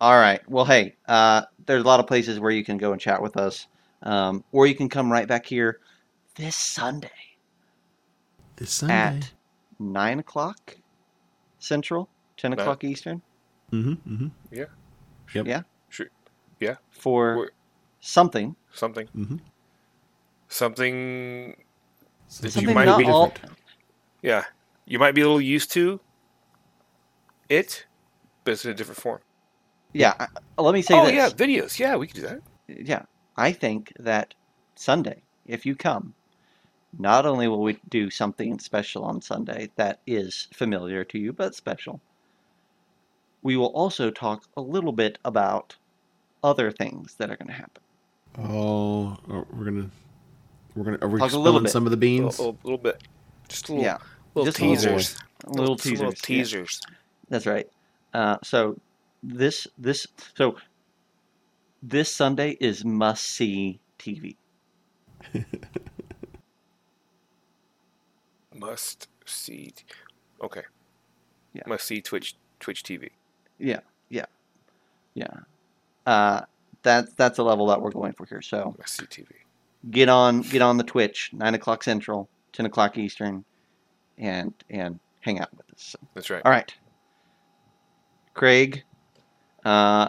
[0.00, 0.40] All right.
[0.48, 3.36] Well, hey, uh, there's a lot of places where you can go and chat with
[3.36, 3.66] us,
[4.02, 5.80] um, or you can come right back here
[6.36, 7.10] this Sunday
[8.56, 8.94] This Sunday.
[8.94, 9.30] at
[9.78, 10.76] nine o'clock
[11.58, 12.08] Central,
[12.38, 13.20] ten Nine- o'clock Eastern
[13.72, 14.28] mm-hmm, mm-hmm.
[15.34, 15.46] Yep.
[15.46, 15.62] Yeah.
[15.90, 16.06] Sure.
[16.60, 16.76] Yeah.
[16.90, 17.50] for We're-
[18.00, 18.56] something.
[18.72, 19.06] Something.
[19.16, 19.36] Mm-hmm.
[20.48, 21.56] Something.
[22.40, 23.28] That you Something might not be all.
[23.28, 23.56] different.
[24.22, 24.44] Yeah.
[24.86, 26.00] You might be a little used to
[27.48, 27.86] it,
[28.44, 29.20] but it's in a different form.
[29.92, 30.14] Yeah.
[30.58, 31.14] Uh, let me say oh this.
[31.14, 31.78] yeah, videos.
[31.78, 32.40] Yeah, we can do that.
[32.68, 33.02] yeah,
[33.36, 34.34] I think that
[34.76, 36.14] Sunday, if you come,
[36.98, 41.54] not only will we do something special on Sunday that is familiar to you but
[41.54, 42.00] special,
[43.42, 45.76] we will also talk a little bit about
[46.42, 47.82] other things that are going to happen.
[48.38, 49.90] Oh, we're gonna
[50.76, 52.38] we're gonna are we Talk spilling some of the A beans?
[52.38, 53.02] little, little, little bit.
[53.50, 53.98] Just little, Yeah,
[54.34, 54.80] little just a little bit.
[54.80, 55.18] teasers.
[55.46, 55.98] little teasers.
[56.00, 56.18] Little yeah.
[56.22, 56.80] teasers.
[57.28, 57.68] That's right.
[58.14, 58.78] Uh, so
[59.22, 60.06] this this
[60.36, 60.56] so
[61.82, 64.36] this Sunday is must see TV.
[68.54, 69.72] Must see.
[70.42, 70.62] Okay.
[71.54, 71.62] Yeah.
[71.66, 73.10] Must see Twitch Twitch TV.
[73.58, 74.26] Yeah, yeah,
[75.14, 75.28] yeah.
[76.06, 76.42] Uh,
[76.82, 78.42] that's that's the level that we're going for here.
[78.42, 79.28] So Must see TV.
[79.90, 83.44] get on get on the Twitch, nine o'clock Central, ten o'clock Eastern,
[84.18, 85.82] and and hang out with us.
[85.82, 86.42] So, That's right.
[86.44, 86.72] all right,
[88.34, 88.84] Craig,
[89.64, 90.08] uh,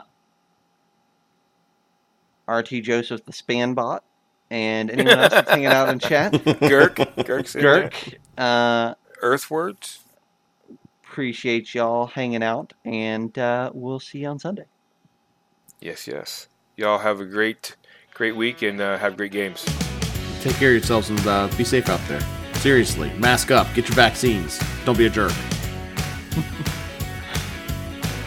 [2.47, 4.03] RT Joseph the Span Bot,
[4.49, 6.31] and anyone else that's hanging out in chat.
[6.33, 6.95] Girk,
[7.25, 7.89] Gurk's in there.
[8.37, 9.99] Uh, Earthwards.
[11.03, 14.65] appreciate y'all hanging out, and uh, we'll see you on Sunday.
[15.79, 16.47] Yes, yes.
[16.77, 17.75] Y'all have a great,
[18.13, 19.65] great week and uh, have great games.
[20.41, 22.21] Take care of yourselves and uh, be safe out there.
[22.55, 24.59] Seriously, mask up, get your vaccines.
[24.85, 25.31] Don't be a jerk.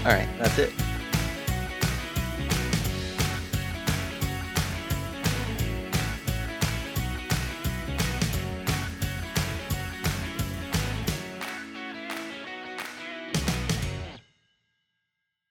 [0.04, 0.72] All right, that's it.